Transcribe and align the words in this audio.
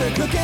they're 0.00 0.14
cooking. 0.14 0.40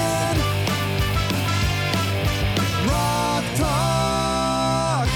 Rock 2.86 3.44
Talk. 3.56 5.08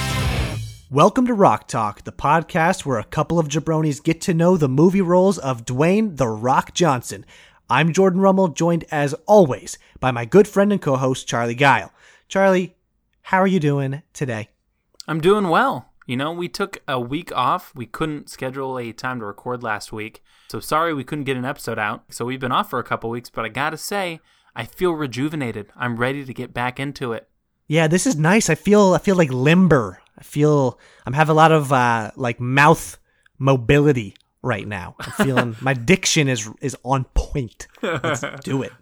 Welcome 0.90 1.26
to 1.26 1.34
Rock 1.34 1.68
Talk, 1.68 2.04
the 2.04 2.12
podcast 2.12 2.86
where 2.86 2.98
a 2.98 3.04
couple 3.04 3.38
of 3.38 3.48
jabronis 3.48 4.02
get 4.02 4.22
to 4.22 4.32
know 4.32 4.56
the 4.56 4.66
movie 4.66 5.02
roles 5.02 5.36
of 5.36 5.66
Dwayne 5.66 6.16
The 6.16 6.26
Rock 6.26 6.72
Johnson. 6.72 7.26
I'm 7.68 7.92
Jordan 7.92 8.22
Rummel, 8.22 8.48
joined 8.48 8.86
as 8.90 9.12
always 9.26 9.76
by 10.00 10.10
my 10.10 10.24
good 10.24 10.48
friend 10.48 10.72
and 10.72 10.80
co 10.80 10.96
host, 10.96 11.28
Charlie 11.28 11.54
Guile. 11.54 11.92
Charlie, 12.26 12.74
how 13.24 13.42
are 13.42 13.46
you 13.46 13.60
doing 13.60 14.00
today? 14.14 14.48
I'm 15.06 15.20
doing 15.20 15.48
well. 15.50 15.89
You 16.10 16.16
know, 16.16 16.32
we 16.32 16.48
took 16.48 16.82
a 16.88 16.98
week 16.98 17.30
off. 17.36 17.72
We 17.72 17.86
couldn't 17.86 18.30
schedule 18.30 18.80
a 18.80 18.90
time 18.90 19.20
to 19.20 19.26
record 19.26 19.62
last 19.62 19.92
week. 19.92 20.24
So 20.48 20.58
sorry 20.58 20.92
we 20.92 21.04
couldn't 21.04 21.22
get 21.22 21.36
an 21.36 21.44
episode 21.44 21.78
out. 21.78 22.02
So 22.12 22.24
we've 22.24 22.40
been 22.40 22.50
off 22.50 22.68
for 22.68 22.80
a 22.80 22.82
couple 22.82 23.10
weeks, 23.10 23.30
but 23.30 23.44
I 23.44 23.48
gotta 23.48 23.76
say, 23.76 24.18
I 24.56 24.64
feel 24.64 24.90
rejuvenated. 24.90 25.68
I'm 25.76 25.96
ready 25.96 26.24
to 26.24 26.34
get 26.34 26.52
back 26.52 26.80
into 26.80 27.12
it. 27.12 27.28
Yeah, 27.68 27.86
this 27.86 28.08
is 28.08 28.16
nice. 28.16 28.50
I 28.50 28.56
feel 28.56 28.92
I 28.94 28.98
feel 28.98 29.14
like 29.14 29.30
limber. 29.30 30.02
I 30.18 30.24
feel 30.24 30.80
I'm 31.06 31.12
having 31.12 31.30
a 31.30 31.36
lot 31.36 31.52
of 31.52 31.72
uh, 31.72 32.10
like 32.16 32.40
mouth 32.40 32.98
mobility 33.38 34.16
right 34.42 34.66
now. 34.66 34.96
I'm 34.98 35.12
feeling 35.12 35.56
my 35.60 35.74
diction 35.74 36.26
is 36.26 36.50
is 36.60 36.76
on 36.82 37.04
point. 37.14 37.68
Let's 37.82 38.24
do 38.42 38.64
it. 38.64 38.72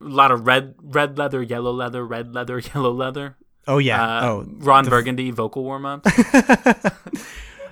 A 0.00 0.04
lot 0.04 0.30
of 0.30 0.46
red 0.46 0.76
red 0.80 1.18
leather, 1.18 1.42
yellow 1.42 1.72
leather, 1.72 2.06
red 2.06 2.32
leather, 2.32 2.60
yellow 2.74 2.92
leather. 2.92 3.36
Oh 3.70 3.78
yeah. 3.78 4.02
Uh, 4.02 4.26
oh, 4.26 4.46
Ron 4.58 4.84
Burgundy 4.86 5.30
vocal 5.30 5.64
warm 5.64 5.86
up. 5.86 6.06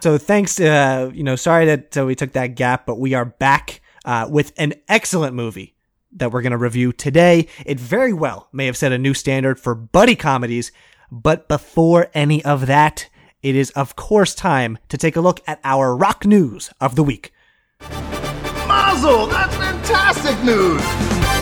So 0.00 0.16
thanks, 0.16 0.60
uh, 0.60 1.10
you 1.12 1.24
know, 1.24 1.36
sorry 1.36 1.66
that 1.66 1.96
uh, 1.98 2.06
we 2.06 2.14
took 2.14 2.32
that 2.32 2.54
gap, 2.54 2.86
but 2.86 2.98
we 2.98 3.14
are 3.14 3.24
back 3.24 3.80
uh, 4.04 4.28
with 4.30 4.52
an 4.56 4.74
excellent 4.88 5.34
movie 5.34 5.74
that 6.12 6.30
we're 6.30 6.42
going 6.42 6.52
to 6.52 6.58
review 6.58 6.92
today. 6.92 7.48
It 7.66 7.80
very 7.80 8.12
well 8.12 8.48
may 8.52 8.66
have 8.66 8.76
set 8.76 8.92
a 8.92 8.98
new 8.98 9.14
standard 9.14 9.58
for 9.58 9.74
buddy 9.74 10.14
comedies, 10.14 10.70
but 11.10 11.48
before 11.48 12.08
any 12.14 12.44
of 12.44 12.66
that, 12.66 13.08
it 13.42 13.56
is 13.56 13.70
of 13.70 13.96
course 13.96 14.34
time 14.34 14.78
to 14.88 14.96
take 14.96 15.16
a 15.16 15.20
look 15.20 15.40
at 15.46 15.60
our 15.64 15.96
rock 15.96 16.24
news 16.24 16.70
of 16.80 16.94
the 16.94 17.02
week. 17.02 17.32
Mazel! 18.68 19.26
That's 19.26 19.56
fantastic 19.56 20.42
news! 20.44 21.37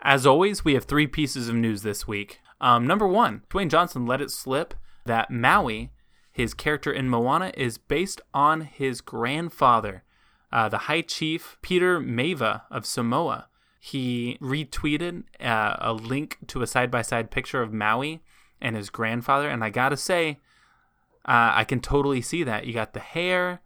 As 0.00 0.26
always, 0.26 0.64
we 0.64 0.74
have 0.74 0.84
three 0.84 1.06
pieces 1.06 1.48
of 1.48 1.54
news 1.54 1.82
this 1.82 2.06
week. 2.06 2.40
Um, 2.60 2.86
number 2.86 3.06
one, 3.06 3.42
Dwayne 3.50 3.68
Johnson 3.68 4.06
let 4.06 4.20
it 4.20 4.30
slip 4.30 4.74
that 5.06 5.30
Maui, 5.30 5.90
his 6.32 6.54
character 6.54 6.92
in 6.92 7.08
Moana, 7.08 7.52
is 7.56 7.78
based 7.78 8.20
on 8.32 8.62
his 8.62 9.00
grandfather, 9.00 10.04
uh, 10.52 10.68
the 10.68 10.78
High 10.78 11.02
Chief 11.02 11.56
Peter 11.62 12.00
Maivia 12.00 12.62
of 12.70 12.86
Samoa. 12.86 13.48
He 13.80 14.38
retweeted 14.40 15.24
uh, 15.40 15.76
a 15.78 15.92
link 15.92 16.38
to 16.48 16.62
a 16.62 16.66
side 16.66 16.90
by 16.90 17.02
side 17.02 17.30
picture 17.30 17.62
of 17.62 17.72
Maui 17.72 18.20
and 18.60 18.76
his 18.76 18.90
grandfather, 18.90 19.48
and 19.48 19.64
I 19.64 19.70
gotta 19.70 19.96
say, 19.96 20.38
uh, 21.24 21.52
I 21.54 21.64
can 21.64 21.80
totally 21.80 22.20
see 22.20 22.42
that. 22.44 22.66
You 22.66 22.72
got 22.72 22.92
the 22.92 23.00
hair, 23.00 23.60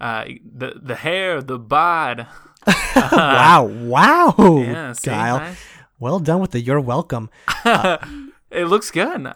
uh, 0.00 0.24
the 0.44 0.74
the 0.82 0.96
hair, 0.96 1.42
the 1.42 1.58
bod. 1.58 2.26
wow, 2.96 3.64
wow, 3.64 4.34
Yeah, 4.38 4.92
see, 4.92 5.10
Kyle. 5.10 5.54
Well 5.98 6.18
done 6.18 6.40
with 6.40 6.52
the 6.52 6.60
you're 6.60 6.80
welcome. 6.80 7.30
It 8.50 8.64
looks 8.64 8.90
good. 8.90 9.32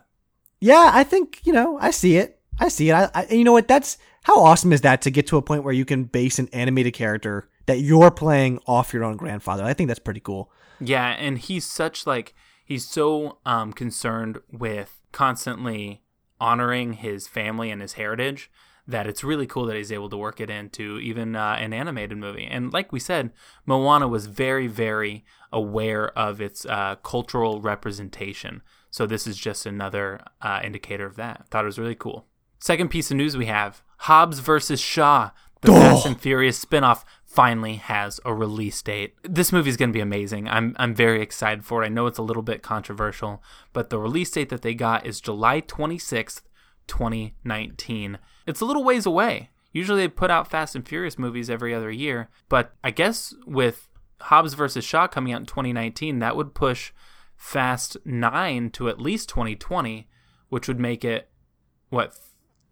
Yeah, 0.61 0.91
I 0.93 1.05
think 1.05 1.41
you 1.45 1.53
know. 1.53 1.79
I 1.79 1.91
see 1.91 2.17
it. 2.17 2.41
I 2.59 2.69
see 2.69 2.91
it. 2.91 2.95
I, 2.95 3.11
I, 3.15 3.27
you 3.27 3.45
know 3.45 3.53
what? 3.53 3.69
That's 3.69 3.99
how 4.25 4.41
awesome 4.41 4.73
is 4.73 4.83
that 4.83 5.03
to 5.03 5.11
get 5.11 5.27
to 5.29 5.37
a 5.37 5.43
point 5.43 5.65
where 5.65 5.75
you 5.75 5.85
can 5.85 6.05
base 6.05 6.39
an 6.39 6.49
animated 6.53 6.95
character 6.95 7.49
that 7.67 7.81
you're 7.81 8.11
playing 8.11 8.61
off 8.67 8.93
your 8.93 9.05
own 9.05 9.17
grandfather. 9.17 9.65
I 9.65 9.75
think 9.75 9.89
that's 9.89 10.01
pretty 10.01 10.21
cool. 10.21 10.51
Yeah, 10.81 11.09
and 11.09 11.39
he's 11.39 11.67
such 11.67 12.07
like 12.07 12.35
he's 12.65 12.87
so 12.87 13.39
um 13.45 13.73
concerned 13.73 14.39
with 14.51 15.01
constantly 15.13 16.03
honoring 16.41 16.95
his 16.95 17.28
family 17.28 17.71
and 17.71 17.83
his 17.83 17.95
heritage 17.95 18.51
that 18.87 19.06
it's 19.06 19.22
really 19.22 19.47
cool 19.47 19.66
that 19.66 19.76
he's 19.76 19.93
able 19.93 20.09
to 20.10 20.16
work 20.16 20.41
it 20.41 20.50
into 20.50 20.98
even 20.98 21.37
uh, 21.37 21.56
an 21.59 21.72
animated 21.72 22.19
movie. 22.19 22.47
And 22.50 22.72
like 22.72 22.93
we 22.93 23.00
said, 23.00 23.31
Moana 23.66 24.09
was 24.09 24.26
very 24.26 24.66
very 24.66 25.25
aware 25.53 26.16
of 26.19 26.41
its 26.41 26.65
uh, 26.66 26.97
cultural 27.03 27.60
representation. 27.60 28.62
So 28.91 29.06
this 29.06 29.26
is 29.26 29.37
just 29.37 29.66
another 29.66 30.21
uh, 30.41 30.60
indicator 30.62 31.06
of 31.06 31.16
that. 31.16 31.48
Thought 31.48 31.65
it 31.65 31.66
was 31.66 31.78
really 31.78 31.94
cool. 31.94 32.26
Second 32.59 32.91
piece 32.91 33.10
of 33.10 33.16
news 33.16 33.37
we 33.37 33.47
have 33.47 33.82
Hobbs 33.98 34.38
versus 34.41 34.81
Shaw. 34.81 35.31
The 35.62 35.69
Fast 35.69 36.06
and 36.06 36.21
Furious 36.21 36.65
spinoff 36.65 37.04
finally 37.25 37.76
has 37.76 38.21
a 38.25 38.34
release 38.34 38.82
date. 38.82 39.15
This 39.22 39.53
movie 39.53 39.71
is 39.71 39.76
going 39.76 39.91
to 39.91 39.97
be 39.97 40.00
amazing. 40.00 40.48
I'm 40.48 40.75
I'm 40.76 40.94
very 40.94 41.22
excited 41.22 41.65
for 41.65 41.82
it. 41.82 41.87
I 41.87 41.88
know 41.88 42.06
it's 42.06 42.19
a 42.19 42.22
little 42.22 42.42
bit 42.42 42.62
controversial, 42.62 43.42
but 43.72 43.88
the 43.88 43.98
release 43.98 44.31
date 44.31 44.48
that 44.50 44.62
they 44.62 44.75
got 44.75 45.06
is 45.06 45.21
July 45.21 45.60
26th, 45.60 46.42
2019. 46.88 48.19
It's 48.47 48.60
a 48.60 48.64
little 48.64 48.84
ways 48.84 49.06
away. 49.06 49.50
Usually 49.72 50.03
they 50.03 50.08
put 50.08 50.30
out 50.30 50.48
Fast 50.50 50.75
and 50.75 50.86
Furious 50.86 51.19
movies 51.19 51.48
every 51.48 51.75
other 51.75 51.91
year, 51.91 52.28
but 52.48 52.75
I 52.84 52.91
guess 52.91 53.34
with 53.47 53.88
Hobbs 54.20 54.54
versus 54.54 54.84
Shaw 54.84 55.06
coming 55.06 55.32
out 55.32 55.41
in 55.41 55.47
2019, 55.47 56.19
that 56.19 56.36
would 56.36 56.54
push 56.54 56.92
Fast 57.36 57.97
9 58.04 58.70
to 58.70 58.88
at 58.88 59.00
least 59.00 59.28
2020, 59.30 60.08
which 60.48 60.69
would 60.69 60.78
make 60.78 61.04
it 61.04 61.28
what 61.88 62.14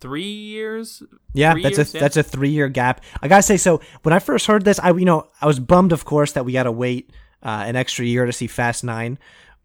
3 0.00 0.22
years? 0.22 1.02
Yeah, 1.32 1.52
Three 1.52 1.62
that's 1.62 1.78
years? 1.78 1.94
a 1.94 1.98
that's 1.98 2.16
a 2.16 2.22
three 2.22 2.50
year 2.50 2.68
gap. 2.68 3.02
I 3.22 3.28
gotta 3.28 3.42
say, 3.42 3.56
so 3.56 3.80
when 4.02 4.12
I 4.12 4.18
first 4.18 4.46
heard 4.46 4.64
this, 4.64 4.78
I 4.78 4.90
you 4.90 5.04
know 5.04 5.28
I 5.40 5.46
was 5.46 5.58
bummed, 5.58 5.92
of 5.92 6.04
course, 6.04 6.32
that 6.32 6.44
we 6.44 6.52
got 6.52 6.64
to 6.64 6.72
wait 6.72 7.10
uh, 7.42 7.64
an 7.66 7.76
extra 7.76 8.04
year 8.04 8.26
to 8.26 8.32
see 8.32 8.46
Fast 8.46 8.84
Nine. 8.84 9.18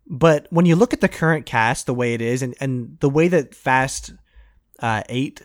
But 0.08 0.48
when 0.52 0.66
you 0.66 0.76
look 0.76 0.94
at 0.94 1.02
the 1.02 1.08
current 1.08 1.46
cast, 1.46 1.86
the 1.86 1.94
way 1.94 2.14
it 2.14 2.22
is, 2.22 2.42
and 2.42 2.56
and 2.60 2.98
the 3.00 3.10
way 3.10 3.28
that 3.28 3.56
Fast 3.56 4.14
uh, 4.80 5.04
Eight 5.10 5.42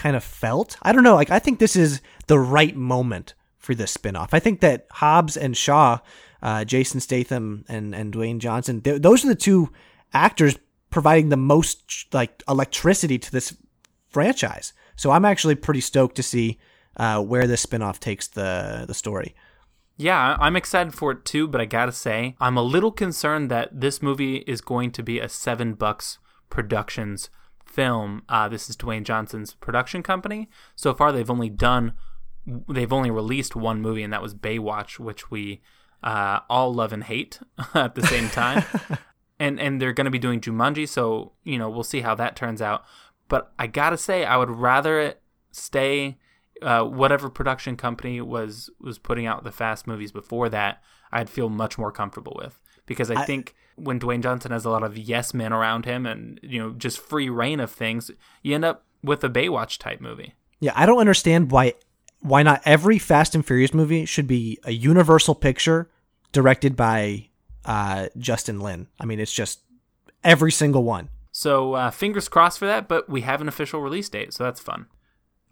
kind 0.00 0.16
of 0.16 0.24
felt, 0.24 0.78
I 0.80 0.92
don't 0.92 1.04
know. 1.04 1.14
Like 1.14 1.30
I 1.30 1.38
think 1.38 1.58
this 1.58 1.76
is 1.76 2.00
the 2.26 2.38
right 2.38 2.74
moment 2.74 3.34
for 3.58 3.74
this 3.74 3.94
spinoff. 3.94 4.30
I 4.32 4.40
think 4.40 4.60
that 4.60 4.86
Hobbs 4.92 5.36
and 5.36 5.54
Shaw, 5.54 5.98
uh, 6.42 6.64
Jason 6.64 7.00
Statham 7.00 7.66
and 7.68 7.94
and 7.94 8.12
Dwayne 8.12 8.38
Johnson, 8.38 8.80
th- 8.80 9.02
those 9.02 9.24
are 9.24 9.28
the 9.28 9.34
two 9.34 9.70
actors 10.14 10.58
providing 10.88 11.28
the 11.28 11.36
most 11.36 12.06
like 12.14 12.42
electricity 12.48 13.18
to 13.18 13.30
this 13.30 13.54
franchise. 14.08 14.72
So 14.96 15.10
I'm 15.10 15.26
actually 15.26 15.54
pretty 15.54 15.82
stoked 15.82 16.16
to 16.16 16.22
see 16.22 16.58
uh, 16.96 17.22
where 17.22 17.46
this 17.46 17.64
spinoff 17.66 17.98
takes 17.98 18.26
the 18.26 18.84
the 18.86 18.94
story. 18.94 19.34
Yeah, 19.98 20.38
I'm 20.40 20.56
excited 20.56 20.94
for 20.94 21.12
it 21.12 21.26
too, 21.26 21.46
but 21.46 21.60
I 21.60 21.66
gotta 21.66 21.92
say, 21.92 22.36
I'm 22.40 22.56
a 22.56 22.62
little 22.62 22.90
concerned 22.90 23.50
that 23.50 23.68
this 23.82 24.00
movie 24.00 24.36
is 24.46 24.62
going 24.62 24.92
to 24.92 25.02
be 25.02 25.20
a 25.20 25.28
Seven 25.28 25.74
Bucks 25.74 26.18
Productions 26.48 27.28
film. 27.70 28.22
Uh, 28.28 28.48
this 28.48 28.68
is 28.68 28.76
Dwayne 28.76 29.04
Johnson's 29.04 29.54
production 29.54 30.02
company. 30.02 30.48
So 30.76 30.92
far, 30.92 31.12
they've 31.12 31.30
only 31.30 31.48
done, 31.48 31.94
they've 32.68 32.92
only 32.92 33.10
released 33.10 33.56
one 33.56 33.80
movie, 33.80 34.02
and 34.02 34.12
that 34.12 34.22
was 34.22 34.34
Baywatch, 34.34 34.98
which 34.98 35.30
we 35.30 35.60
uh, 36.02 36.40
all 36.48 36.74
love 36.74 36.92
and 36.92 37.04
hate 37.04 37.40
at 37.74 37.94
the 37.94 38.02
same 38.02 38.28
time. 38.28 38.64
and 39.38 39.58
and 39.60 39.80
they're 39.80 39.92
going 39.92 40.04
to 40.06 40.10
be 40.10 40.18
doing 40.18 40.40
Jumanji, 40.40 40.88
so 40.88 41.32
you 41.44 41.58
know 41.58 41.70
we'll 41.70 41.82
see 41.82 42.00
how 42.00 42.14
that 42.16 42.36
turns 42.36 42.60
out. 42.60 42.84
But 43.28 43.52
I 43.58 43.66
gotta 43.66 43.96
say, 43.96 44.24
I 44.24 44.36
would 44.36 44.50
rather 44.50 45.00
it 45.00 45.22
stay 45.52 46.18
uh, 46.62 46.82
whatever 46.82 47.30
production 47.30 47.76
company 47.76 48.20
was 48.20 48.70
was 48.80 48.98
putting 48.98 49.26
out 49.26 49.44
the 49.44 49.52
fast 49.52 49.86
movies 49.86 50.12
before 50.12 50.48
that. 50.48 50.82
I'd 51.12 51.30
feel 51.30 51.48
much 51.48 51.78
more 51.78 51.90
comfortable 51.90 52.36
with 52.40 52.60
because 52.90 53.08
I, 53.10 53.22
I- 53.22 53.24
think 53.24 53.54
when 53.76 53.98
Dwayne 54.00 54.20
Johnson 54.22 54.50
has 54.50 54.64
a 54.66 54.70
lot 54.70 54.82
of 54.82 54.98
yes 54.98 55.32
men 55.32 55.52
around 55.52 55.84
him 55.86 56.04
and 56.04 56.38
you 56.42 56.58
know 56.58 56.72
just 56.72 56.98
free 56.98 57.30
reign 57.30 57.60
of 57.60 57.70
things, 57.70 58.10
you 58.42 58.54
end 58.54 58.64
up 58.64 58.84
with 59.02 59.22
a 59.24 59.30
Baywatch 59.30 59.78
type 59.78 60.00
movie. 60.00 60.34
Yeah, 60.58 60.72
I 60.74 60.84
don't 60.86 60.98
understand 60.98 61.50
why 61.50 61.74
why 62.20 62.42
not 62.42 62.60
every 62.64 62.98
Fast 62.98 63.34
and 63.34 63.46
Furious 63.46 63.72
movie 63.72 64.04
should 64.04 64.26
be 64.26 64.58
a 64.64 64.72
Universal 64.72 65.36
picture 65.36 65.88
directed 66.32 66.76
by 66.76 67.28
uh, 67.64 68.08
Justin 68.18 68.60
Lin. 68.60 68.88
I 68.98 69.06
mean, 69.06 69.20
it's 69.20 69.32
just 69.32 69.60
every 70.24 70.52
single 70.52 70.82
one. 70.82 71.08
So 71.32 71.74
uh, 71.74 71.90
fingers 71.92 72.28
crossed 72.28 72.58
for 72.58 72.66
that, 72.66 72.88
but 72.88 73.08
we 73.08 73.20
have 73.20 73.40
an 73.40 73.48
official 73.48 73.80
release 73.80 74.08
date, 74.08 74.34
so 74.34 74.44
that's 74.44 74.60
fun. 74.60 74.86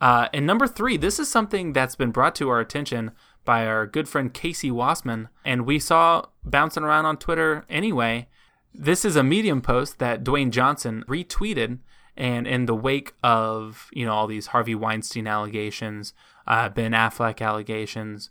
Uh, 0.00 0.28
and 0.34 0.46
number 0.46 0.66
three, 0.66 0.96
this 0.96 1.18
is 1.18 1.28
something 1.30 1.72
that's 1.72 1.96
been 1.96 2.10
brought 2.10 2.34
to 2.34 2.48
our 2.48 2.60
attention 2.60 3.12
by 3.48 3.66
our 3.66 3.86
good 3.86 4.06
friend 4.06 4.34
Casey 4.34 4.70
Wassman, 4.70 5.28
and 5.42 5.64
we 5.64 5.78
saw 5.78 6.26
bouncing 6.44 6.82
around 6.82 7.06
on 7.06 7.16
Twitter 7.16 7.64
anyway. 7.70 8.28
This 8.74 9.06
is 9.06 9.16
a 9.16 9.22
Medium 9.22 9.62
post 9.62 9.98
that 10.00 10.22
Dwayne 10.22 10.50
Johnson 10.50 11.02
retweeted, 11.08 11.78
and 12.14 12.46
in 12.46 12.66
the 12.66 12.74
wake 12.74 13.14
of 13.24 13.88
you 13.90 14.04
know 14.04 14.12
all 14.12 14.26
these 14.26 14.48
Harvey 14.48 14.74
Weinstein 14.74 15.26
allegations, 15.26 16.12
uh, 16.46 16.68
Ben 16.68 16.92
Affleck 16.92 17.40
allegations, 17.40 18.28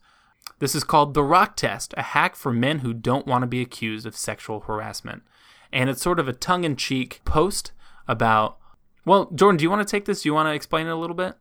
this 0.60 0.76
is 0.76 0.84
called 0.84 1.16
the 1.16 1.24
Rock 1.24 1.56
Test, 1.56 1.96
a 1.98 2.04
hack 2.04 2.36
for 2.36 2.54
men 2.54 2.80
who 2.80 2.94
don't 2.94 3.26
want 3.26 3.42
to 3.42 3.48
be 3.48 3.60
accused 3.60 4.06
of 4.06 4.16
sexual 4.16 4.60
harassment. 4.60 5.24
And 5.74 5.90
it's 5.90 6.04
sort 6.04 6.20
of 6.20 6.28
a 6.28 6.34
tongue 6.34 6.64
in 6.64 6.76
cheek 6.76 7.22
post 7.26 7.72
about. 8.08 8.60
Well, 9.04 9.32
Jordan, 9.34 9.58
do 9.58 9.64
you 9.64 9.72
want 9.72 9.88
to 9.88 9.92
take 9.92 10.06
this? 10.06 10.22
Do 10.22 10.30
you 10.30 10.36
want 10.36 10.48
to 10.48 10.54
explain 10.54 10.86
it 10.86 10.92
a 10.92 10.96
little 10.96 11.16
bit? 11.16 11.38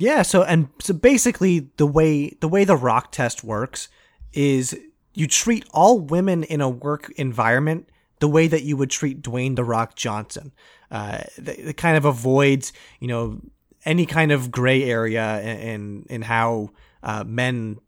Yeah, 0.00 0.22
so 0.22 0.42
and 0.42 0.68
so 0.80 0.94
basically 0.94 1.68
the 1.76 1.86
way 1.86 2.30
the 2.40 2.48
way 2.48 2.64
the 2.64 2.74
rock 2.74 3.12
test 3.12 3.44
works 3.44 3.88
is 4.32 4.74
you 5.12 5.26
treat 5.26 5.66
all 5.72 6.00
women 6.00 6.42
in 6.42 6.62
a 6.62 6.70
work 6.70 7.12
environment 7.16 7.90
the 8.18 8.28
way 8.28 8.46
that 8.46 8.62
you 8.62 8.78
would 8.78 8.88
treat 8.88 9.20
Dwayne 9.20 9.56
the 9.56 9.64
Rock 9.64 9.96
Johnson. 9.96 10.52
Uh, 10.90 11.24
it 11.36 11.76
kind 11.76 11.98
of 11.98 12.06
avoids, 12.06 12.72
you 12.98 13.08
know, 13.08 13.42
any 13.84 14.06
kind 14.06 14.32
of 14.32 14.50
gray 14.50 14.84
area 14.84 15.42
in 15.42 16.06
in 16.08 16.22
how 16.22 16.70
uh, 17.02 17.22
men 17.24 17.78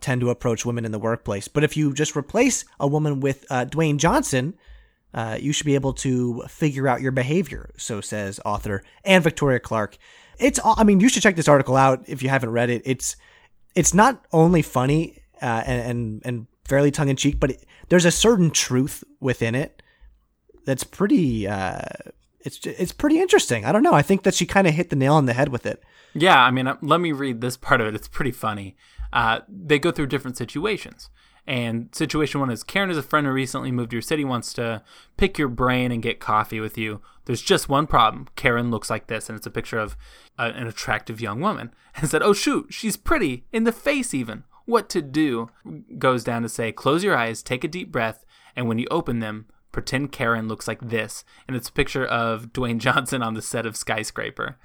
tend 0.00 0.22
to 0.22 0.30
approach 0.30 0.66
women 0.66 0.84
in 0.84 0.90
the 0.90 0.98
workplace. 0.98 1.46
But 1.46 1.62
if 1.62 1.76
you 1.76 1.94
just 1.94 2.16
replace 2.16 2.64
a 2.80 2.88
woman 2.88 3.20
with 3.20 3.44
uh, 3.48 3.66
Dwayne 3.66 3.98
Johnson, 3.98 4.54
uh, 5.12 5.38
you 5.40 5.52
should 5.52 5.66
be 5.66 5.76
able 5.76 5.92
to 5.92 6.42
figure 6.48 6.88
out 6.88 7.00
your 7.00 7.12
behavior. 7.12 7.70
So 7.76 8.00
says 8.00 8.40
author 8.44 8.82
and 9.04 9.22
Victoria 9.22 9.60
Clark. 9.60 9.98
It's 10.38 10.60
I 10.64 10.84
mean 10.84 11.00
you 11.00 11.08
should 11.08 11.22
check 11.22 11.36
this 11.36 11.48
article 11.48 11.76
out 11.76 12.04
if 12.06 12.22
you 12.22 12.28
haven't 12.28 12.50
read 12.50 12.70
it. 12.70 12.82
It's 12.84 13.16
it's 13.74 13.94
not 13.94 14.24
only 14.32 14.62
funny 14.62 15.22
uh, 15.42 15.62
and, 15.66 15.90
and 15.90 16.22
and 16.24 16.46
fairly 16.64 16.90
tongue 16.90 17.08
in 17.08 17.16
cheek, 17.16 17.38
but 17.38 17.50
it, 17.50 17.64
there's 17.88 18.04
a 18.04 18.10
certain 18.10 18.50
truth 18.50 19.04
within 19.20 19.54
it 19.54 19.82
that's 20.64 20.84
pretty. 20.84 21.46
Uh, 21.46 21.80
it's 22.40 22.64
it's 22.66 22.92
pretty 22.92 23.20
interesting. 23.20 23.64
I 23.64 23.72
don't 23.72 23.82
know. 23.82 23.94
I 23.94 24.02
think 24.02 24.22
that 24.24 24.34
she 24.34 24.46
kind 24.46 24.66
of 24.66 24.74
hit 24.74 24.90
the 24.90 24.96
nail 24.96 25.14
on 25.14 25.26
the 25.26 25.32
head 25.32 25.48
with 25.48 25.66
it. 25.66 25.82
Yeah, 26.14 26.40
I 26.40 26.50
mean, 26.50 26.66
uh, 26.66 26.76
let 26.80 27.00
me 27.00 27.12
read 27.12 27.40
this 27.40 27.56
part 27.56 27.80
of 27.80 27.86
it. 27.86 27.94
It's 27.94 28.08
pretty 28.08 28.32
funny. 28.32 28.76
Uh, 29.12 29.40
they 29.48 29.78
go 29.78 29.90
through 29.90 30.06
different 30.06 30.36
situations. 30.36 31.08
And 31.46 31.94
situation 31.94 32.40
one 32.40 32.50
is 32.50 32.62
Karen 32.62 32.90
is 32.90 32.96
a 32.96 33.02
friend 33.02 33.26
who 33.26 33.32
recently 33.32 33.70
moved 33.70 33.90
to 33.90 33.96
your 33.96 34.02
city, 34.02 34.24
wants 34.24 34.52
to 34.54 34.82
pick 35.16 35.36
your 35.36 35.48
brain 35.48 35.92
and 35.92 36.02
get 36.02 36.18
coffee 36.20 36.60
with 36.60 36.78
you. 36.78 37.02
There's 37.26 37.42
just 37.42 37.68
one 37.68 37.86
problem. 37.86 38.28
Karen 38.36 38.70
looks 38.70 38.88
like 38.88 39.08
this, 39.08 39.28
and 39.28 39.36
it's 39.36 39.46
a 39.46 39.50
picture 39.50 39.78
of 39.78 39.96
a, 40.38 40.44
an 40.44 40.66
attractive 40.66 41.20
young 41.20 41.40
woman. 41.40 41.72
And 41.96 42.10
said, 42.10 42.24
Oh, 42.24 42.32
shoot, 42.32 42.68
she's 42.70 42.96
pretty, 42.96 43.44
in 43.52 43.62
the 43.62 43.70
face 43.70 44.12
even. 44.14 44.42
What 44.64 44.88
to 44.88 45.00
do? 45.00 45.50
Goes 45.96 46.24
down 46.24 46.42
to 46.42 46.48
say, 46.48 46.72
Close 46.72 47.04
your 47.04 47.16
eyes, 47.16 47.40
take 47.40 47.62
a 47.62 47.68
deep 47.68 47.92
breath, 47.92 48.24
and 48.56 48.66
when 48.66 48.80
you 48.80 48.88
open 48.90 49.20
them, 49.20 49.46
pretend 49.70 50.10
Karen 50.10 50.48
looks 50.48 50.66
like 50.66 50.80
this. 50.80 51.24
And 51.46 51.56
it's 51.56 51.68
a 51.68 51.72
picture 51.72 52.04
of 52.04 52.52
Dwayne 52.52 52.78
Johnson 52.78 53.22
on 53.22 53.34
the 53.34 53.42
set 53.42 53.64
of 53.64 53.76
Skyscraper. 53.76 54.56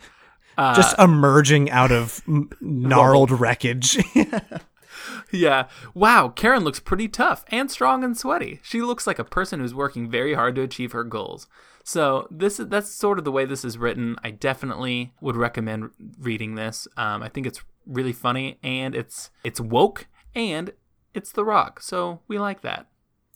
just 0.58 0.98
uh, 0.98 1.04
emerging 1.04 1.70
out 1.70 1.92
of 1.92 2.24
gnarled 2.62 3.30
wreckage. 3.32 3.98
Yeah. 5.32 5.68
Wow, 5.94 6.30
Karen 6.30 6.64
looks 6.64 6.80
pretty 6.80 7.08
tough 7.08 7.46
and 7.50 7.70
strong 7.70 8.04
and 8.04 8.18
sweaty. 8.18 8.60
She 8.64 8.82
looks 8.82 9.06
like 9.06 9.20
a 9.20 9.24
person 9.24 9.60
who's 9.60 9.76
working 9.76 10.10
very 10.10 10.34
hard 10.34 10.56
to 10.56 10.62
achieve 10.62 10.92
her 10.92 11.04
goals. 11.04 11.48
So 11.84 12.28
this 12.32 12.60
is 12.60 12.68
that's 12.68 12.92
sort 12.92 13.18
of 13.20 13.26
the 13.26 13.32
way 13.32 13.46
this 13.46 13.64
is 13.64 13.78
written. 13.78 14.16
I 14.24 14.32
definitely 14.32 15.14
would 15.22 15.36
recommend 15.36 15.92
reading 16.20 16.56
this. 16.56 16.88
Um, 16.98 17.22
I 17.24 17.30
think 17.30 17.48
it's 17.48 17.62
really 17.86 18.14
funny 18.14 18.58
and 18.64 18.96
it's 18.96 19.30
it's 19.44 19.60
woke 19.60 20.08
and 20.36 20.72
it's 21.14 21.32
The 21.32 21.44
Rock. 21.46 21.82
So 21.82 22.22
we 22.28 22.38
like 22.40 22.62
that. 22.62 22.88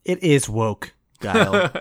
it 0.05 0.21
is 0.23 0.49
woke. 0.49 0.93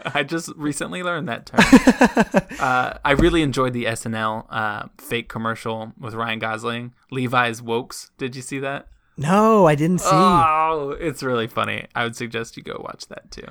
I 0.14 0.22
just 0.22 0.50
recently 0.56 1.02
learned 1.02 1.28
that 1.28 1.46
term. 1.46 2.56
uh, 2.60 2.98
I 3.04 3.10
really 3.12 3.42
enjoyed 3.42 3.72
the 3.72 3.86
SNL 3.86 4.46
uh, 4.48 4.84
fake 4.98 5.28
commercial 5.28 5.92
with 5.98 6.14
Ryan 6.14 6.38
Gosling. 6.38 6.94
Levi's 7.10 7.60
Wokes. 7.60 8.10
Did 8.18 8.36
you 8.36 8.42
see 8.42 8.60
that? 8.60 8.86
No, 9.16 9.66
I 9.66 9.74
didn't 9.74 9.98
see. 9.98 10.08
Oh, 10.10 10.96
it's 10.98 11.22
really 11.22 11.46
funny. 11.46 11.86
I 11.94 12.04
would 12.04 12.16
suggest 12.16 12.56
you 12.56 12.62
go 12.62 12.80
watch 12.82 13.06
that 13.08 13.30
too. 13.30 13.46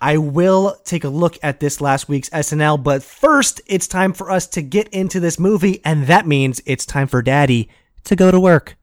I 0.00 0.16
will 0.16 0.76
take 0.84 1.04
a 1.04 1.08
look 1.08 1.38
at 1.42 1.60
this 1.60 1.80
last 1.80 2.08
week's 2.08 2.28
SNL, 2.30 2.82
but 2.82 3.02
first, 3.02 3.60
it's 3.66 3.86
time 3.86 4.12
for 4.12 4.30
us 4.30 4.46
to 4.48 4.62
get 4.62 4.88
into 4.88 5.20
this 5.20 5.38
movie, 5.38 5.80
and 5.84 6.06
that 6.06 6.26
means 6.26 6.60
it's 6.66 6.84
time 6.84 7.06
for 7.06 7.22
Daddy 7.22 7.68
to 8.04 8.16
go 8.16 8.30
to 8.30 8.40
work. 8.40 8.76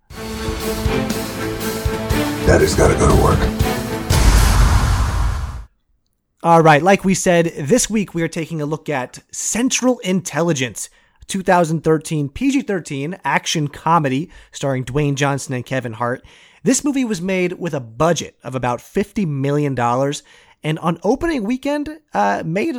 Daddy's 2.45 2.75
gotta 2.75 2.93
go 2.93 3.13
to 3.13 3.23
work. 3.23 3.39
All 6.43 6.61
right, 6.61 6.81
like 6.81 7.03
we 7.03 7.15
said, 7.15 7.47
this 7.57 7.89
week 7.89 8.13
we 8.13 8.21
are 8.21 8.27
taking 8.27 8.61
a 8.61 8.67
look 8.67 8.87
at 8.87 9.19
Central 9.31 9.97
Intelligence, 9.99 10.89
2013 11.27 12.29
PG 12.29 12.61
13 12.61 13.17
action 13.23 13.67
comedy 13.67 14.29
starring 14.51 14.85
Dwayne 14.85 15.15
Johnson 15.15 15.53
and 15.53 15.65
Kevin 15.65 15.93
Hart. 15.93 16.23
This 16.63 16.83
movie 16.83 17.05
was 17.05 17.21
made 17.21 17.53
with 17.53 17.73
a 17.73 17.79
budget 17.79 18.37
of 18.43 18.55
about 18.55 18.79
$50 18.79 19.27
million, 19.27 19.77
and 20.63 20.79
on 20.79 20.99
opening 21.03 21.43
weekend, 21.43 21.99
uh, 22.13 22.41
made 22.45 22.75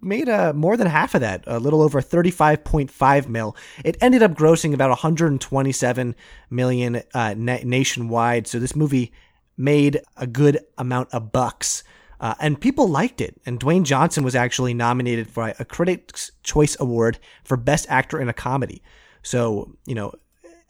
made 0.00 0.28
uh, 0.28 0.52
more 0.52 0.76
than 0.76 0.86
half 0.86 1.14
of 1.14 1.20
that, 1.20 1.44
a 1.46 1.58
little 1.58 1.82
over 1.82 2.00
35.5 2.00 3.28
mil. 3.28 3.56
It 3.84 3.96
ended 4.00 4.22
up 4.22 4.32
grossing 4.32 4.74
about 4.74 4.90
127 4.90 6.14
million 6.50 7.02
uh, 7.14 7.34
na- 7.36 7.58
nationwide. 7.64 8.46
So 8.46 8.58
this 8.58 8.76
movie 8.76 9.12
made 9.56 10.00
a 10.16 10.26
good 10.26 10.60
amount 10.76 11.08
of 11.12 11.32
bucks. 11.32 11.82
Uh, 12.20 12.34
and 12.40 12.60
people 12.60 12.88
liked 12.88 13.20
it. 13.20 13.40
And 13.46 13.60
Dwayne 13.60 13.84
Johnson 13.84 14.24
was 14.24 14.34
actually 14.34 14.74
nominated 14.74 15.28
for 15.28 15.54
a 15.58 15.64
Critics' 15.64 16.32
Choice 16.42 16.76
Award 16.80 17.18
for 17.44 17.56
Best 17.56 17.86
Actor 17.88 18.20
in 18.20 18.28
a 18.28 18.32
Comedy. 18.32 18.82
So, 19.22 19.76
you 19.86 19.94
know, 19.94 20.12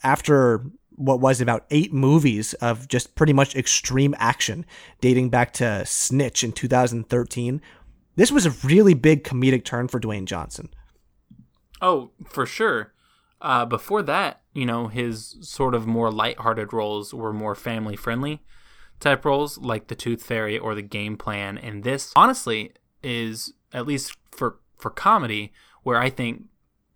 after 0.02 0.64
what 0.90 1.20
was 1.20 1.40
about 1.40 1.64
eight 1.70 1.92
movies 1.92 2.54
of 2.54 2.88
just 2.88 3.14
pretty 3.14 3.32
much 3.32 3.54
extreme 3.54 4.14
action 4.18 4.66
dating 5.00 5.30
back 5.30 5.52
to 5.54 5.86
Snitch 5.86 6.42
in 6.42 6.52
2013, 6.52 7.62
this 8.16 8.32
was 8.32 8.46
a 8.46 8.66
really 8.66 8.94
big 8.94 9.22
comedic 9.22 9.64
turn 9.64 9.88
for 9.88 10.00
Dwayne 10.00 10.24
Johnson. 10.24 10.68
Oh, 11.80 12.10
for 12.26 12.44
sure. 12.44 12.92
Uh, 13.40 13.64
before 13.64 14.02
that, 14.02 14.42
you 14.52 14.66
know, 14.66 14.88
his 14.88 15.36
sort 15.40 15.74
of 15.74 15.86
more 15.86 16.10
lighthearted 16.10 16.72
roles 16.72 17.14
were 17.14 17.32
more 17.32 17.54
family 17.54 17.94
friendly 17.94 18.42
type 19.00 19.24
roles, 19.24 19.58
like 19.58 19.88
the 19.88 19.94
Tooth 19.94 20.22
Fairy 20.22 20.58
or 20.58 20.74
the 20.74 20.82
Game 20.82 21.16
Plan. 21.16 21.58
And 21.58 21.84
this, 21.84 22.12
honestly, 22.16 22.72
is 23.02 23.52
at 23.72 23.86
least 23.86 24.16
for 24.30 24.58
for 24.76 24.90
comedy 24.90 25.52
where 25.82 25.98
I 25.98 26.10
think 26.10 26.44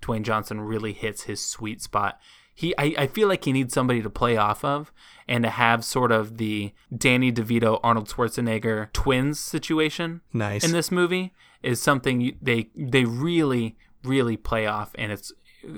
Dwayne 0.03 0.23
Johnson 0.23 0.61
really 0.61 0.93
hits 0.93 1.23
his 1.23 1.43
sweet 1.45 1.81
spot. 1.81 2.21
He, 2.55 2.75
I, 2.77 2.95
I 2.99 3.07
feel 3.07 3.29
like 3.29 3.45
he 3.45 3.53
needs 3.53 3.73
somebody 3.73 4.03
to 4.03 4.11
play 4.11 4.37
off 4.37 4.63
of 4.65 4.93
and 5.27 5.43
to 5.45 5.51
have 5.51 5.85
sort 5.85 6.13
of 6.13 6.37
the 6.37 6.73
Danny 6.95 7.33
DeVito 7.33 7.81
Arnold 7.83 8.09
Schwarzenegger 8.09 8.93
twins 8.93 9.41
situation 9.41 10.21
Nice. 10.33 10.63
in 10.63 10.73
this 10.73 10.91
movie 10.91 11.33
is 11.63 11.81
something 11.81 12.37
they 12.43 12.69
they 12.77 13.05
really 13.05 13.77
really 14.05 14.37
play 14.37 14.67
off 14.67 14.91
and 14.97 15.13
it's 15.13 15.33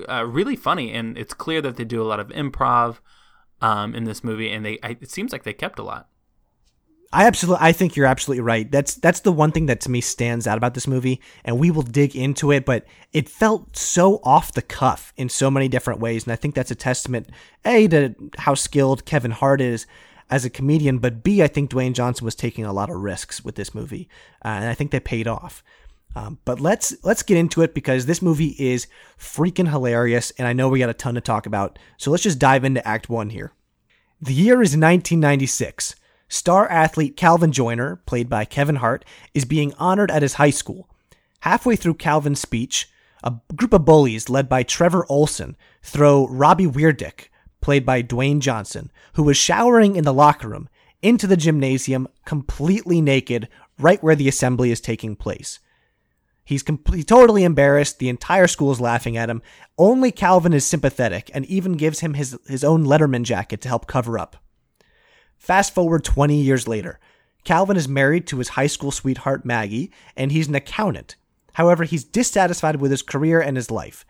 uh, 0.09 0.25
really 0.25 0.55
funny 0.55 0.91
and 0.91 1.17
it's 1.17 1.33
clear 1.33 1.61
that 1.61 1.77
they 1.77 1.85
do 1.85 2.01
a 2.01 2.03
lot 2.03 2.19
of 2.19 2.27
improv 2.29 2.97
um, 3.61 3.95
in 3.95 4.03
this 4.03 4.23
movie 4.23 4.51
and 4.51 4.65
they 4.65 4.77
I, 4.83 4.97
it 4.99 5.11
seems 5.11 5.31
like 5.31 5.43
they 5.43 5.53
kept 5.53 5.79
a 5.79 5.83
lot 5.83 6.09
I 7.15 7.27
absolutely, 7.27 7.65
I 7.65 7.71
think 7.71 7.95
you're 7.95 8.05
absolutely 8.05 8.41
right. 8.41 8.69
That's 8.69 8.95
that's 8.95 9.21
the 9.21 9.31
one 9.31 9.53
thing 9.53 9.67
that 9.67 9.79
to 9.81 9.89
me 9.89 10.01
stands 10.01 10.47
out 10.47 10.57
about 10.57 10.73
this 10.73 10.85
movie, 10.85 11.21
and 11.45 11.57
we 11.57 11.71
will 11.71 11.81
dig 11.81 12.13
into 12.13 12.51
it. 12.51 12.65
But 12.65 12.85
it 13.13 13.29
felt 13.29 13.77
so 13.77 14.19
off 14.23 14.51
the 14.51 14.61
cuff 14.61 15.13
in 15.15 15.29
so 15.29 15.49
many 15.49 15.69
different 15.69 16.01
ways, 16.01 16.25
and 16.25 16.33
I 16.33 16.35
think 16.35 16.55
that's 16.55 16.71
a 16.71 16.75
testament 16.75 17.29
a 17.63 17.87
to 17.87 18.15
how 18.39 18.53
skilled 18.53 19.05
Kevin 19.05 19.31
Hart 19.31 19.61
is 19.61 19.87
as 20.29 20.43
a 20.43 20.49
comedian, 20.49 20.97
but 20.97 21.23
b 21.23 21.41
I 21.41 21.47
think 21.47 21.71
Dwayne 21.71 21.93
Johnson 21.93 22.25
was 22.25 22.35
taking 22.35 22.65
a 22.65 22.73
lot 22.73 22.89
of 22.89 22.97
risks 22.97 23.45
with 23.45 23.55
this 23.55 23.73
movie, 23.73 24.09
uh, 24.43 24.49
and 24.49 24.65
I 24.65 24.73
think 24.73 24.91
they 24.91 24.99
paid 24.99 25.25
off. 25.25 25.63
Um, 26.17 26.39
but 26.43 26.59
let's 26.59 26.93
let's 27.05 27.23
get 27.23 27.37
into 27.37 27.61
it 27.61 27.73
because 27.73 28.07
this 28.07 28.21
movie 28.21 28.57
is 28.59 28.87
freaking 29.17 29.69
hilarious, 29.69 30.31
and 30.37 30.49
I 30.49 30.53
know 30.53 30.67
we 30.67 30.79
got 30.79 30.89
a 30.89 30.93
ton 30.93 31.15
to 31.15 31.21
talk 31.21 31.45
about. 31.45 31.79
So 31.95 32.11
let's 32.11 32.23
just 32.23 32.39
dive 32.39 32.65
into 32.65 32.85
Act 32.85 33.07
One 33.07 33.29
here. 33.29 33.53
The 34.21 34.33
year 34.33 34.55
is 34.55 34.75
1996. 34.75 35.95
Star 36.27 36.67
athlete 36.69 37.15
Calvin 37.15 37.51
Joyner, 37.51 37.97
played 38.05 38.29
by 38.29 38.45
Kevin 38.45 38.77
Hart, 38.77 39.05
is 39.33 39.45
being 39.45 39.73
honored 39.77 40.11
at 40.11 40.21
his 40.21 40.35
high 40.35 40.49
school. 40.49 40.89
Halfway 41.41 41.75
through 41.75 41.95
Calvin's 41.95 42.39
speech, 42.39 42.89
a 43.23 43.33
group 43.55 43.73
of 43.73 43.85
bullies 43.85 44.29
led 44.29 44.49
by 44.49 44.63
Trevor 44.63 45.05
Olson 45.09 45.55
throw 45.83 46.27
Robbie 46.27 46.67
Wheirdicht, 46.67 47.29
played 47.61 47.85
by 47.85 48.01
Dwayne 48.01 48.39
Johnson, 48.39 48.91
who 49.13 49.23
was 49.23 49.37
showering 49.37 49.95
in 49.95 50.03
the 50.03 50.13
locker 50.13 50.47
room, 50.47 50.69
into 51.01 51.27
the 51.27 51.37
gymnasium 51.37 52.07
completely 52.25 53.01
naked 53.01 53.47
right 53.79 54.01
where 54.03 54.15
the 54.15 54.27
assembly 54.27 54.71
is 54.71 54.81
taking 54.81 55.15
place. 55.15 55.59
He's 56.43 56.63
completely 56.63 57.03
totally 57.03 57.43
embarrassed. 57.43 57.97
The 57.97 58.09
entire 58.09 58.47
school 58.47 58.71
is 58.71 58.79
laughing 58.79 59.17
at 59.17 59.29
him. 59.29 59.41
Only 59.77 60.11
Calvin 60.11 60.53
is 60.53 60.65
sympathetic 60.65 61.31
and 61.33 61.43
even 61.47 61.73
gives 61.73 62.01
him 62.01 62.13
his, 62.13 62.37
his 62.47 62.63
own 62.63 62.85
Letterman 62.85 63.23
jacket 63.23 63.61
to 63.61 63.67
help 63.67 63.87
cover 63.87 64.19
up. 64.19 64.37
Fast 65.45 65.75
forward 65.75 66.03
20 66.03 66.41
years 66.41 66.67
later. 66.67 66.99
Calvin 67.43 67.77
is 67.77 67.87
married 67.87 68.25
to 68.25 68.39
his 68.39 68.49
high 68.57 68.65
school 68.65 68.89
sweetheart 68.89 69.45
Maggie, 69.45 69.91
and 70.17 70.31
he's 70.31 70.47
an 70.47 70.55
accountant. 70.55 71.17
However, 71.53 71.83
he's 71.83 72.03
dissatisfied 72.03 72.77
with 72.77 72.89
his 72.89 73.03
career 73.03 73.39
and 73.39 73.55
his 73.55 73.69
life. 73.69 74.07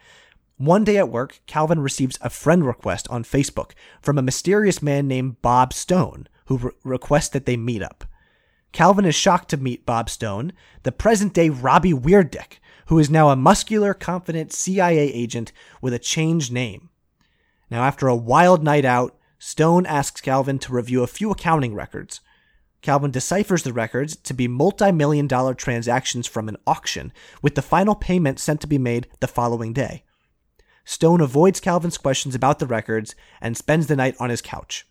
One 0.56 0.86
day 0.86 0.96
at 0.98 1.10
work, 1.10 1.42
Calvin 1.46 1.82
receives 1.82 2.18
a 2.22 2.30
friend 2.30 2.65
request 2.65 3.10
on 3.10 3.25
Facebook 3.25 3.72
from 4.01 4.18
a 4.18 4.22
mysterious 4.22 4.82
man 4.82 5.10
named 5.10 5.42
Bob 5.42 5.74
Stone, 5.74 6.30
who 6.46 6.58
re- 6.58 6.72
requests 6.86 7.27
that 7.27 7.46
they 7.46 7.58
meet 7.58 7.84
up. 7.84 8.06
Calvin 8.72 9.04
is 9.04 9.13
shocked 9.13 9.50
to 9.50 9.58
meet 9.58 9.86
Bob 9.86 10.10
Stone, 10.10 10.54
the 10.84 10.94
present 10.94 11.34
day 11.34 11.50
Robbie 11.50 11.92
Wheirdicht, 11.92 12.60
who 12.86 12.98
is 12.98 13.10
now 13.10 13.27
a 13.27 13.36
muscular, 13.36 13.94
confident 13.94 14.54
CIA 14.54 15.12
agent 15.12 15.51
with 15.82 15.94
a 15.94 16.00
changed 16.00 16.54
name. 16.54 16.92
Now, 17.70 17.84
after 17.84 18.08
a 18.08 18.15
wild 18.15 18.63
night 18.63 18.86
out, 18.86 19.18
Stone 19.46 19.86
asks 19.86 20.22
Calvin 20.22 20.58
to 20.58 20.74
review 20.74 21.04
a 21.04 21.08
few 21.08 21.30
accounting 21.30 21.75
records. 21.75 22.20
Calvin 22.82 23.12
deciphers 23.12 23.62
the 23.62 23.74
records 23.74 24.16
to 24.16 24.34
be 24.34 24.48
multi 24.48 24.92
million 24.92 25.28
dollar 25.28 25.54
transactions 25.54 26.25
from 26.25 26.50
an 26.50 26.58
auction, 26.66 27.14
with 27.44 27.54
the 27.54 27.62
final 27.62 27.94
payment 27.94 28.40
sent 28.40 28.60
to 28.62 28.68
be 28.68 28.80
made 28.80 29.06
the 29.20 29.28
following 29.28 29.72
day. 29.72 30.04
Stone 30.84 31.22
avoids 31.22 31.60
Calvin's 31.60 32.00
questions 32.00 32.34
about 32.34 32.58
the 32.58 32.66
records 32.66 33.14
and 33.40 33.56
spends 33.56 33.86
the 33.86 33.96
night 33.96 34.16
on 34.20 34.32
his 34.32 34.42
couch. 34.42 34.88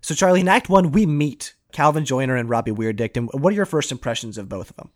So, 0.00 0.14
Charlie, 0.14 0.42
in 0.42 0.46
Act 0.46 0.68
1, 0.68 0.92
we 0.92 1.04
meet 1.04 1.56
Calvin 1.72 2.04
Joyner 2.04 2.36
and 2.36 2.48
Robbie 2.48 2.70
Wheirdicht. 2.70 3.16
And 3.16 3.28
what 3.32 3.52
are 3.52 3.56
your 3.56 3.66
first 3.66 3.90
impressions 3.90 4.38
of 4.38 4.48
both 4.48 4.70
of 4.70 4.76
them? 4.76 4.90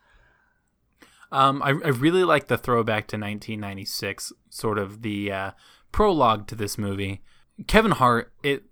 Um, 1.32 1.62
I, 1.64 1.70
I 1.70 1.88
really 1.88 2.22
like 2.22 2.46
the 2.46 2.56
throwback 2.56 3.08
to 3.08 3.16
1996, 3.16 4.32
sort 4.50 4.78
of 4.78 5.02
the 5.02 5.32
uh, 5.32 5.50
prologue 5.90 6.46
to 6.46 6.54
this 6.54 6.78
movie. 6.78 7.22
Kevin 7.66 7.92
Hart, 7.92 8.32
it 8.42 8.64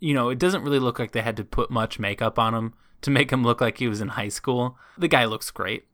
you 0.00 0.14
know, 0.14 0.28
it 0.30 0.38
doesn't 0.38 0.62
really 0.62 0.78
look 0.80 0.98
like 0.98 1.12
they 1.12 1.22
had 1.22 1.36
to 1.36 1.44
put 1.44 1.70
much 1.70 1.98
makeup 1.98 2.38
on 2.38 2.54
him 2.54 2.74
to 3.02 3.10
make 3.10 3.30
him 3.30 3.42
look 3.44 3.60
like 3.60 3.78
he 3.78 3.88
was 3.88 4.00
in 4.00 4.08
high 4.08 4.28
school. 4.28 4.76
The 4.98 5.08
guy 5.08 5.24
looks 5.26 5.50
great. 5.50 5.84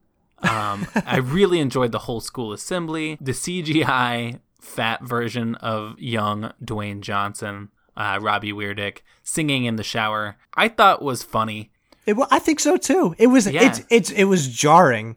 Um, 0.43 0.87
I 1.07 1.17
really 1.23 1.59
enjoyed 1.61 1.93
the 1.93 1.99
whole 2.00 2.21
school 2.21 2.52
assembly, 2.52 3.19
the 3.21 3.33
CGI 3.33 4.40
fat 4.61 5.02
version 5.02 5.55
of 5.57 5.99
young 5.99 6.52
Dwayne 6.64 7.00
Johnson, 7.00 7.71
uh, 7.97 8.19
Robbie 8.21 8.52
Wheirdicht 8.52 8.99
singing 9.23 9.64
in 9.64 9.76
the 9.76 9.83
shower. 9.83 10.37
I 10.55 10.69
thought 10.69 11.02
was 11.02 11.23
funny. 11.23 11.71
It, 12.07 12.17
wa- 12.17 12.28
I 12.31 12.38
think 12.38 12.61
so 12.61 12.76
too. 12.76 13.14
It 13.19 13.26
was 13.26 13.47
Yeah. 13.47 13.64
it's 13.64 13.83
it's 13.90 14.11
it 14.11 14.25
was 14.25 14.49
jarring. 14.49 15.17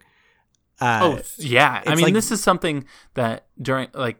Uh, 0.79 0.99
Oh 1.03 1.21
yeah, 1.37 1.81
I 1.85 1.95
mean 1.95 2.05
like- 2.05 2.13
this 2.13 2.31
is 2.31 2.41
something 2.41 2.85
that 3.13 3.45
during 3.61 3.87
like 3.93 4.17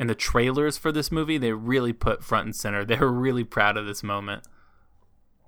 in 0.00 0.08
the 0.08 0.14
trailers 0.16 0.76
for 0.78 0.90
this 0.90 1.12
movie 1.12 1.38
they 1.38 1.52
really 1.52 1.92
put 1.92 2.24
front 2.24 2.46
and 2.46 2.56
center. 2.56 2.84
They 2.90 2.96
were 2.96 3.12
really 3.12 3.44
proud 3.44 3.76
of 3.76 3.86
this 3.86 4.02
moment. 4.02 4.42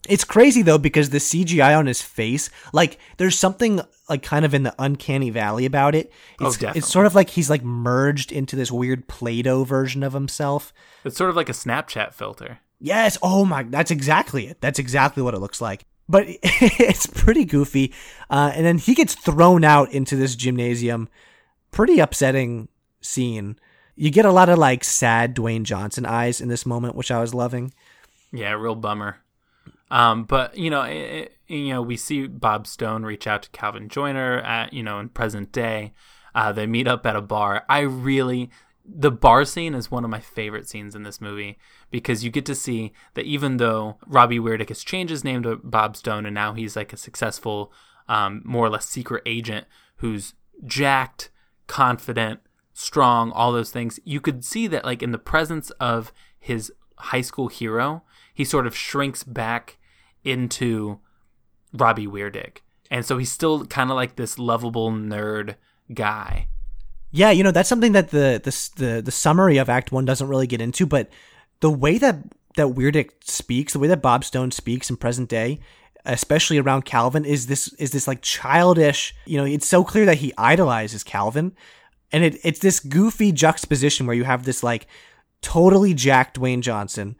It's 0.09 0.25
crazy 0.25 0.63
though 0.63 0.79
because 0.79 1.11
the 1.11 1.19
CGI 1.19 1.79
on 1.79 1.87
his 1.87 2.03
face, 2.03 2.51
like 2.73 2.99
there's 3.19 3.39
something 3.39 3.81
like 4.09 4.23
kind 4.23 4.45
of 4.45 4.53
in 4.53 4.65
the 4.65 4.75
uncanny 4.79 5.31
valley 5.31 5.65
about 5.65 5.95
it. 5.95 6.13
Oh, 6.41 6.49
It's, 6.49 6.57
definitely. 6.57 6.79
it's 6.81 6.89
sort 6.89 7.07
of 7.07 7.15
like 7.15 7.31
he's 7.31 7.49
like 7.49 7.63
merged 7.65 8.33
into 8.33 8.57
this 8.57 8.71
weird 8.73 9.07
Play-Doh 9.09 9.65
version 9.65 10.03
of 10.03 10.13
himself. 10.13 10.73
It's 11.05 11.17
sort 11.17 11.31
of 11.31 11.37
like 11.37 11.49
a 11.49 11.53
Snapchat 11.53 12.13
filter. 12.15 12.59
Yes, 12.81 13.17
oh 13.23 13.45
my, 13.45 13.63
that's 13.63 13.93
exactly 13.93 14.49
it. 14.49 14.61
That's 14.61 14.81
exactly 14.81 15.23
what 15.23 15.35
it 15.35 15.39
looks 15.39 15.61
like. 15.61 15.85
But 16.09 16.25
it's 16.43 17.07
pretty 17.07 17.45
goofy. 17.45 17.95
Uh, 18.29 18.51
and 18.57 18.67
then 18.67 18.79
he 18.79 18.95
gets 18.97 19.15
thrown 19.15 19.63
out 19.63 19.93
into 19.93 20.17
this 20.17 20.35
gymnasium. 20.35 21.09
Pretty 21.71 22.01
upsetting 22.01 22.67
scene. 23.01 23.57
You 23.95 24.11
get 24.11 24.25
a 24.25 24.33
lot 24.33 24.49
of 24.49 24.59
like 24.59 24.85
sad 24.85 25.37
Dwayne 25.37 25.65
Johnson 25.65 26.07
eyes 26.07 26.41
in 26.41 26.49
this 26.49 26.65
moment, 26.65 26.95
which 26.95 27.11
I 27.11 27.21
was 27.21 27.35
loving. 27.35 27.73
Yeah, 28.33 28.53
real 28.53 28.75
bummer. 28.75 29.19
Um, 29.91 30.25
but 30.25 30.57
you 30.57 30.71
know, 30.71 30.83
it, 30.83 31.37
you 31.49 31.69
know, 31.69 31.83
we 31.83 31.97
see 31.97 32.27
Bob 32.27 32.67
Stone 32.67 33.05
reach 33.05 33.27
out 33.27 33.43
to 33.43 33.51
Calvin 33.51 33.89
Joyner 33.89 34.39
at 34.41 34.73
you 34.73 34.83
know 34.83 34.99
in 34.99 35.11
present 35.11 35.53
day. 35.53 35.93
Uh, 36.35 36.53
they 36.53 36.67
meet 36.67 36.89
up 36.89 37.05
at 37.05 37.17
a 37.17 37.21
bar. 37.21 37.65
I 37.69 37.81
really, 37.81 38.51
the 38.87 39.11
bar 39.11 39.45
scene 39.45 39.75
is 39.75 39.91
one 39.91 40.03
of 40.03 40.11
my 40.11 40.21
favorite 40.21 40.67
scenes 40.67 40.95
in 40.95 41.03
this 41.03 41.21
movie 41.21 41.59
because 41.91 42.25
you 42.25 42.31
get 42.31 42.47
to 42.47 42.55
see 42.55 42.93
that 43.13 43.27
even 43.27 43.59
though 43.59 43.99
Robbie 44.07 44.39
Wheirdicht 44.39 44.71
has 44.71 44.83
changed 44.83 45.11
his 45.11 45.25
name 45.25 45.43
to 45.43 45.57
Bob 45.57 45.95
Stone 45.95 46.25
and 46.25 46.35
now 46.35 46.55
he's 46.55 46.75
like 46.75 46.95
a 46.95 46.97
successful, 46.97 47.71
um, 48.09 48.41
more 48.47 48.65
or 48.65 48.71
less 48.71 48.89
secret 48.89 49.23
agent 49.27 49.67
who's 49.97 50.33
jacked, 50.65 51.31
confident, 51.67 52.41
strong, 52.83 53.31
all 53.33 53.53
those 53.53 53.71
things. 53.71 54.01
You 54.05 54.21
could 54.21 54.45
see 54.45 54.67
that 54.67 54.85
like 54.85 55.03
in 55.03 55.13
the 55.13 55.19
presence 55.19 55.71
of 55.73 56.13
his 56.39 56.73
high 56.97 57.21
school 57.21 57.49
hero, 57.49 58.03
he 58.35 58.45
sort 58.45 58.67
of 58.67 58.77
shrinks 58.77 59.23
back 59.23 59.79
into 60.25 60.99
Robbie 61.73 62.07
Wheirdicht. 62.07 62.59
And 62.91 63.07
so 63.07 63.19
he's 63.19 63.33
still 63.33 63.65
kind 63.67 63.91
of 63.91 63.97
like 63.97 64.17
this 64.17 64.39
lovable 64.39 64.91
nerd 64.91 65.55
guy. 65.95 66.49
Yeah, 67.11 67.31
you 67.31 67.45
know 67.45 67.51
that's 67.51 67.69
something 67.69 67.93
that 67.93 68.11
the 68.11 68.41
the 68.43 68.85
the, 68.85 69.03
the 69.03 69.11
summary 69.11 69.59
of 69.59 69.69
Act 69.69 69.93
One 69.93 70.05
doesn't 70.05 70.29
really 70.29 70.47
get 70.47 70.61
into, 70.61 70.87
but 70.87 71.11
the 71.61 71.71
way 71.71 71.99
that 71.99 72.17
that 72.57 72.69
Wheirdicht 72.69 73.25
speaks, 73.25 73.75
the 73.75 73.79
way 73.79 73.89
that 73.89 74.03
Bob 74.03 74.25
Stone 74.25 74.51
speaks 74.51 74.89
in 74.91 74.97
present 74.97 75.29
day, 75.29 75.61
especially 76.05 76.59
around 76.59 76.85
Calvin, 76.85 77.25
is 77.25 77.47
this 77.47 77.69
is 77.75 77.91
this 77.91 78.09
like 78.09 78.23
childish. 78.23 79.15
You 79.27 79.39
know, 79.39 79.45
it's 79.45 79.69
so 79.69 79.85
clear 79.85 80.07
that 80.07 80.19
he 80.19 80.33
idolizes 80.39 81.05
Calvin, 81.05 81.53
and 82.13 82.25
it 82.25 82.39
it's 82.45 82.61
this 82.61 82.81
goofy 82.81 83.33
juxtaposition 83.33 84.07
where 84.07 84.17
you 84.17 84.25
have 84.25 84.45
this 84.45 84.63
like 84.63 84.87
totally 85.41 85.95
jacked 85.95 86.39
Dwayne 86.39 86.61
Johnson, 86.61 87.17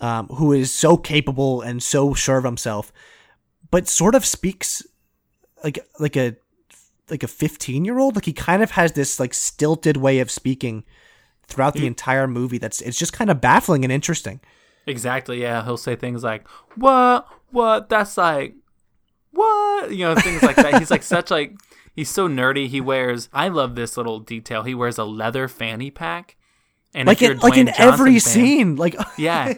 um, 0.00 0.26
who 0.28 0.52
is 0.52 0.72
so 0.72 0.96
capable 0.96 1.60
and 1.60 1.82
so 1.82 2.14
sure 2.14 2.38
of 2.38 2.44
himself, 2.44 2.92
but 3.70 3.88
sort 3.88 4.14
of 4.14 4.24
speaks 4.24 4.82
like 5.62 5.78
like 5.98 6.16
a 6.16 6.36
like 7.10 7.22
a 7.22 7.28
15 7.28 7.84
year 7.84 7.98
old 7.98 8.14
like 8.14 8.24
he 8.24 8.32
kind 8.32 8.62
of 8.62 8.72
has 8.72 8.92
this 8.92 9.18
like 9.18 9.34
stilted 9.34 9.96
way 9.96 10.20
of 10.20 10.30
speaking 10.30 10.84
throughout 11.48 11.74
the 11.74 11.88
entire 11.88 12.28
movie 12.28 12.58
that's 12.58 12.80
it's 12.80 12.96
just 12.96 13.12
kind 13.12 13.28
of 13.28 13.40
baffling 13.40 13.82
and 13.82 13.92
interesting 13.92 14.40
Exactly. 14.86 15.40
Yeah, 15.40 15.64
he'll 15.64 15.76
say 15.76 15.96
things 15.96 16.22
like 16.22 16.46
"What? 16.74 17.26
What? 17.50 17.88
That's 17.88 18.16
like 18.16 18.54
what?" 19.30 19.90
You 19.90 20.06
know, 20.06 20.14
things 20.14 20.42
like 20.42 20.56
that. 20.56 20.78
He's 20.78 20.90
like 20.90 21.02
such 21.02 21.30
like 21.30 21.54
he's 22.00 22.08
so 22.10 22.26
nerdy. 22.28 22.66
He 22.66 22.80
wears. 22.80 23.28
I 23.30 23.48
love 23.48 23.74
this 23.74 23.96
little 23.98 24.20
detail. 24.20 24.62
He 24.62 24.74
wears 24.74 24.96
a 24.96 25.04
leather 25.04 25.48
fanny 25.48 25.90
pack. 25.90 26.36
And 26.94 27.06
like 27.06 27.20
in 27.20 27.38
like 27.38 27.56
in 27.58 27.66
Johnson 27.66 27.84
every 27.88 28.12
fan- 28.12 28.20
scene 28.20 28.76
like 28.76 28.96
Yeah. 29.18 29.52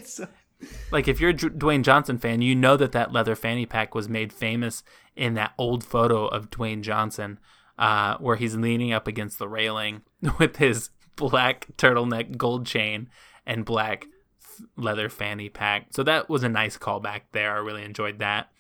like 0.90 1.06
if 1.08 1.20
you're 1.20 1.30
a 1.30 1.34
Dwayne 1.34 1.82
Johnson 1.82 2.18
fan, 2.18 2.42
you 2.42 2.54
know 2.54 2.76
that 2.76 2.92
that 2.92 3.12
leather 3.12 3.36
fanny 3.36 3.64
pack 3.64 3.94
was 3.94 4.08
made 4.08 4.32
famous 4.32 4.82
in 5.16 5.34
that 5.34 5.52
old 5.56 5.84
photo 5.84 6.26
of 6.26 6.50
Dwayne 6.50 6.82
Johnson, 6.82 7.38
uh, 7.78 8.16
where 8.18 8.36
he's 8.36 8.56
leaning 8.56 8.92
up 8.92 9.06
against 9.06 9.38
the 9.38 9.48
railing 9.48 10.02
with 10.38 10.56
his 10.56 10.90
black 11.16 11.68
turtleneck 11.78 12.36
gold 12.36 12.66
chain 12.66 13.08
and 13.46 13.64
black 13.64 14.06
leather 14.76 15.08
fanny 15.08 15.48
pack. 15.48 15.86
So 15.90 16.02
that 16.02 16.28
was 16.28 16.42
a 16.42 16.48
nice 16.48 16.76
callback 16.76 17.22
there. 17.32 17.54
I 17.54 17.58
really 17.58 17.84
enjoyed 17.84 18.18
that. 18.18 18.50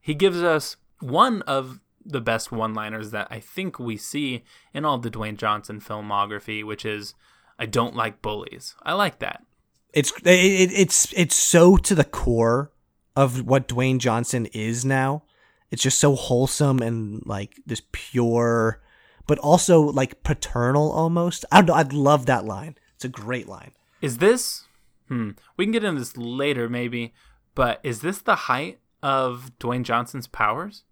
He 0.00 0.14
gives 0.14 0.42
us 0.42 0.76
one 1.00 1.42
of 1.42 1.80
the 2.04 2.20
best 2.20 2.50
one-liners 2.52 3.10
that 3.10 3.28
I 3.30 3.40
think 3.40 3.78
we 3.78 3.96
see 3.96 4.44
in 4.74 4.84
all 4.84 4.98
the 4.98 5.10
Dwayne 5.10 5.36
Johnson 5.36 5.80
filmography, 5.80 6.64
which 6.64 6.84
is 6.84 7.14
"I 7.58 7.66
don't 7.66 7.96
like 7.96 8.22
bullies." 8.22 8.74
I 8.82 8.92
like 8.94 9.18
that. 9.20 9.44
it's 9.92 10.12
it, 10.24 10.28
it, 10.28 10.72
it's 10.72 11.12
it's 11.16 11.36
so 11.36 11.76
to 11.76 11.94
the 11.94 12.04
core 12.04 12.72
of 13.16 13.46
what 13.46 13.68
Dwayne 13.68 13.98
Johnson 13.98 14.46
is 14.46 14.84
now 14.84 15.22
it's 15.70 15.82
just 15.82 15.98
so 15.98 16.14
wholesome 16.14 16.80
and 16.80 17.22
like 17.26 17.54
this 17.66 17.82
pure 17.92 18.80
but 19.26 19.38
also 19.38 19.80
like 19.80 20.22
paternal 20.22 20.90
almost 20.92 21.44
i 21.50 21.56
don't 21.56 21.66
know 21.68 21.74
i'd 21.74 21.92
love 21.94 22.26
that 22.26 22.44
line 22.44 22.74
it's 22.94 23.04
a 23.06 23.08
great 23.08 23.48
line 23.48 23.72
Is 24.02 24.18
this? 24.18 24.64
Hmm. 25.08 25.30
We 25.56 25.64
can 25.64 25.72
get 25.72 25.84
into 25.84 26.00
this 26.00 26.16
later, 26.16 26.68
maybe. 26.68 27.12
But 27.54 27.80
is 27.82 28.00
this 28.00 28.18
the 28.20 28.34
height 28.34 28.80
of 29.02 29.50
Dwayne 29.60 29.82
Johnson's 29.84 30.26
powers? 30.26 30.84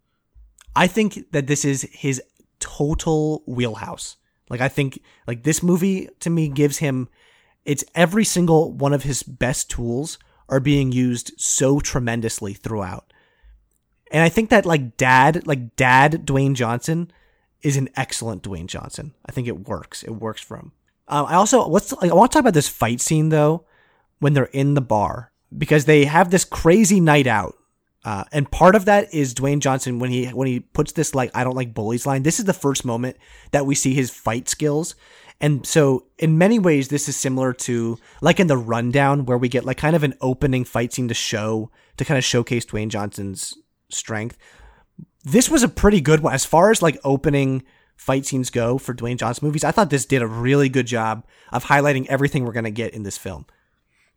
I 0.74 0.86
think 0.86 1.32
that 1.32 1.46
this 1.46 1.64
is 1.64 1.82
his 1.92 2.22
total 2.58 3.42
wheelhouse. 3.46 4.16
Like 4.48 4.60
I 4.60 4.68
think 4.68 5.02
like 5.26 5.42
this 5.42 5.62
movie 5.62 6.08
to 6.20 6.30
me 6.30 6.48
gives 6.48 6.78
him 6.78 7.08
it's 7.64 7.84
every 7.94 8.24
single 8.24 8.72
one 8.72 8.92
of 8.92 9.02
his 9.02 9.22
best 9.22 9.70
tools 9.70 10.18
are 10.48 10.60
being 10.60 10.92
used 10.92 11.32
so 11.38 11.78
tremendously 11.80 12.54
throughout. 12.54 13.12
And 14.10 14.22
I 14.22 14.28
think 14.28 14.50
that 14.50 14.66
like 14.66 14.96
dad, 14.96 15.46
like 15.46 15.76
dad 15.76 16.26
Dwayne 16.26 16.54
Johnson 16.54 17.12
is 17.62 17.76
an 17.76 17.88
excellent 17.96 18.42
Dwayne 18.42 18.66
Johnson. 18.66 19.14
I 19.24 19.32
think 19.32 19.46
it 19.46 19.68
works. 19.68 20.02
It 20.02 20.10
works 20.10 20.40
for 20.40 20.56
him. 20.56 20.72
Um, 21.06 21.26
I 21.26 21.34
also 21.34 21.66
let's 21.66 21.92
like, 21.92 22.10
I 22.10 22.14
want 22.14 22.32
to 22.32 22.34
talk 22.34 22.40
about 22.40 22.54
this 22.54 22.68
fight 22.68 23.00
scene 23.00 23.28
though 23.28 23.64
when 24.18 24.32
they're 24.32 24.44
in 24.44 24.74
the 24.74 24.80
bar 24.80 25.32
because 25.56 25.84
they 25.84 26.04
have 26.04 26.30
this 26.30 26.44
crazy 26.44 27.00
night 27.00 27.26
out 27.26 27.56
uh, 28.04 28.25
and 28.33 28.50
part 28.50 28.75
of 28.75 28.87
that 28.87 29.12
is 29.12 29.35
Dwayne 29.35 29.61
Johnson 29.61 29.99
when 29.99 30.11
he 30.11 30.26
when 30.28 30.49
he 30.49 30.61
puts 30.61 30.92
this 30.92 31.14
like 31.14 31.30
I 31.35 31.45
don't 31.45 31.57
like 31.57 31.75
bullies 31.75 32.07
line. 32.07 32.23
This 32.23 32.38
is 32.38 32.47
the 32.47 32.54
first 32.54 32.85
moment 32.85 33.16
that 33.50 33.66
we 33.66 33.75
see 33.75 33.92
his 33.92 34.11
fight 34.11 34.49
skills, 34.49 34.95
and 35.40 35.66
so 35.66 36.07
in 36.19 36.38
many 36.38 36.59
ways 36.59 36.88
this 36.88 37.09
is 37.09 37.16
similar 37.16 37.52
to 37.52 37.99
like 38.23 38.40
in 38.40 38.47
the 38.47 38.57
rundown 38.57 39.26
where 39.26 39.37
we 39.37 39.49
get 39.49 39.66
like 39.66 39.76
kind 39.76 39.95
of 39.95 40.02
an 40.02 40.14
opening 40.23 40.64
fight 40.64 40.95
scene 40.95 41.09
to 41.09 41.14
show 41.14 41.71
to 41.99 42.04
kind 42.04 42.16
of 42.16 42.25
showcase 42.25 42.64
Dwayne 42.64 42.88
Johnson's 42.88 43.54
strength. 43.90 44.38
This 45.23 45.50
was 45.50 45.62
a 45.62 45.69
pretty 45.69 46.00
good 46.00 46.21
one 46.21 46.33
as 46.33 46.47
far 46.47 46.71
as 46.71 46.80
like 46.80 46.99
opening 47.04 47.62
fight 47.97 48.25
scenes 48.25 48.49
go 48.49 48.78
for 48.78 48.95
Dwayne 48.95 49.19
Johnson 49.19 49.47
movies. 49.47 49.62
I 49.62 49.73
thought 49.73 49.90
this 49.90 50.07
did 50.07 50.23
a 50.23 50.26
really 50.26 50.71
good 50.71 50.87
job 50.87 51.26
of 51.52 51.64
highlighting 51.64 52.07
everything 52.07 52.47
we're 52.47 52.52
gonna 52.52 52.71
get 52.71 52.95
in 52.95 53.02
this 53.02 53.19
film. 53.19 53.45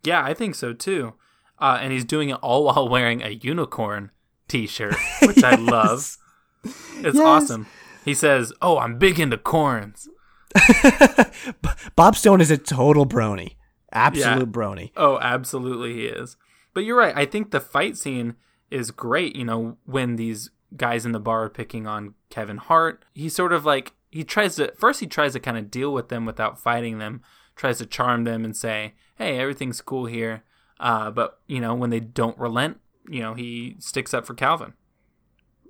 Yeah, 0.04 0.24
I 0.24 0.34
think 0.34 0.56
so 0.56 0.72
too. 0.72 1.16
Uh, 1.64 1.78
and 1.82 1.94
he's 1.94 2.04
doing 2.06 2.30
it 2.30 2.38
all 2.42 2.66
while 2.66 2.88
wearing 2.90 3.24
a 3.24 3.30
unicorn 3.30 4.12
T-shirt, 4.50 4.96
which 5.24 5.44
I 5.44 5.56
love. 5.56 6.18
It's 6.64 7.16
Yes. 7.16 7.18
awesome. 7.18 7.66
He 8.06 8.14
says, 8.14 8.52
"Oh, 8.62 8.78
I'm 8.78 8.98
big 9.00 9.20
into 9.20 9.38
corns." 9.38 10.10
Bob 11.96 12.16
Stone 12.16 12.42
is 12.42 12.52
a 12.52 12.58
total 12.58 13.06
brony, 13.06 13.56
absolute 13.92 14.40
Yeah. 14.40 14.46
brony. 14.46 14.92
Oh, 14.96 15.18
absolutely, 15.20 15.94
he 15.94 16.06
is. 16.06 16.36
But 16.74 16.82
you're 16.84 16.98
right. 16.98 17.16
I 17.16 17.26
think 17.26 17.52
the 17.52 17.60
fight 17.60 17.98
scene 17.98 18.36
is 18.70 18.92
great. 18.92 19.36
You 19.36 19.46
know, 19.46 19.78
when 19.86 20.16
these 20.16 20.50
guys 20.76 21.06
in 21.06 21.12
the 21.12 21.20
bar 21.20 21.44
are 21.44 21.50
picking 21.50 21.86
on 21.88 22.16
Kevin 22.30 22.58
Hart, 22.58 23.06
he 23.14 23.30
sort 23.30 23.54
of 23.54 23.66
like 23.66 23.94
he 24.12 24.24
tries 24.24 24.56
to 24.58 24.74
first 24.78 25.00
he 25.00 25.08
tries 25.08 25.34
to 25.34 25.40
kind 25.40 25.58
of 25.58 25.72
deal 25.72 25.94
with 25.94 26.10
them 26.10 26.26
without 26.26 26.60
fighting 26.60 26.98
them, 27.00 27.22
tries 27.56 27.78
to 27.78 27.86
charm 27.86 28.24
them 28.24 28.44
and 28.44 28.56
say, 28.56 28.94
"Hey, 29.16 29.38
everything's 29.40 29.82
cool 29.82 30.06
here." 30.08 30.44
Uh, 30.84 31.10
but 31.10 31.40
you 31.48 31.62
know, 31.62 31.74
when 31.74 31.90
they 31.90 32.02
don't 32.02 32.38
relent, 32.38 32.78
you 33.10 33.22
know, 33.22 33.34
he 33.34 33.78
sticks 33.80 34.14
up 34.14 34.28
for 34.28 34.34
Calvin. 34.34 34.74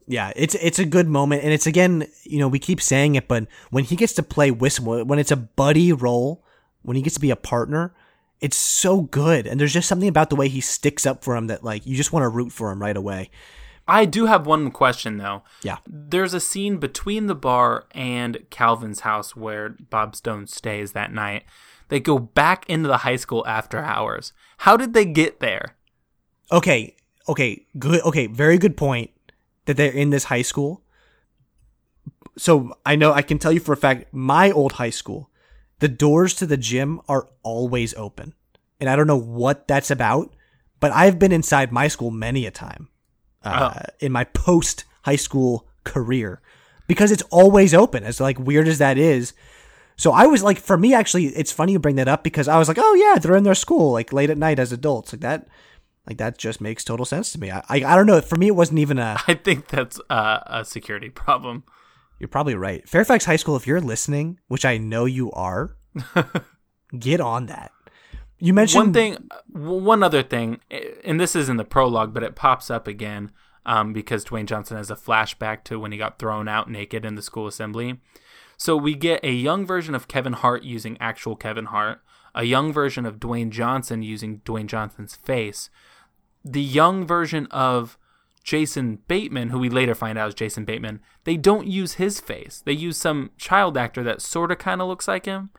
Yeah, 0.07 0.33
it's 0.35 0.55
it's 0.55 0.79
a 0.79 0.85
good 0.85 1.07
moment, 1.07 1.43
and 1.43 1.53
it's 1.53 1.67
again, 1.67 2.07
you 2.23 2.39
know, 2.39 2.47
we 2.47 2.59
keep 2.59 2.81
saying 2.81 3.15
it, 3.15 3.27
but 3.27 3.47
when 3.69 3.83
he 3.85 3.95
gets 3.95 4.13
to 4.13 4.23
play 4.23 4.49
Whistle, 4.49 5.05
when 5.05 5.19
it's 5.19 5.31
a 5.31 5.37
buddy 5.37 5.93
role, 5.93 6.43
when 6.81 6.97
he 6.97 7.03
gets 7.03 7.13
to 7.13 7.21
be 7.21 7.29
a 7.29 7.35
partner, 7.35 7.93
it's 8.41 8.57
so 8.57 9.01
good. 9.01 9.45
And 9.45 9.59
there's 9.59 9.71
just 9.71 9.87
something 9.87 10.09
about 10.09 10.31
the 10.31 10.35
way 10.35 10.49
he 10.49 10.59
sticks 10.59 11.05
up 11.05 11.23
for 11.23 11.35
him 11.35 11.45
that 11.47 11.63
like 11.63 11.85
you 11.85 11.95
just 11.95 12.11
want 12.11 12.23
to 12.23 12.29
root 12.29 12.51
for 12.51 12.71
him 12.71 12.81
right 12.81 12.97
away. 12.97 13.29
I 13.87 14.05
do 14.05 14.25
have 14.25 14.47
one 14.47 14.71
question 14.71 15.17
though. 15.17 15.43
Yeah. 15.61 15.77
There's 15.87 16.33
a 16.33 16.39
scene 16.39 16.77
between 16.77 17.27
the 17.27 17.35
bar 17.35 17.85
and 17.91 18.45
Calvin's 18.49 19.01
house 19.01 19.35
where 19.35 19.69
Bob 19.69 20.15
Stone 20.15 20.47
stays 20.47 20.93
that 20.93 21.13
night. 21.13 21.43
They 21.89 21.99
go 21.99 22.19
back 22.19 22.67
into 22.69 22.87
the 22.87 22.97
high 22.97 23.15
school 23.17 23.45
after 23.47 23.79
hours. 23.79 24.33
How 24.59 24.77
did 24.77 24.93
they 24.93 25.05
get 25.05 25.39
there? 25.39 25.75
Okay, 26.51 26.95
okay, 27.27 27.65
good. 27.77 28.01
Okay, 28.01 28.27
very 28.27 28.57
good 28.57 28.77
point 28.77 29.11
that 29.65 29.77
they're 29.77 29.91
in 29.91 30.09
this 30.09 30.25
high 30.25 30.41
school. 30.41 30.83
So 32.37 32.77
I 32.85 32.95
know 32.95 33.13
I 33.13 33.21
can 33.21 33.37
tell 33.37 33.51
you 33.51 33.59
for 33.59 33.73
a 33.73 33.77
fact, 33.77 34.13
my 34.13 34.51
old 34.51 34.73
high 34.73 34.89
school, 34.89 35.29
the 35.79 35.87
doors 35.87 36.33
to 36.35 36.45
the 36.45 36.57
gym 36.57 37.01
are 37.07 37.29
always 37.43 37.93
open, 37.95 38.33
and 38.79 38.89
I 38.89 38.95
don't 38.95 39.07
know 39.07 39.19
what 39.19 39.67
that's 39.67 39.91
about, 39.91 40.33
but 40.79 40.91
I've 40.91 41.19
been 41.19 41.31
inside 41.31 41.71
my 41.71 41.87
school 41.87 42.11
many 42.11 42.45
a 42.45 42.51
time 42.51 42.89
uh, 43.43 43.81
in 43.99 44.11
my 44.11 44.23
post 44.23 44.85
high 45.03 45.15
school 45.15 45.67
career 45.83 46.41
because 46.87 47.11
it's 47.11 47.23
always 47.23 47.73
open. 47.73 48.03
As 48.03 48.19
like 48.19 48.39
weird 48.39 48.67
as 48.67 48.79
that 48.79 48.97
is. 48.97 49.33
So 49.95 50.11
I 50.11 50.25
was 50.25 50.43
like, 50.43 50.59
for 50.59 50.77
me, 50.77 50.93
actually, 50.93 51.27
it's 51.27 51.51
funny 51.51 51.73
you 51.73 51.79
bring 51.79 51.95
that 51.97 52.07
up 52.07 52.23
because 52.23 52.47
I 52.47 52.57
was 52.57 52.67
like, 52.67 52.77
oh 52.79 52.93
yeah, 52.95 53.19
they're 53.19 53.35
in 53.35 53.43
their 53.43 53.55
school 53.55 53.91
like 53.91 54.11
late 54.11 54.29
at 54.29 54.37
night 54.37 54.59
as 54.59 54.71
adults, 54.71 55.13
like 55.13 55.21
that. 55.21 55.47
Like 56.07 56.17
that 56.17 56.37
just 56.37 56.59
makes 56.59 56.83
total 56.83 57.05
sense 57.05 57.31
to 57.31 57.39
me. 57.39 57.49
I, 57.49 57.63
I, 57.69 57.83
I 57.85 57.95
don't 57.95 58.07
know. 58.07 58.19
For 58.19 58.35
me, 58.35 58.47
it 58.47 58.55
wasn't 58.55 58.79
even 58.79 58.99
a. 58.99 59.17
I 59.27 59.35
think 59.35 59.67
that's 59.67 59.99
uh, 60.09 60.39
a 60.45 60.65
security 60.65 61.09
problem. 61.09 61.63
You're 62.19 62.27
probably 62.27 62.55
right. 62.55 62.87
Fairfax 62.87 63.25
High 63.25 63.37
School, 63.37 63.55
if 63.55 63.67
you're 63.67 63.81
listening, 63.81 64.39
which 64.47 64.65
I 64.65 64.77
know 64.77 65.05
you 65.05 65.31
are, 65.31 65.75
get 66.99 67.21
on 67.21 67.47
that. 67.47 67.71
You 68.39 68.53
mentioned 68.53 68.87
one 68.87 68.93
thing, 68.93 69.29
one 69.47 70.03
other 70.03 70.23
thing, 70.23 70.59
and 71.05 71.19
this 71.19 71.35
is 71.35 71.47
in 71.47 71.57
the 71.57 71.63
prologue, 71.63 72.13
but 72.13 72.23
it 72.23 72.35
pops 72.35 72.69
up 72.69 72.87
again 72.87 73.31
um, 73.65 73.93
because 73.93 74.25
Dwayne 74.25 74.45
Johnson 74.45 74.77
has 74.77 74.91
a 74.91 74.95
flashback 74.95 75.63
to 75.65 75.79
when 75.79 75.91
he 75.93 75.97
got 75.97 76.19
thrown 76.19 76.47
out 76.47 76.69
naked 76.69 77.05
in 77.05 77.15
the 77.15 77.21
school 77.21 77.47
assembly. 77.47 78.01
So 78.57 78.77
we 78.77 78.95
get 78.95 79.23
a 79.23 79.31
young 79.31 79.65
version 79.65 79.95
of 79.95 80.07
Kevin 80.07 80.33
Hart 80.33 80.63
using 80.63 80.97
actual 80.99 81.35
Kevin 81.35 81.65
Hart, 81.65 82.01
a 82.35 82.43
young 82.43 82.71
version 82.71 83.05
of 83.05 83.19
Dwayne 83.19 83.49
Johnson 83.49 84.01
using 84.01 84.39
Dwayne 84.39 84.67
Johnson's 84.67 85.15
face, 85.15 85.69
the 86.43 86.61
young 86.61 87.05
version 87.05 87.47
of 87.51 87.97
Jason 88.43 88.99
Bateman, 89.07 89.49
who 89.49 89.59
we 89.59 89.69
later 89.69 89.95
find 89.95 90.17
out 90.17 90.29
is 90.29 90.35
Jason 90.35 90.65
Bateman, 90.65 90.99
they 91.23 91.37
don't 91.37 91.67
use 91.67 91.93
his 91.93 92.19
face. 92.19 92.61
They 92.65 92.73
use 92.73 92.97
some 92.97 93.31
child 93.37 93.77
actor 93.77 94.03
that 94.03 94.21
sort 94.21 94.51
of 94.51 94.57
kind 94.57 94.81
of 94.81 94.87
looks 94.87 95.07
like 95.07 95.25
him. 95.25 95.49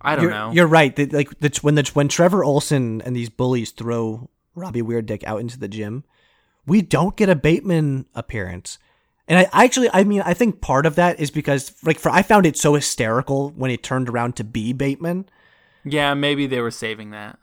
I 0.00 0.14
don't 0.14 0.24
you're, 0.24 0.32
know. 0.32 0.52
You're 0.52 0.66
right. 0.66 1.12
Like 1.12 1.38
the, 1.40 1.58
when 1.62 1.74
the 1.74 1.90
when 1.94 2.08
Trevor 2.08 2.44
Olson 2.44 3.02
and 3.02 3.14
these 3.14 3.28
bullies 3.28 3.70
throw 3.70 4.30
Robbie 4.54 4.82
Weird 4.82 5.06
Dick 5.06 5.24
out 5.24 5.40
into 5.40 5.58
the 5.58 5.68
gym, 5.68 6.04
we 6.66 6.82
don't 6.82 7.16
get 7.16 7.28
a 7.28 7.36
Bateman 7.36 8.06
appearance. 8.14 8.78
And 9.28 9.38
I 9.40 9.64
actually, 9.64 9.90
I 9.92 10.04
mean, 10.04 10.22
I 10.22 10.34
think 10.34 10.60
part 10.60 10.86
of 10.86 10.94
that 10.96 11.18
is 11.18 11.30
because, 11.30 11.72
like, 11.82 11.98
for 11.98 12.10
I 12.10 12.22
found 12.22 12.46
it 12.46 12.56
so 12.56 12.74
hysterical 12.74 13.50
when 13.50 13.70
it 13.70 13.82
turned 13.82 14.08
around 14.08 14.36
to 14.36 14.44
be 14.44 14.72
Bateman. 14.72 15.28
Yeah, 15.84 16.14
maybe 16.14 16.46
they 16.46 16.60
were 16.60 16.70
saving 16.70 17.10
that. 17.10 17.38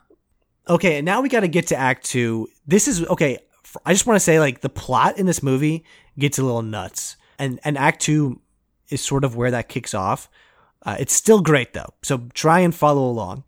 Okay, 0.69 0.97
and 0.97 1.05
now 1.05 1.21
we 1.21 1.27
got 1.27 1.41
to 1.41 1.47
get 1.49 1.67
to 1.67 1.75
Act 1.75 2.05
Two. 2.05 2.47
This 2.65 2.87
is 2.87 3.05
okay. 3.07 3.39
I 3.85 3.91
just 3.91 4.05
want 4.05 4.15
to 4.15 4.21
say, 4.21 4.39
like, 4.39 4.61
the 4.61 4.69
plot 4.69 5.17
in 5.17 5.25
this 5.25 5.43
movie 5.43 5.83
gets 6.17 6.39
a 6.39 6.43
little 6.43 6.61
nuts, 6.61 7.17
and 7.37 7.59
and 7.65 7.77
Act 7.77 8.01
Two 8.01 8.39
is 8.89 9.01
sort 9.01 9.25
of 9.25 9.35
where 9.35 9.51
that 9.51 9.67
kicks 9.67 9.93
off. 9.93 10.29
Uh, 10.85 10.95
it's 10.99 11.13
still 11.13 11.41
great 11.41 11.73
though, 11.73 11.93
so 12.01 12.29
try 12.33 12.59
and 12.59 12.75
follow 12.75 13.03
along. 13.09 13.43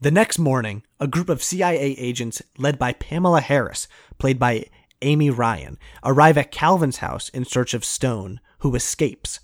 The 0.00 0.10
next 0.10 0.38
morning, 0.38 0.82
a 1.00 1.06
group 1.06 1.28
of 1.28 1.42
CIA 1.42 1.96
agents 1.98 2.42
led 2.58 2.78
by 2.78 2.92
Pamela 2.92 3.40
Harris, 3.40 3.88
played 4.18 4.38
by 4.38 4.66
Amy 5.04 5.30
Ryan, 5.30 5.78
arrive 6.02 6.36
at 6.36 6.50
Calvin's 6.50 6.96
house 6.96 7.28
in 7.28 7.44
search 7.44 7.74
of 7.74 7.84
Stone, 7.84 8.40
who 8.58 8.74
escapes. 8.74 9.40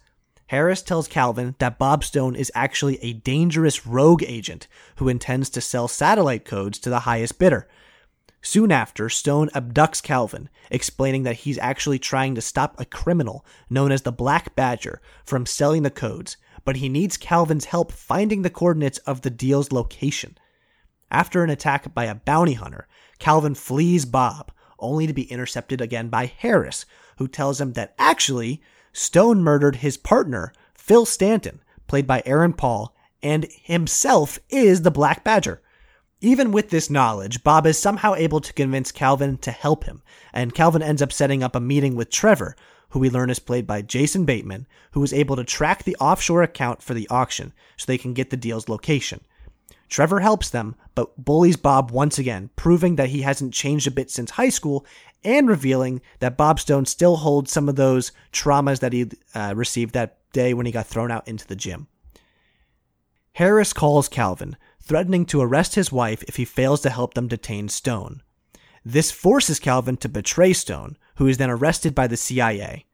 Harris 0.46 0.82
tells 0.82 1.06
Calvin 1.06 1.54
that 1.60 1.78
Bob 1.78 2.02
Stone 2.02 2.34
is 2.34 2.50
actually 2.56 2.98
a 3.04 3.12
dangerous 3.12 3.86
rogue 3.86 4.24
agent 4.26 4.66
who 4.96 5.08
intends 5.08 5.48
to 5.50 5.60
sell 5.60 5.86
satellite 5.86 6.44
codes 6.44 6.78
to 6.80 6.90
the 6.90 7.00
highest 7.00 7.38
bidder. 7.38 7.68
Soon 8.42 8.72
after, 8.72 9.08
Stone 9.08 9.50
abducts 9.54 10.02
Calvin, 10.02 10.48
explaining 10.70 11.24
that 11.24 11.36
he's 11.36 11.58
actually 11.58 11.98
trying 11.98 12.34
to 12.34 12.40
stop 12.40 12.80
a 12.80 12.84
criminal 12.84 13.44
known 13.68 13.92
as 13.92 14.02
the 14.02 14.10
Black 14.10 14.56
Badger 14.56 15.00
from 15.24 15.46
selling 15.46 15.82
the 15.82 15.90
codes, 15.90 16.36
but 16.64 16.76
he 16.76 16.88
needs 16.88 17.16
Calvin's 17.16 17.66
help 17.66 17.92
finding 17.92 18.42
the 18.42 18.50
coordinates 18.50 18.98
of 18.98 19.20
the 19.20 19.30
deal's 19.30 19.70
location. 19.70 20.38
After 21.10 21.44
an 21.44 21.50
attack 21.50 21.92
by 21.94 22.06
a 22.06 22.14
bounty 22.14 22.54
hunter, 22.54 22.88
Calvin 23.18 23.54
flees 23.54 24.04
Bob, 24.04 24.50
only 24.80 25.06
to 25.06 25.12
be 25.12 25.30
intercepted 25.30 25.80
again 25.80 26.08
by 26.08 26.26
Harris, 26.26 26.86
who 27.18 27.28
tells 27.28 27.60
him 27.60 27.74
that 27.74 27.94
actually 27.98 28.62
Stone 28.92 29.42
murdered 29.42 29.76
his 29.76 29.96
partner, 29.96 30.52
Phil 30.74 31.06
Stanton, 31.06 31.60
played 31.86 32.06
by 32.06 32.22
Aaron 32.26 32.52
Paul, 32.52 32.94
and 33.22 33.46
himself 33.50 34.38
is 34.48 34.82
the 34.82 34.90
Black 34.90 35.22
Badger. 35.22 35.60
Even 36.20 36.52
with 36.52 36.70
this 36.70 36.90
knowledge, 36.90 37.42
Bob 37.42 37.66
is 37.66 37.78
somehow 37.78 38.14
able 38.14 38.40
to 38.40 38.52
convince 38.52 38.92
Calvin 38.92 39.38
to 39.38 39.50
help 39.50 39.84
him, 39.84 40.02
and 40.32 40.54
Calvin 40.54 40.82
ends 40.82 41.00
up 41.00 41.12
setting 41.12 41.42
up 41.42 41.54
a 41.54 41.60
meeting 41.60 41.94
with 41.94 42.10
Trevor, 42.10 42.56
who 42.90 42.98
we 42.98 43.08
learn 43.08 43.30
is 43.30 43.38
played 43.38 43.66
by 43.66 43.82
Jason 43.82 44.24
Bateman, 44.24 44.66
who 44.92 45.02
is 45.02 45.12
able 45.12 45.36
to 45.36 45.44
track 45.44 45.84
the 45.84 45.96
offshore 45.96 46.42
account 46.42 46.82
for 46.82 46.94
the 46.94 47.08
auction 47.08 47.52
so 47.76 47.84
they 47.86 47.98
can 47.98 48.12
get 48.12 48.30
the 48.30 48.36
deal's 48.36 48.68
location. 48.68 49.20
Trevor 49.90 50.20
helps 50.20 50.48
them, 50.48 50.76
but 50.94 51.22
bullies 51.22 51.56
Bob 51.56 51.90
once 51.90 52.18
again, 52.18 52.48
proving 52.54 52.96
that 52.96 53.10
he 53.10 53.22
hasn't 53.22 53.52
changed 53.52 53.88
a 53.88 53.90
bit 53.90 54.10
since 54.10 54.30
high 54.30 54.48
school 54.48 54.86
and 55.24 55.48
revealing 55.48 56.00
that 56.20 56.36
Bob 56.36 56.60
Stone 56.60 56.86
still 56.86 57.16
holds 57.16 57.52
some 57.52 57.68
of 57.68 57.76
those 57.76 58.12
traumas 58.32 58.80
that 58.80 58.92
he 58.92 59.10
uh, 59.34 59.52
received 59.56 59.92
that 59.92 60.18
day 60.32 60.54
when 60.54 60.64
he 60.64 60.72
got 60.72 60.86
thrown 60.86 61.10
out 61.10 61.26
into 61.26 61.46
the 61.46 61.56
gym. 61.56 61.88
Harris 63.34 63.72
calls 63.72 64.08
Calvin, 64.08 64.56
threatening 64.80 65.26
to 65.26 65.42
arrest 65.42 65.74
his 65.74 65.92
wife 65.92 66.22
if 66.24 66.36
he 66.36 66.44
fails 66.44 66.80
to 66.82 66.90
help 66.90 67.14
them 67.14 67.28
detain 67.28 67.68
Stone. 67.68 68.22
This 68.84 69.10
forces 69.10 69.58
Calvin 69.58 69.96
to 69.98 70.08
betray 70.08 70.52
Stone, 70.52 70.96
who 71.16 71.26
is 71.26 71.38
then 71.38 71.50
arrested 71.50 71.94
by 71.94 72.06
the 72.06 72.16
CIA. 72.16 72.86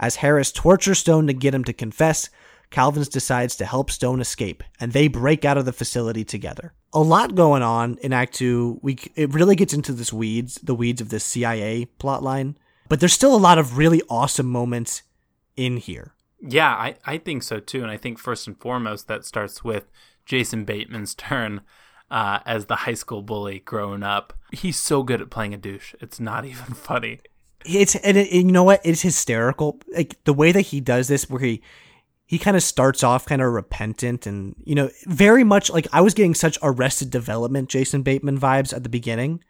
As 0.00 0.16
Harris 0.16 0.50
tortures 0.50 0.98
Stone 0.98 1.26
to 1.26 1.32
get 1.32 1.54
him 1.54 1.64
to 1.64 1.72
confess, 1.72 2.30
Calvin 2.70 3.02
decides 3.04 3.56
to 3.56 3.64
help 3.64 3.90
Stone 3.90 4.20
escape, 4.20 4.62
and 4.78 4.92
they 4.92 5.08
break 5.08 5.44
out 5.44 5.58
of 5.58 5.64
the 5.64 5.72
facility 5.72 6.24
together. 6.24 6.74
A 6.92 7.00
lot 7.00 7.34
going 7.34 7.62
on 7.62 7.98
in 8.02 8.12
Act 8.12 8.34
Two. 8.34 8.78
We 8.82 8.98
it 9.14 9.32
really 9.32 9.56
gets 9.56 9.74
into 9.74 9.92
this 9.92 10.12
weeds, 10.12 10.56
the 10.62 10.74
weeds 10.74 11.00
of 11.00 11.08
this 11.08 11.24
CIA 11.24 11.88
plotline, 11.98 12.56
but 12.88 13.00
there's 13.00 13.12
still 13.12 13.34
a 13.34 13.38
lot 13.38 13.58
of 13.58 13.78
really 13.78 14.02
awesome 14.08 14.46
moments 14.46 15.02
in 15.56 15.78
here. 15.78 16.14
Yeah, 16.40 16.70
I, 16.70 16.96
I 17.04 17.18
think 17.18 17.42
so 17.42 17.58
too. 17.60 17.82
And 17.82 17.90
I 17.90 17.96
think 17.96 18.18
first 18.18 18.46
and 18.46 18.58
foremost, 18.58 19.08
that 19.08 19.24
starts 19.24 19.64
with 19.64 19.90
Jason 20.24 20.64
Bateman's 20.64 21.14
turn 21.14 21.62
uh, 22.10 22.40
as 22.46 22.66
the 22.66 22.76
high 22.76 22.94
school 22.94 23.22
bully 23.22 23.60
growing 23.60 24.02
up. 24.02 24.32
He's 24.52 24.78
so 24.78 25.02
good 25.02 25.20
at 25.20 25.30
playing 25.30 25.54
a 25.54 25.58
douche. 25.58 25.94
It's 26.00 26.20
not 26.20 26.44
even 26.44 26.74
funny. 26.74 27.20
It's 27.64 27.96
and, 27.96 28.16
it, 28.16 28.32
and 28.32 28.46
you 28.46 28.52
know 28.52 28.64
what? 28.64 28.80
It's 28.84 29.02
hysterical. 29.02 29.80
Like 29.94 30.22
the 30.24 30.32
way 30.32 30.52
that 30.52 30.62
he 30.62 30.80
does 30.80 31.08
this, 31.08 31.28
where 31.28 31.40
he 31.40 31.62
he 32.28 32.38
kind 32.38 32.56
of 32.56 32.62
starts 32.62 33.02
off 33.02 33.24
kind 33.26 33.40
of 33.42 33.52
repentant 33.52 34.26
and 34.26 34.54
you 34.64 34.74
know 34.74 34.90
very 35.06 35.42
much 35.42 35.70
like 35.70 35.88
I 35.92 36.02
was 36.02 36.12
getting 36.14 36.34
such 36.34 36.58
Arrested 36.62 37.10
Development 37.10 37.68
Jason 37.68 38.02
Bateman 38.02 38.38
vibes 38.38 38.72
at 38.72 38.82
the 38.84 38.88
beginning. 38.88 39.42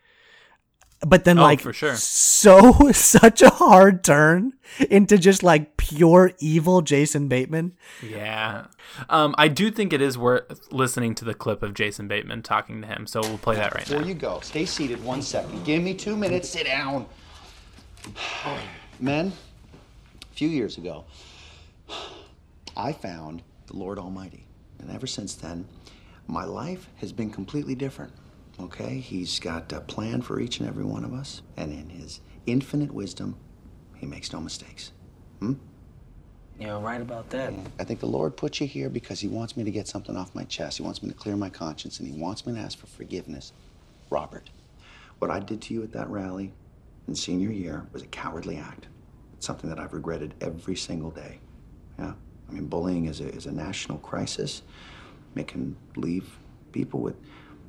But 1.06 1.22
then, 1.24 1.38
Oh, 1.38 1.42
like, 1.42 1.60
for 1.60 1.72
sure. 1.72 1.94
so 1.94 2.90
such 2.92 3.40
a 3.40 3.50
hard 3.50 4.02
turn 4.02 4.54
into 4.90 5.16
just 5.16 5.44
like 5.44 5.76
pure 5.76 6.32
evil 6.40 6.82
Jason 6.82 7.28
Bateman. 7.28 7.76
Yeah. 8.02 8.66
Um, 9.08 9.32
I 9.38 9.46
do 9.46 9.70
think 9.70 9.92
it 9.92 10.02
is 10.02 10.18
worth 10.18 10.72
listening 10.72 11.14
to 11.16 11.24
the 11.24 11.34
clip 11.34 11.62
of 11.62 11.74
Jason 11.74 12.08
Bateman 12.08 12.42
talking 12.42 12.80
to 12.80 12.88
him. 12.88 13.06
So 13.06 13.20
we'll 13.20 13.38
play 13.38 13.54
that 13.54 13.74
right 13.76 13.84
Before 13.84 14.00
now. 14.00 14.08
you 14.08 14.14
go, 14.14 14.40
stay 14.40 14.64
seated 14.66 15.02
one 15.04 15.22
second. 15.22 15.64
Give 15.64 15.80
me 15.80 15.94
two 15.94 16.16
minutes. 16.16 16.48
Sit 16.48 16.66
down. 16.66 17.06
Men, 19.00 19.32
a 20.30 20.34
few 20.34 20.48
years 20.48 20.78
ago, 20.78 21.04
I 22.78 22.92
found 22.92 23.42
the 23.66 23.76
Lord 23.76 23.98
Almighty. 23.98 24.46
And 24.78 24.90
ever 24.90 25.08
since 25.08 25.34
then, 25.34 25.66
my 26.28 26.44
life 26.44 26.88
has 26.96 27.12
been 27.12 27.30
completely 27.30 27.74
different. 27.74 28.12
okay? 28.60 28.98
He's 28.98 29.40
got 29.40 29.72
a 29.72 29.80
plan 29.80 30.22
for 30.22 30.40
each 30.40 30.60
and 30.60 30.68
every 30.68 30.84
one 30.84 31.04
of 31.04 31.12
us, 31.12 31.42
and 31.56 31.72
in 31.72 31.90
his 31.90 32.20
infinite 32.46 32.92
wisdom, 32.92 33.36
he 33.96 34.06
makes 34.06 34.32
no 34.32 34.40
mistakes. 34.40 34.92
Hmm? 35.40 35.54
You're 36.58 36.78
right 36.80 37.00
about 37.00 37.30
that. 37.30 37.52
I 37.78 37.84
think 37.84 38.00
the 38.00 38.06
Lord 38.06 38.36
put 38.36 38.60
you 38.60 38.66
here 38.66 38.88
because 38.88 39.20
he 39.20 39.28
wants 39.28 39.56
me 39.56 39.64
to 39.64 39.70
get 39.70 39.86
something 39.86 40.16
off 40.16 40.34
my 40.34 40.44
chest. 40.44 40.78
He 40.78 40.82
wants 40.82 41.02
me 41.02 41.08
to 41.08 41.14
clear 41.14 41.36
my 41.36 41.50
conscience, 41.50 41.98
and 42.00 42.08
he 42.08 42.20
wants 42.20 42.46
me 42.46 42.54
to 42.54 42.58
ask 42.60 42.78
for 42.78 42.86
forgiveness. 42.86 43.52
Robert, 44.10 44.50
what 45.18 45.30
I 45.30 45.40
did 45.40 45.62
to 45.62 45.74
you 45.74 45.82
at 45.82 45.92
that 45.92 46.08
rally 46.08 46.52
in 47.06 47.14
senior 47.14 47.50
year 47.50 47.86
was 47.92 48.02
a 48.02 48.06
cowardly 48.06 48.56
act. 48.56 48.86
It's 49.34 49.46
something 49.46 49.70
that 49.70 49.78
I've 49.78 49.92
regretted 49.92 50.34
every 50.40 50.74
single 50.76 51.10
day. 51.10 51.38
Yeah? 51.98 52.14
I 52.48 52.52
mean, 52.52 52.66
bullying 52.66 53.06
is 53.06 53.20
a, 53.20 53.28
is 53.28 53.46
a 53.46 53.52
national 53.52 53.98
crisis. 53.98 54.62
It 55.36 55.46
can 55.46 55.76
leave 55.96 56.38
people 56.72 57.00
with 57.00 57.16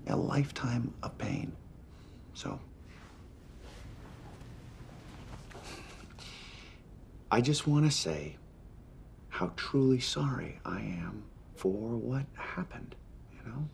a 0.08 0.15
lifetime 0.15 0.94
of 1.04 1.18
pain. 1.18 1.52
So, 2.34 2.60
I 7.32 7.42
just 7.42 7.68
want 7.68 7.86
to 7.86 7.92
say 7.92 8.38
how 9.30 9.52
truly 9.56 10.00
sorry 10.00 10.60
I 10.65 10.80
am 10.80 11.24
for 11.56 11.72
what 11.72 12.26
happened, 12.34 12.96
you 13.32 13.52
know? 13.52 13.70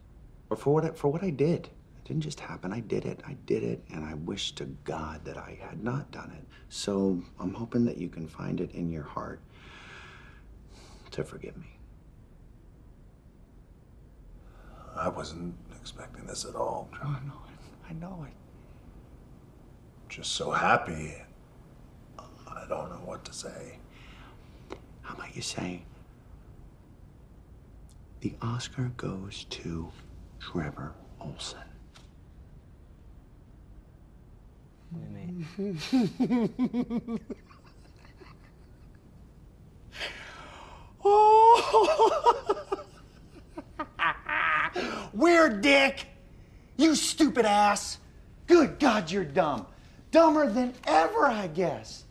Or 0.50 0.58
for 0.58 0.74
what 0.74 0.86
I, 0.86 0.90
for 0.90 1.08
what 1.08 1.24
I 1.24 1.30
did. 1.30 1.68
It 1.68 2.08
didn't 2.08 2.24
just 2.24 2.40
happen. 2.40 2.74
I 2.74 2.82
did 2.82 3.06
it. 3.06 3.22
I 3.26 3.36
did 3.46 3.64
it, 3.64 3.84
and 3.92 4.04
I 4.04 4.16
wish 4.16 4.52
to 4.54 4.66
God 4.84 5.24
that 5.26 5.38
I 5.38 5.58
had 5.62 5.84
not 5.84 6.12
done 6.12 6.32
it. 6.38 6.44
So 6.70 7.22
I'm 7.40 7.54
hoping 7.54 7.86
that 7.86 7.98
you 7.98 8.10
can 8.10 8.28
find 8.28 8.60
it 8.60 8.72
in 8.74 8.92
your 8.92 9.04
heart 9.04 9.40
to 11.16 11.24
forgive 11.24 11.56
me. 11.56 11.78
I 14.98 15.08
wasn't 15.08 15.56
expecting 15.80 16.26
this 16.26 16.44
at 16.44 16.56
all. 16.56 16.90
Oh, 17.02 17.08
I 17.08 17.26
know. 17.26 17.42
It. 17.54 17.90
I 17.90 17.94
know. 17.94 18.26
I, 18.28 18.32
Just 20.10 20.34
so 20.34 20.52
happy. 20.52 21.14
I 22.20 22.66
don't 22.68 22.90
know 22.90 23.02
what 23.06 23.24
to 23.26 23.34
say. 23.34 23.80
how 25.04 25.16
about 25.16 25.34
you 25.36 25.42
say 25.42 25.84
the 28.20 28.34
Oscar 28.42 28.92
goes 28.98 29.46
to 29.52 29.90
Trevor 30.40 30.94
Olson? 31.22 31.60
Dick! 45.50 46.08
You 46.78 46.96
stupid 46.96 47.46
ass! 47.46 48.00
Good 48.48 48.80
God, 48.80 49.10
you're 49.10 49.24
dumb. 49.24 49.66
Dumber 50.12 50.50
than 50.50 50.74
ever, 50.86 51.26
I 51.26 51.48
guess. 51.48 52.06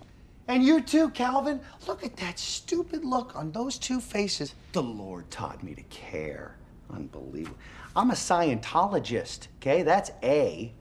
And 0.48 0.62
you 0.62 0.80
too, 0.80 1.10
Calvin. 1.10 1.60
Look 1.86 2.04
at 2.04 2.16
that 2.16 2.38
stupid 2.38 3.04
look 3.04 3.34
on 3.34 3.52
those 3.52 3.78
two 3.78 4.00
faces. 4.00 4.54
The 4.72 4.82
Lord 4.82 5.30
taught 5.30 5.62
me 5.62 5.74
to 5.74 5.82
care. 5.84 6.56
Unbelievable. 6.92 7.56
I'm 7.96 8.10
a 8.10 8.14
Scientologist, 8.14 9.48
okay? 9.56 9.82
That's 9.82 10.10
A. 10.22 10.72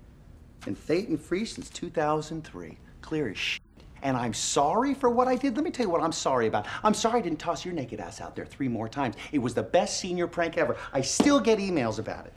And 0.65 0.77
Thetan 0.77 1.19
free 1.19 1.45
since 1.45 1.69
2003. 1.69 2.77
Clear 3.01 3.29
as 3.29 3.37
shit. 3.37 3.61
And 4.01 4.17
I'm 4.17 4.33
sorry 4.33 4.93
for 4.93 5.09
what 5.09 5.29
I 5.29 5.35
did. 5.35 5.55
Let 5.55 5.63
me 5.63 5.71
tell 5.71 5.85
you 5.85 5.91
what 5.91 6.01
I'm 6.01 6.11
sorry 6.11 6.47
about. 6.47 6.67
I'm 6.83 6.93
sorry 6.93 7.19
I 7.19 7.23
didn't 7.23 7.39
toss 7.39 7.63
your 7.63 7.73
naked 7.73 8.01
ass 8.01 8.19
out 8.19 8.35
there 8.35 8.45
three 8.45 8.67
more 8.67 8.89
times. 8.89 9.15
It 9.31 9.39
was 9.39 9.53
the 9.53 9.63
best 9.63 9.99
senior 9.99 10.27
prank 10.27 10.57
ever. 10.57 10.75
I 10.91 10.99
still 11.01 11.39
get 11.39 11.59
emails 11.59 11.99
about 11.99 12.25
it. 12.25 12.33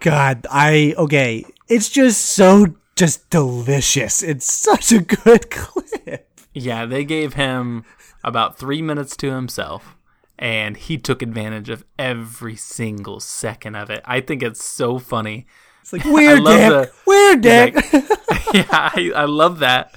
God, 0.00 0.46
I 0.50 0.94
okay. 0.96 1.44
It's 1.68 1.88
just 1.88 2.20
so 2.24 2.74
just 2.96 3.28
delicious. 3.30 4.22
It's 4.22 4.50
such 4.52 4.92
a 4.92 5.00
good 5.00 5.50
clip. 5.50 6.28
Yeah, 6.52 6.86
they 6.86 7.04
gave 7.04 7.34
him 7.34 7.84
about 8.24 8.58
three 8.58 8.82
minutes 8.82 9.16
to 9.18 9.32
himself, 9.32 9.96
and 10.38 10.76
he 10.76 10.98
took 10.98 11.22
advantage 11.22 11.68
of 11.68 11.84
every 11.98 12.56
single 12.56 13.20
second 13.20 13.74
of 13.76 13.90
it. 13.90 14.02
I 14.04 14.20
think 14.20 14.42
it's 14.42 14.64
so 14.64 14.98
funny. 14.98 15.46
It's 15.82 15.92
like 15.92 16.04
weird 16.04 16.38
dick, 16.44 16.68
the- 16.70 16.92
weird 17.06 17.40
dick. 17.40 17.74
Like- 17.74 17.92
yeah, 18.54 18.66
I, 18.70 19.12
I 19.14 19.24
love 19.24 19.58
that. 19.60 19.94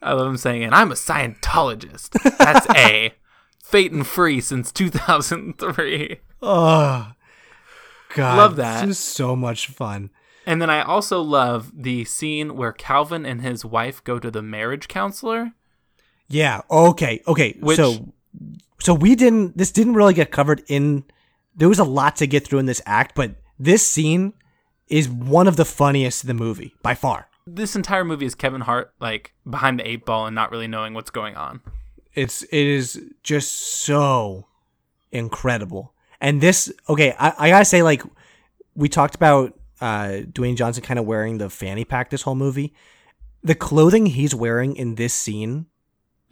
I 0.00 0.12
love 0.12 0.26
him 0.28 0.36
saying, 0.36 0.64
and 0.64 0.74
I'm 0.74 0.90
a 0.92 0.94
Scientologist. 0.96 2.10
That's 2.38 2.66
A. 2.76 3.14
Thetan 3.64 4.04
free 4.04 4.40
since 4.40 4.70
2003. 4.72 6.20
oh, 6.42 7.12
God, 8.14 8.36
Love 8.38 8.56
that. 8.56 8.86
This 8.86 8.98
is 8.98 9.02
so 9.04 9.34
much 9.36 9.66
fun. 9.68 10.10
And 10.46 10.60
then 10.60 10.70
I 10.70 10.82
also 10.82 11.20
love 11.22 11.70
the 11.74 12.04
scene 12.04 12.56
where 12.56 12.72
Calvin 12.72 13.24
and 13.24 13.42
his 13.42 13.64
wife 13.64 14.02
go 14.02 14.18
to 14.18 14.30
the 14.30 14.42
marriage 14.42 14.88
counselor. 14.88 15.52
Yeah. 16.28 16.62
Okay. 16.70 17.22
Okay. 17.28 17.56
Which- 17.60 17.76
so, 17.76 18.12
so 18.80 18.94
we 18.94 19.14
didn't. 19.14 19.56
This 19.56 19.70
didn't 19.70 19.94
really 19.94 20.14
get 20.14 20.30
covered 20.32 20.62
in. 20.66 21.04
There 21.54 21.68
was 21.68 21.78
a 21.78 21.84
lot 21.84 22.16
to 22.16 22.26
get 22.26 22.46
through 22.46 22.58
in 22.60 22.66
this 22.66 22.82
act, 22.86 23.14
but 23.14 23.36
this 23.58 23.86
scene 23.86 24.32
is 24.88 25.08
one 25.08 25.46
of 25.46 25.56
the 25.56 25.64
funniest 25.64 26.24
in 26.24 26.28
the 26.28 26.34
movie 26.34 26.74
by 26.82 26.94
far. 26.94 27.28
This 27.46 27.76
entire 27.76 28.04
movie 28.04 28.26
is 28.26 28.34
Kevin 28.34 28.62
Hart 28.62 28.92
like 29.00 29.34
behind 29.48 29.78
the 29.78 29.88
eight 29.88 30.04
ball 30.04 30.26
and 30.26 30.34
not 30.34 30.50
really 30.50 30.66
knowing 30.68 30.94
what's 30.94 31.10
going 31.10 31.36
on. 31.36 31.60
It's 32.14 32.42
it 32.44 32.52
is 32.66 33.00
just 33.22 33.52
so 33.84 34.46
incredible. 35.10 35.91
And 36.22 36.40
this, 36.40 36.72
okay, 36.88 37.14
I, 37.18 37.34
I 37.36 37.50
gotta 37.50 37.64
say, 37.64 37.82
like 37.82 38.02
we 38.74 38.88
talked 38.88 39.16
about 39.16 39.58
uh, 39.80 40.22
Dwayne 40.32 40.56
Johnson 40.56 40.82
kind 40.82 40.98
of 40.98 41.04
wearing 41.04 41.38
the 41.38 41.50
fanny 41.50 41.84
pack 41.84 42.10
this 42.10 42.22
whole 42.22 42.36
movie. 42.36 42.72
The 43.42 43.56
clothing 43.56 44.06
he's 44.06 44.34
wearing 44.34 44.76
in 44.76 44.94
this 44.94 45.12
scene 45.12 45.66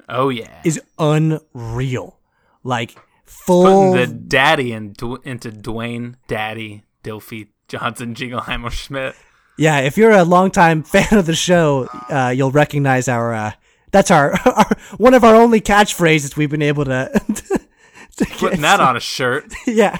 Oh 0.08 0.28
yeah, 0.28 0.60
is 0.64 0.80
unreal. 0.98 2.18
Like 2.62 2.96
full. 3.24 3.92
putting 3.92 3.92
the 3.92 4.06
daddy 4.06 4.72
in, 4.72 4.94
into 5.24 5.50
Dwayne 5.50 6.14
Daddy 6.28 6.84
Dilfy 7.02 7.48
Johnson 7.68 8.14
Jingleheimer 8.14 8.70
Schmidt. 8.70 9.16
Yeah, 9.58 9.80
if 9.80 9.96
you're 9.98 10.12
a 10.12 10.24
longtime 10.24 10.82
fan 10.84 11.18
of 11.18 11.26
the 11.26 11.34
show, 11.34 11.88
uh, 12.08 12.32
you'll 12.34 12.52
recognize 12.52 13.08
our. 13.08 13.34
Uh, 13.34 13.52
that's 13.90 14.12
our, 14.12 14.32
our 14.44 14.70
one 14.98 15.14
of 15.14 15.24
our 15.24 15.34
only 15.34 15.60
catchphrases 15.60 16.36
we've 16.36 16.50
been 16.50 16.62
able 16.62 16.84
to. 16.84 17.20
Putting 18.38 18.60
that 18.62 18.80
on 18.80 18.96
a 18.96 19.00
shirt. 19.00 19.52
yeah. 19.66 19.98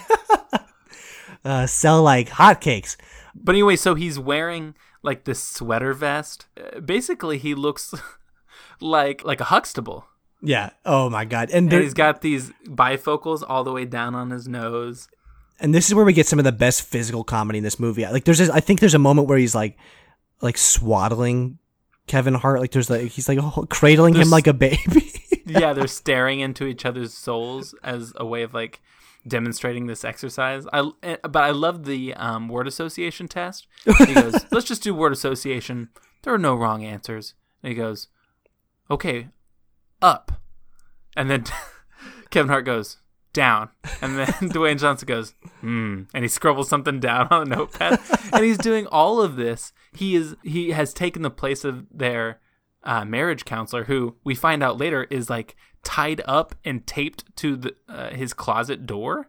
uh, 1.45 1.67
sell 1.67 2.03
like 2.03 2.29
hotcakes. 2.29 2.97
But 3.35 3.55
anyway, 3.55 3.77
so 3.77 3.95
he's 3.95 4.19
wearing 4.19 4.75
like 5.03 5.25
this 5.25 5.43
sweater 5.43 5.93
vest. 5.95 6.47
Uh, 6.59 6.81
basically, 6.81 7.39
he 7.39 7.55
looks 7.55 7.95
like 8.81 9.25
like 9.25 9.41
a 9.41 9.45
Huxtable. 9.45 10.07
Yeah. 10.43 10.71
Oh 10.85 11.11
my 11.11 11.25
god. 11.25 11.51
And 11.51 11.73
And 11.73 11.83
he's 11.83 11.95
got 11.95 12.23
these 12.23 12.51
bifocals 12.67 13.43
all 13.47 13.63
the 13.65 13.73
way 13.73 13.85
down 13.85 14.15
on 14.15 14.31
his 14.31 14.49
nose. 14.49 15.09
and 15.59 15.75
this 15.75 15.89
is 15.89 15.95
where 15.95 16.05
we 16.05 16.15
get 16.15 16.27
some 16.27 16.39
of 16.39 16.47
the 16.47 16.53
best 16.53 16.83
physical 16.83 17.23
comedy 17.25 17.59
in 17.59 17.65
this 17.65 17.79
movie. 17.79 18.07
Like 18.07 18.25
there's 18.25 18.39
this, 18.39 18.49
I 18.49 18.61
think 18.61 18.81
there's 18.81 18.95
a 18.95 18.99
moment 18.99 19.29
where 19.29 19.37
he's 19.37 19.55
like 19.55 19.77
like 20.41 20.57
swaddling 20.57 21.59
Kevin 22.07 22.35
Hart. 22.35 22.61
Like 22.61 22.71
there's 22.73 22.89
like 22.89 23.11
he's 23.11 23.29
like 23.29 23.39
cradling 23.69 24.15
him 24.15 24.31
like 24.31 24.47
a 24.47 24.55
baby. 24.55 25.20
Yeah, 25.51 25.73
they're 25.73 25.87
staring 25.87 26.41
into 26.41 26.67
each 26.67 26.85
other's 26.85 27.15
souls 27.15 27.75
as 27.83 28.13
a 28.17 28.27
way 28.27 28.43
of 28.43 28.55
like 28.55 28.81
demonstrating 29.27 29.87
this 29.87 30.05
exercise. 30.05 30.67
I 30.73 30.91
eh, 31.03 31.17
but 31.23 31.43
I 31.43 31.51
love 31.51 31.85
the 31.85 32.15
um, 32.15 32.49
word 32.49 32.67
association 32.67 33.29
test. 33.29 33.67
He 33.85 34.15
goes, 34.15 34.47
"Let's 34.53 34.67
just 34.67 34.83
do 34.83 34.95
word 34.95 35.13
association. 35.13 35.91
There 36.23 36.35
are 36.35 36.39
no 36.39 36.55
wrong 36.55 36.85
answers." 36.85 37.35
And 37.63 37.71
he 37.71 37.75
goes, 37.75 38.09
"Okay, 38.91 39.29
up," 40.01 40.41
and 41.17 41.31
then 41.31 41.45
Kevin 42.31 42.49
Hart 42.49 42.65
goes 42.65 42.99
down, 43.33 43.71
and 44.01 44.19
then 44.19 44.27
Dwayne 44.51 44.79
Johnson 44.79 45.07
goes, 45.07 45.35
"Hmm," 45.61 46.03
and 46.15 46.25
he 46.25 46.29
scribbles 46.29 46.69
something 46.69 47.01
down 47.01 47.29
on 47.31 47.43
a 47.43 47.57
notepad, 47.57 48.01
and 48.33 48.45
he's 48.45 48.59
doing 48.59 48.87
all 48.87 49.21
of 49.21 49.37
this. 49.37 49.73
He 49.93 50.17
is 50.17 50.37
he 50.43 50.71
has 50.71 50.93
taken 50.93 51.23
the 51.23 51.31
place 51.31 51.65
of 51.65 51.87
their 51.91 52.41
uh, 52.83 53.05
marriage 53.05 53.45
counselor, 53.45 53.85
who 53.85 54.17
we 54.25 54.35
find 54.35 54.63
out 54.63 54.79
later 54.79 55.05
is 55.11 55.31
like 55.31 55.57
tied 55.83 56.21
up 56.27 56.55
and 56.65 56.87
taped 56.87 57.25
to 57.37 57.57
the, 57.57 57.75
uh, 57.89 58.11
his 58.11 58.33
closet 58.33 58.87
door. 58.87 59.29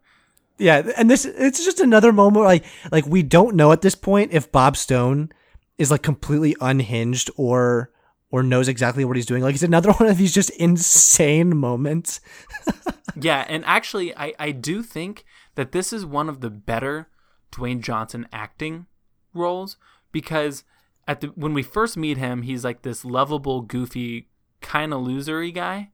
Yeah, 0.57 0.91
and 0.97 1.09
this 1.09 1.25
it's 1.25 1.63
just 1.63 1.79
another 1.79 2.11
moment 2.11 2.37
where, 2.37 2.45
like 2.45 2.65
like 2.91 3.05
we 3.05 3.23
don't 3.23 3.55
know 3.55 3.71
at 3.71 3.81
this 3.81 3.95
point 3.95 4.31
if 4.31 4.51
Bob 4.51 4.77
Stone 4.77 5.31
is 5.77 5.89
like 5.89 6.03
completely 6.03 6.55
unhinged 6.61 7.31
or 7.35 7.91
or 8.29 8.43
knows 8.43 8.67
exactly 8.67 9.03
what 9.03 9.15
he's 9.15 9.25
doing. 9.25 9.41
Like 9.41 9.55
it's 9.55 9.63
another 9.63 9.91
one 9.93 10.09
of 10.09 10.17
these 10.17 10.33
just 10.33 10.51
insane 10.51 11.57
moments. 11.57 12.21
Yeah, 13.19 13.45
and 13.47 13.65
actually, 13.65 14.15
I, 14.15 14.33
I 14.39 14.51
do 14.51 14.83
think 14.83 15.25
that 15.55 15.71
this 15.71 15.91
is 15.91 16.05
one 16.05 16.29
of 16.29 16.41
the 16.41 16.49
better 16.49 17.09
Dwayne 17.51 17.81
Johnson 17.81 18.27
acting 18.31 18.85
roles 19.33 19.77
because 20.11 20.63
at 21.07 21.21
the 21.21 21.27
when 21.27 21.53
we 21.53 21.63
first 21.63 21.97
meet 21.97 22.17
him, 22.17 22.43
he's 22.43 22.63
like 22.63 22.81
this 22.81 23.03
lovable, 23.03 23.61
goofy, 23.61 24.29
kind 24.61 24.93
of 24.93 25.01
losery 25.01 25.53
guy. 25.53 25.91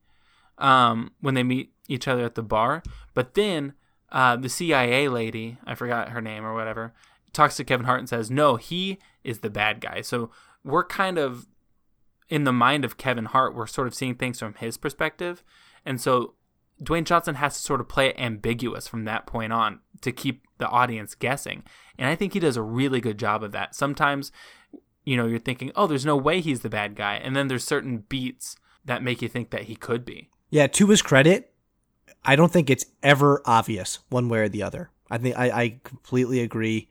Um, 0.58 1.12
when 1.22 1.36
they 1.36 1.44
meet 1.44 1.72
each 1.88 2.08
other 2.08 2.26
at 2.26 2.34
the 2.34 2.42
bar, 2.42 2.82
but 3.14 3.36
then 3.36 3.74
uh, 4.12 4.36
the 4.36 4.50
CIA 4.50 5.08
lady, 5.08 5.60
I 5.68 5.76
forgot 5.76 6.10
her 6.10 6.22
name 6.22 6.44
or 6.44 6.56
whatever, 6.56 6.96
talks 7.32 7.58
to 7.58 7.64
Kevin 7.64 7.86
Hart 7.86 8.00
and 8.00 8.10
says, 8.10 8.32
"No, 8.32 8.56
he 8.56 8.98
is 9.24 9.40
the 9.40 9.52
bad 9.52 9.82
guy." 9.82 10.02
So 10.02 10.32
we're 10.64 10.84
kind 10.84 11.20
of 11.20 11.48
in 12.28 12.44
the 12.44 12.54
mind 12.54 12.86
of 12.86 12.98
Kevin 12.98 13.26
Hart, 13.26 13.56
we're 13.56 13.68
sort 13.68 13.88
of 13.88 13.94
seeing 13.94 14.16
things 14.16 14.40
from 14.40 14.56
his 14.56 14.78
perspective, 14.78 15.44
and 15.86 16.02
so 16.02 16.34
Dwayne 16.84 17.06
Johnson 17.06 17.36
has 17.36 17.56
to 17.56 17.62
sort 17.62 17.82
of 17.82 17.90
play 17.90 18.10
it 18.10 18.20
ambiguous 18.20 18.88
from 18.88 19.06
that 19.06 19.26
point 19.26 19.52
on 19.52 19.80
to 20.02 20.12
keep 20.12 20.44
the 20.58 20.68
audience 20.68 21.16
guessing. 21.16 21.64
And 21.98 22.08
I 22.08 22.16
think 22.16 22.34
he 22.34 22.40
does 22.40 22.58
a 22.58 22.62
really 22.62 23.02
good 23.02 23.18
job 23.18 23.44
of 23.44 23.52
that. 23.54 23.76
Sometimes, 23.76 24.32
you 25.08 25.16
know, 25.16 25.26
you're 25.26 25.40
thinking, 25.40 25.72
"Oh, 25.74 25.88
there's 25.88 26.06
no 26.06 26.18
way 26.18 26.42
he's 26.42 26.60
the 26.60 26.70
bad 26.70 26.96
guy," 26.96 27.16
and 27.16 27.34
then 27.34 27.48
there's 27.48 27.64
certain 27.64 28.04
beats 28.10 28.58
that 28.84 29.02
make 29.02 29.22
you 29.22 29.30
think 29.30 29.52
that 29.52 29.64
he 29.64 29.76
could 29.76 30.04
be. 30.04 30.30
Yeah, 30.50 30.68
to 30.68 30.88
his 30.88 31.02
credit, 31.02 31.54
I 32.26 32.36
don't 32.36 32.52
think 32.52 32.70
it's 32.70 32.86
ever 33.02 33.42
obvious 33.46 34.00
one 34.10 34.28
way 34.28 34.40
or 34.40 34.50
the 34.50 34.64
other. 34.64 34.90
I 35.10 35.18
think 35.18 35.38
I, 35.38 35.50
I 35.50 35.80
completely 35.86 36.42
agree. 36.42 36.90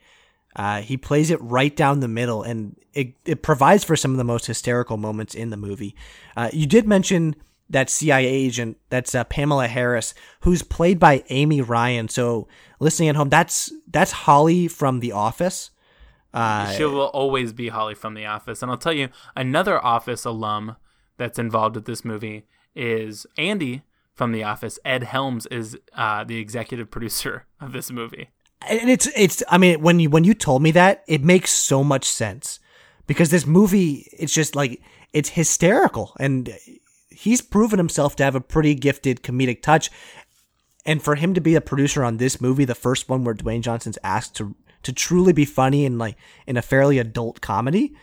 Uh, 0.54 0.80
he 0.80 0.96
plays 0.96 1.30
it 1.30 1.38
right 1.42 1.76
down 1.76 2.00
the 2.00 2.08
middle, 2.08 2.42
and 2.42 2.76
it, 2.94 3.12
it 3.26 3.42
provides 3.42 3.84
for 3.84 3.96
some 3.96 4.12
of 4.12 4.16
the 4.16 4.24
most 4.24 4.46
hysterical 4.46 4.96
moments 4.96 5.34
in 5.34 5.50
the 5.50 5.56
movie. 5.58 5.94
Uh, 6.34 6.48
you 6.54 6.66
did 6.66 6.88
mention 6.88 7.36
that 7.68 7.90
CIA 7.90 8.26
agent, 8.26 8.78
that's 8.88 9.14
uh, 9.14 9.24
Pamela 9.24 9.66
Harris, 9.68 10.14
who's 10.40 10.62
played 10.62 10.98
by 10.98 11.22
Amy 11.28 11.60
Ryan. 11.60 12.08
So 12.08 12.48
listening 12.80 13.10
at 13.10 13.16
home, 13.16 13.28
that's 13.28 13.70
that's 13.86 14.12
Holly 14.12 14.68
from 14.68 15.00
The 15.00 15.12
Office. 15.12 15.70
Uh, 16.36 16.70
she 16.72 16.84
will 16.84 17.06
always 17.06 17.52
be 17.52 17.68
Holly 17.68 17.94
from 17.94 18.14
The 18.14 18.26
Office. 18.26 18.62
And 18.62 18.70
I'll 18.70 18.76
tell 18.76 18.92
you, 18.92 19.08
another 19.34 19.82
Office 19.84 20.24
alum 20.24 20.76
that's 21.16 21.38
involved 21.38 21.76
with 21.76 21.86
this 21.86 22.04
movie 22.04 22.44
is 22.74 23.26
Andy 23.38 23.82
from 24.12 24.32
The 24.32 24.44
Office. 24.44 24.78
Ed 24.84 25.04
Helms 25.04 25.46
is 25.46 25.78
uh, 25.94 26.24
the 26.24 26.36
executive 26.38 26.90
producer 26.96 27.46
of 27.60 27.72
this 27.72 27.90
movie. 27.90 28.28
and 28.68 28.90
it's 28.90 29.06
it's 29.16 29.42
I 29.48 29.58
mean 29.58 29.80
when 29.80 29.98
you 30.00 30.10
when 30.10 30.24
you 30.24 30.34
told 30.34 30.62
me 30.62 30.70
that 30.72 31.04
it 31.06 31.22
makes 31.22 31.50
so 31.52 31.84
much 31.84 32.04
sense 32.04 32.58
because 33.06 33.30
this 33.30 33.46
movie 33.46 34.08
it's 34.18 34.32
just 34.32 34.56
like 34.56 34.80
it's 35.12 35.30
hysterical 35.30 36.14
and 36.18 36.50
he's 37.10 37.40
proven 37.42 37.78
himself 37.78 38.16
to 38.16 38.24
have 38.24 38.34
a 38.34 38.40
pretty 38.40 38.74
gifted 38.74 39.22
comedic 39.22 39.60
touch 39.62 39.90
and 40.86 41.02
for 41.02 41.16
him 41.16 41.34
to 41.34 41.40
be 41.40 41.54
a 41.54 41.60
producer 41.60 42.02
on 42.02 42.16
this 42.16 42.40
movie 42.40 42.64
the 42.64 42.74
first 42.74 43.08
one 43.08 43.24
where 43.24 43.34
Dwayne 43.34 43.60
Johnson's 43.62 43.98
asked 44.02 44.34
to 44.36 44.54
to 44.86 44.92
truly 44.92 45.32
be 45.32 45.44
funny 45.44 45.84
and 45.86 45.98
like 45.98 46.16
in 46.46 46.56
a 46.56 46.62
fairly 46.62 46.98
adult 46.98 47.40
comedy 47.40 47.94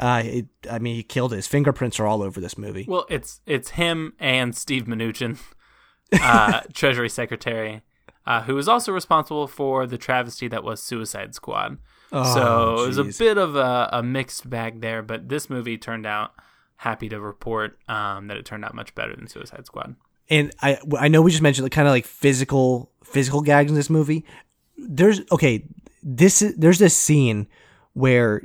uh 0.00 0.22
it, 0.24 0.46
I 0.70 0.78
mean 0.78 0.96
he 0.96 1.02
killed 1.02 1.32
it 1.32 1.36
his 1.36 1.46
fingerprints 1.46 2.00
are 2.00 2.06
all 2.06 2.22
over 2.22 2.40
this 2.40 2.56
movie 2.58 2.86
Well, 2.88 3.06
it's 3.10 3.40
it's 3.46 3.70
him 3.70 4.14
and 4.18 4.56
Steve 4.56 4.84
Mnuchin, 4.86 5.38
uh, 6.20 6.60
Treasury 6.72 7.08
Secretary, 7.08 7.82
uh, 8.26 8.42
who 8.42 8.56
is 8.58 8.68
also 8.68 8.92
responsible 8.92 9.46
for 9.46 9.86
the 9.86 9.98
travesty 9.98 10.48
that 10.48 10.64
was 10.64 10.82
Suicide 10.82 11.34
Squad. 11.34 11.78
so 12.10 12.76
it 12.82 12.86
was 12.88 12.98
a 12.98 13.02
Oh, 13.02 13.10
bit 13.18 13.38
of 13.38 13.56
a, 13.56 13.88
a 13.92 14.02
mixed 14.02 14.48
bag 14.48 14.80
there, 14.80 15.02
but 15.02 15.28
this 15.28 15.48
movie 15.48 15.78
turned 15.78 16.06
out. 16.06 16.32
Happy 16.76 17.08
to 17.08 17.20
report 17.20 17.78
um, 17.88 18.26
that 18.26 18.36
it 18.36 18.44
turned 18.44 18.64
out 18.64 18.74
much 18.74 18.92
better 18.96 19.14
than 19.14 19.28
Suicide 19.28 19.66
Squad. 19.66 19.94
and 20.28 20.50
I 20.60 20.78
I 20.98 21.06
know 21.08 21.22
we 21.22 21.30
just 21.30 21.42
mentioned 21.42 21.64
the 21.64 21.70
kind 21.70 21.86
of 21.86 21.92
like 21.92 22.06
physical 22.06 22.90
physical 23.04 23.40
gags 23.40 23.70
in 23.70 23.76
this 23.76 23.88
movie. 23.88 24.24
There's 24.76 25.20
okay, 25.30 25.64
this 26.02 26.42
is, 26.42 26.56
there's 26.56 26.78
this 26.78 26.96
scene 26.96 27.46
where 27.92 28.42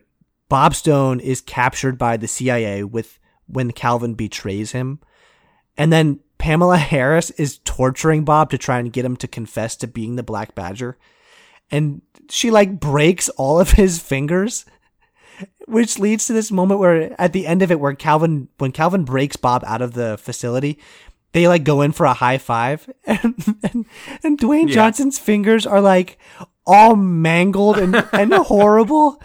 Bob 0.49 0.75
Stone 0.75 1.19
is 1.19 1.41
captured 1.41 1.97
by 1.97 2.17
the 2.17 2.27
CIA 2.27 2.83
with 2.83 3.19
when 3.47 3.71
Calvin 3.71 4.13
betrays 4.13 4.71
him, 4.71 4.99
and 5.77 5.91
then 5.91 6.19
Pamela 6.37 6.77
Harris 6.77 7.29
is 7.31 7.59
torturing 7.59 8.25
Bob 8.25 8.49
to 8.51 8.57
try 8.57 8.79
and 8.79 8.93
get 8.93 9.05
him 9.05 9.17
to 9.17 9.27
confess 9.27 9.75
to 9.77 9.87
being 9.87 10.15
the 10.15 10.23
Black 10.23 10.55
Badger, 10.55 10.97
and 11.71 12.01
she 12.29 12.51
like 12.51 12.79
breaks 12.79 13.29
all 13.29 13.59
of 13.59 13.71
his 13.71 14.01
fingers 14.01 14.65
which 15.67 15.99
leads 15.99 16.25
to 16.25 16.33
this 16.33 16.51
moment 16.51 16.79
where 16.79 17.19
at 17.21 17.31
the 17.31 17.45
end 17.45 17.61
of 17.61 17.71
it 17.71 17.79
where 17.79 17.93
Calvin 17.93 18.47
when 18.57 18.71
Calvin 18.71 19.03
breaks 19.03 19.35
Bob 19.35 19.63
out 19.67 19.81
of 19.81 19.93
the 19.93 20.17
facility 20.17 20.79
they 21.33 21.47
like 21.47 21.63
go 21.63 21.81
in 21.81 21.91
for 21.91 22.05
a 22.05 22.13
high 22.13 22.37
five. 22.37 22.89
And 23.05 23.35
and, 23.63 23.85
and 24.23 24.39
Dwayne 24.39 24.67
Yeah. 24.67 24.73
Johnson's 24.75 25.19
fingers 25.19 25.65
are 25.67 25.81
like 25.81 26.17
all 26.67 26.95
mangled 26.95 27.79
and, 27.79 27.95
and 28.11 28.33
horrible 28.33 29.19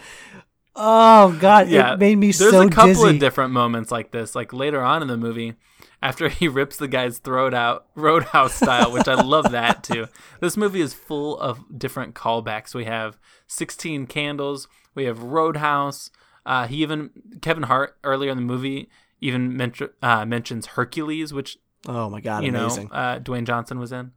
oh 0.75 1.37
god 1.39 1.69
Yeah, 1.69 1.93
it 1.93 1.99
made 1.99 2.17
me 2.17 2.27
There's 2.27 2.51
so 2.51 2.51
There's 2.51 2.65
a 2.65 2.69
couple 2.69 2.93
dizzy 2.93 3.09
of 3.09 3.19
different 3.19 3.51
moments 3.51 3.91
like 3.91 4.11
this. 4.11 4.35
Like 4.35 4.53
later 4.53 4.81
on 4.81 5.01
in 5.01 5.07
the 5.07 5.17
movie, 5.17 5.53
after 6.01 6.29
he 6.29 6.47
rips 6.47 6.77
the 6.77 6.87
guy's 6.87 7.19
throat 7.19 7.53
out, 7.53 7.87
Roadhouse 7.95 8.55
style, 8.55 8.91
which 8.91 9.07
I 9.07 9.15
love 9.15 9.51
that 9.51 9.83
too. 9.83 10.07
This 10.39 10.57
movie 10.57 10.81
is 10.81 10.93
full 10.93 11.39
of 11.39 11.63
different 11.77 12.15
callbacks. 12.15 12.75
We 12.75 12.83
have 12.83 13.17
16 13.47 14.07
Candles. 14.07 14.67
We 14.93 15.05
have 15.05 15.23
Roadhouse. 15.23 16.11
Uh, 16.45 16.67
he 16.67 16.77
even 16.77 17.11
Kevin 17.41 17.63
Hart 17.63 17.97
earlier 18.03 18.29
in 18.31 18.37
the 18.37 18.43
movie 18.43 18.89
even 19.21 19.55
mention, 19.55 19.89
uh, 20.01 20.25
mentions 20.25 20.65
Hercules, 20.65 21.33
which 21.33 21.57
oh 21.87 22.09
my 22.09 22.19
god 22.19 22.43
you 22.43 22.49
amazing 22.49 22.89
know 22.89 22.93
uh, 22.93 23.19
Dwayne 23.19 23.45
Johnson 23.45 23.79
was 23.79 23.91
in. 23.93 24.11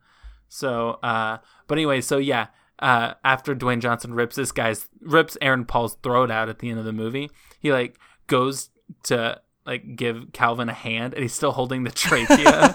So, 0.48 0.98
uh, 1.02 1.38
but 1.68 1.78
anyway, 1.78 2.00
so 2.00 2.18
yeah, 2.18 2.48
uh, 2.78 3.14
after 3.24 3.54
Dwayne 3.54 3.80
Johnson 3.80 4.14
rips 4.14 4.36
this 4.36 4.52
guy's 4.52 4.88
rips 5.00 5.36
Aaron 5.40 5.64
Paul's 5.64 5.96
throat 6.02 6.30
out 6.30 6.48
at 6.48 6.58
the 6.58 6.70
end 6.70 6.78
of 6.78 6.84
the 6.84 6.92
movie, 6.92 7.30
he 7.60 7.72
like 7.72 7.98
goes 8.26 8.70
to 9.04 9.40
like 9.64 9.96
give 9.96 10.32
Calvin 10.32 10.68
a 10.68 10.74
hand, 10.74 11.14
and 11.14 11.22
he's 11.22 11.34
still 11.34 11.52
holding 11.52 11.84
the 11.84 11.90
trachea. 11.90 12.74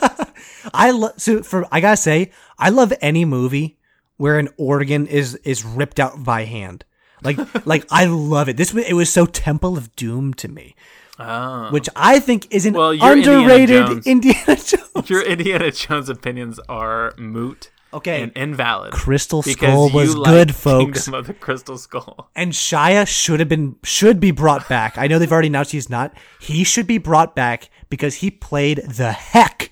I 0.73 0.91
love 0.91 1.13
so 1.17 1.43
for 1.43 1.65
I 1.71 1.81
gotta 1.81 1.97
say 1.97 2.31
I 2.57 2.69
love 2.69 2.93
any 3.01 3.25
movie 3.25 3.77
where 4.17 4.37
an 4.39 4.49
organ 4.57 5.07
is 5.07 5.35
is 5.43 5.63
ripped 5.63 5.99
out 5.99 6.23
by 6.23 6.45
hand. 6.45 6.85
Like 7.23 7.37
like 7.65 7.85
I 7.91 8.05
love 8.05 8.49
it. 8.49 8.57
This 8.57 8.73
it 8.73 8.93
was 8.93 9.11
so 9.11 9.25
Temple 9.25 9.77
of 9.77 9.95
Doom 9.95 10.33
to 10.35 10.47
me, 10.47 10.75
oh. 11.19 11.69
which 11.71 11.89
I 11.95 12.19
think 12.19 12.47
is 12.53 12.65
an 12.65 12.73
Well, 12.73 12.93
you're 12.93 13.17
Indiana 13.17 13.39
underrated 13.39 13.87
Jones. 13.87 14.07
Indiana 14.07 14.55
Jones. 14.95 15.09
Your 15.09 15.21
Indiana 15.21 15.71
Jones 15.71 16.09
opinions 16.09 16.59
are 16.67 17.13
moot. 17.17 17.71
Okay. 17.93 18.21
and 18.23 18.32
invalid. 18.36 18.93
Crystal 18.93 19.41
because 19.41 19.58
Skull 19.69 19.89
you 19.89 19.95
was 19.95 20.15
like 20.15 20.32
good, 20.32 20.56
folks. 20.56 21.06
Kingdom 21.06 21.19
of 21.19 21.27
the 21.27 21.34
Crystal 21.34 21.77
Skull. 21.77 22.30
And 22.36 22.54
Shia 22.54 23.06
should 23.08 23.39
have 23.39 23.49
been 23.49 23.75
should 23.84 24.19
be 24.19 24.32
brought 24.32 24.67
back. 24.69 24.97
I 24.97 25.08
know 25.08 25.19
they've 25.19 25.32
already 25.32 25.47
announced 25.49 25.71
he's 25.71 25.89
not. 25.89 26.13
He 26.39 26.63
should 26.63 26.88
be 26.88 26.97
brought 26.97 27.36
back 27.36 27.69
because 27.89 28.15
he 28.15 28.32
played 28.32 28.77
the 28.88 29.12
heck 29.12 29.71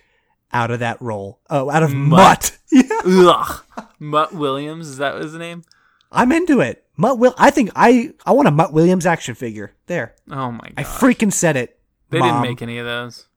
out 0.51 0.71
of 0.71 0.79
that 0.79 1.01
role. 1.01 1.39
Oh, 1.49 1.69
out 1.69 1.84
of 1.84 1.93
Mutt. 1.93 2.55
Yeah. 2.71 2.84
Ugh. 3.03 3.63
Mutt 3.97 4.32
Williams 4.36 4.88
is 4.89 4.97
that 4.97 5.15
his 5.19 5.34
name? 5.34 5.63
I'm 6.12 6.32
into 6.32 6.60
it. 6.60 6.86
Mutt 6.97 7.17
Will. 7.17 7.34
I 7.38 7.49
think 7.49 7.71
I 7.75 8.12
I 8.27 8.32
want 8.34 8.47
a 8.47 8.51
Mutt 8.51 8.73
Williams 8.73 9.08
action 9.08 9.34
figure. 9.34 9.73
There. 9.88 10.13
Oh 10.29 10.51
my 10.51 10.60
god. 10.60 10.73
I 10.77 10.84
freaking 10.84 11.34
said 11.34 11.55
it. 11.55 11.79
they 12.12 12.19
Mom. 12.19 12.29
didn't 12.29 12.41
make 12.43 12.62
any 12.62 12.77
of 12.77 12.86
those. 12.86 13.27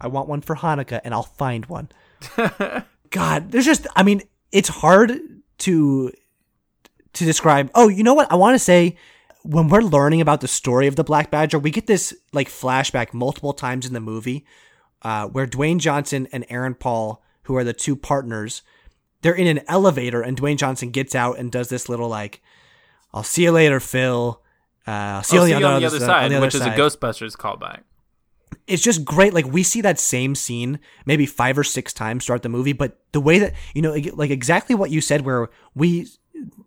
I 0.00 0.06
want 0.08 0.28
one 0.28 0.42
for 0.42 0.54
Hanukkah 0.56 1.00
and 1.02 1.12
I'll 1.14 1.22
find 1.24 1.66
one. 1.66 1.88
God, 3.12 3.52
there's 3.52 3.64
just 3.64 3.86
I 3.94 4.02
mean, 4.02 4.22
it's 4.50 4.68
hard 4.68 5.12
to 5.58 6.12
to 7.12 7.24
describe. 7.24 7.70
Oh, 7.74 7.88
you 7.88 8.02
know 8.02 8.14
what? 8.14 8.30
I 8.32 8.34
want 8.34 8.54
to 8.54 8.58
say 8.58 8.96
when 9.44 9.68
we're 9.68 9.82
learning 9.82 10.20
about 10.20 10.40
the 10.40 10.48
story 10.48 10.86
of 10.86 10.96
the 10.96 11.04
Black 11.04 11.30
Badger, 11.30 11.58
we 11.58 11.70
get 11.70 11.86
this 11.86 12.14
like 12.32 12.48
flashback 12.48 13.12
multiple 13.12 13.52
times 13.52 13.86
in 13.86 13.92
the 13.92 14.00
movie 14.00 14.44
uh, 15.02 15.28
where 15.28 15.46
Dwayne 15.46 15.78
Johnson 15.78 16.26
and 16.32 16.44
Aaron 16.48 16.74
Paul, 16.74 17.22
who 17.44 17.56
are 17.56 17.64
the 17.64 17.72
two 17.72 17.96
partners, 17.96 18.62
they're 19.20 19.34
in 19.34 19.46
an 19.46 19.60
elevator 19.68 20.22
and 20.22 20.36
Dwayne 20.36 20.56
Johnson 20.56 20.90
gets 20.90 21.14
out 21.14 21.38
and 21.38 21.52
does 21.52 21.68
this 21.68 21.88
little 21.88 22.08
like, 22.08 22.40
"I'll 23.12 23.22
see 23.22 23.44
you 23.44 23.52
later, 23.52 23.78
Phil." 23.78 24.40
Uh, 24.86 24.90
I'll 24.90 25.22
see 25.22 25.38
Oh, 25.38 25.42
you 25.42 25.48
see 25.48 25.54
on, 25.54 25.60
you 25.60 25.66
on 25.66 25.74
the 25.74 25.80
the 25.80 25.86
other 25.86 26.00
side, 26.00 26.24
on 26.24 26.30
the 26.30 26.36
other 26.36 26.46
which 26.46 26.54
is 26.54 26.60
a 26.62 26.64
side 26.64 26.78
Ghostbusters 26.78 27.36
callback. 27.36 27.82
It's 28.66 28.82
just 28.82 29.04
great. 29.04 29.34
Like 29.34 29.46
we 29.46 29.62
see 29.62 29.80
that 29.80 29.98
same 29.98 30.34
scene 30.34 30.78
maybe 31.06 31.26
five 31.26 31.58
or 31.58 31.64
six 31.64 31.92
times 31.92 32.24
throughout 32.24 32.42
the 32.42 32.48
movie, 32.48 32.72
but 32.72 32.98
the 33.12 33.20
way 33.20 33.38
that 33.38 33.54
you 33.74 33.82
know, 33.82 33.92
like, 34.14 34.30
exactly 34.30 34.74
what 34.74 34.90
you 34.90 35.00
said, 35.00 35.24
where 35.24 35.48
we, 35.74 36.08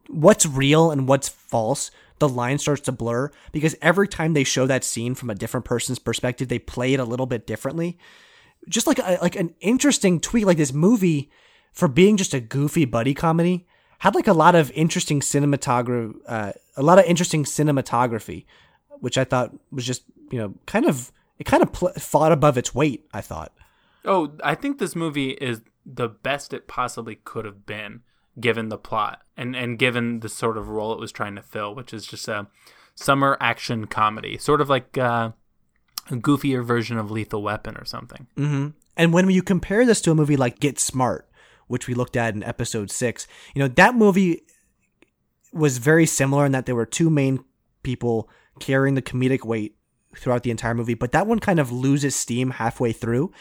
what's 0.08 0.46
real 0.46 0.92
and 0.92 1.08
what's 1.08 1.30
false, 1.30 1.92
the 2.20 2.30
line 2.30 2.58
starts 2.58 2.82
to 2.84 2.92
blur 2.92 3.30
because 3.52 3.76
every 3.82 4.08
time 4.08 4.34
they 4.34 4.44
show 4.44 4.66
that 4.68 4.84
scene 4.84 5.16
from 5.16 5.30
a 5.30 5.36
different 5.36 5.66
person's 5.66 6.00
perspective, 6.00 6.48
they 6.48 6.60
play 6.60 6.94
it 6.94 7.00
a 7.00 7.06
little 7.06 7.26
bit 7.26 7.46
differently. 7.46 7.98
Just 8.70 8.88
like 8.88 9.00
a, 9.00 9.20
like 9.22 9.36
an 9.36 9.54
interesting 9.60 10.20
tweak, 10.20 10.46
like 10.46 10.58
this 10.58 10.74
movie 10.74 11.30
for 11.74 11.88
being 11.88 12.18
just 12.18 12.34
a 12.34 12.40
goofy 12.40 12.86
buddy 12.86 13.14
comedy 13.14 13.68
had 14.00 14.16
like 14.16 14.28
a 14.28 14.34
lot 14.34 14.56
of 14.56 14.72
interesting 14.72 15.20
cinematography, 15.20 16.14
uh, 16.28 16.54
a 16.78 16.84
lot 16.84 17.00
of 17.00 17.06
interesting 17.06 17.44
cinematography, 17.44 18.46
which 19.00 19.18
I 19.18 19.24
thought 19.24 19.54
was 19.72 19.86
just 19.86 20.04
you 20.32 20.40
know 20.40 20.54
kind 20.66 20.86
of 20.86 21.12
it 21.38 21.46
kind 21.46 21.64
of 21.64 21.74
pl- 21.74 21.94
fought 21.94 22.32
above 22.32 22.58
its 22.58 22.74
weight. 22.74 23.06
I 23.14 23.22
thought. 23.22 23.54
Oh, 24.04 24.34
I 24.44 24.56
think 24.56 24.78
this 24.78 24.96
movie 24.96 25.32
is 25.32 25.62
the 25.86 26.08
best 26.08 26.54
it 26.54 26.68
possibly 26.68 27.16
could 27.16 27.46
have 27.46 27.66
been 27.66 28.02
given 28.40 28.70
the 28.70 28.78
plot 28.78 29.22
and 29.38 29.56
and 29.56 29.80
given 29.80 30.20
the 30.20 30.30
sort 30.30 30.58
of 30.58 30.68
role 30.68 30.94
it 30.94 31.00
was 31.00 31.12
trying 31.12 31.36
to 31.36 31.42
fill, 31.42 31.74
which 31.74 31.94
is 31.94 32.06
just 32.06 32.28
a 32.28 32.48
summer 32.96 33.38
action 33.40 33.88
comedy, 33.88 34.38
sort 34.38 34.62
of 34.62 34.70
like 34.70 34.98
uh, 34.98 35.32
a 36.10 36.16
goofier 36.16 36.64
version 36.64 36.98
of 36.98 37.12
Lethal 37.12 37.44
Weapon 37.44 37.76
or 37.78 37.86
something. 37.86 38.28
Mm-hmm. 38.38 38.70
And 38.98 39.14
when 39.14 39.30
you 39.30 39.42
compare 39.42 39.86
this 39.86 40.02
to 40.02 40.12
a 40.12 40.16
movie 40.16 40.38
like 40.38 40.60
Get 40.60 40.80
Smart, 40.80 41.30
which 41.68 41.88
we 41.88 41.94
looked 41.94 42.16
at 42.16 42.34
in 42.34 42.44
episode 42.44 42.90
six, 42.92 43.28
you 43.54 43.62
know 43.62 43.68
that 43.68 43.96
movie 43.96 44.44
was 45.54 45.78
very 45.78 46.06
similar 46.06 46.46
in 46.46 46.52
that 46.52 46.66
there 46.66 46.76
were 46.76 46.86
two 46.86 47.10
main 47.10 47.44
people 47.84 48.30
carrying 48.60 48.96
the 48.96 49.02
comedic 49.02 49.46
weight 49.46 49.76
throughout 50.18 50.44
the 50.44 50.52
entire 50.52 50.74
movie, 50.74 50.94
but 50.94 51.12
that 51.12 51.28
one 51.28 51.40
kind 51.40 51.60
of 51.60 51.72
loses 51.72 52.16
steam 52.16 52.52
halfway 52.52 52.92
through. 52.92 53.32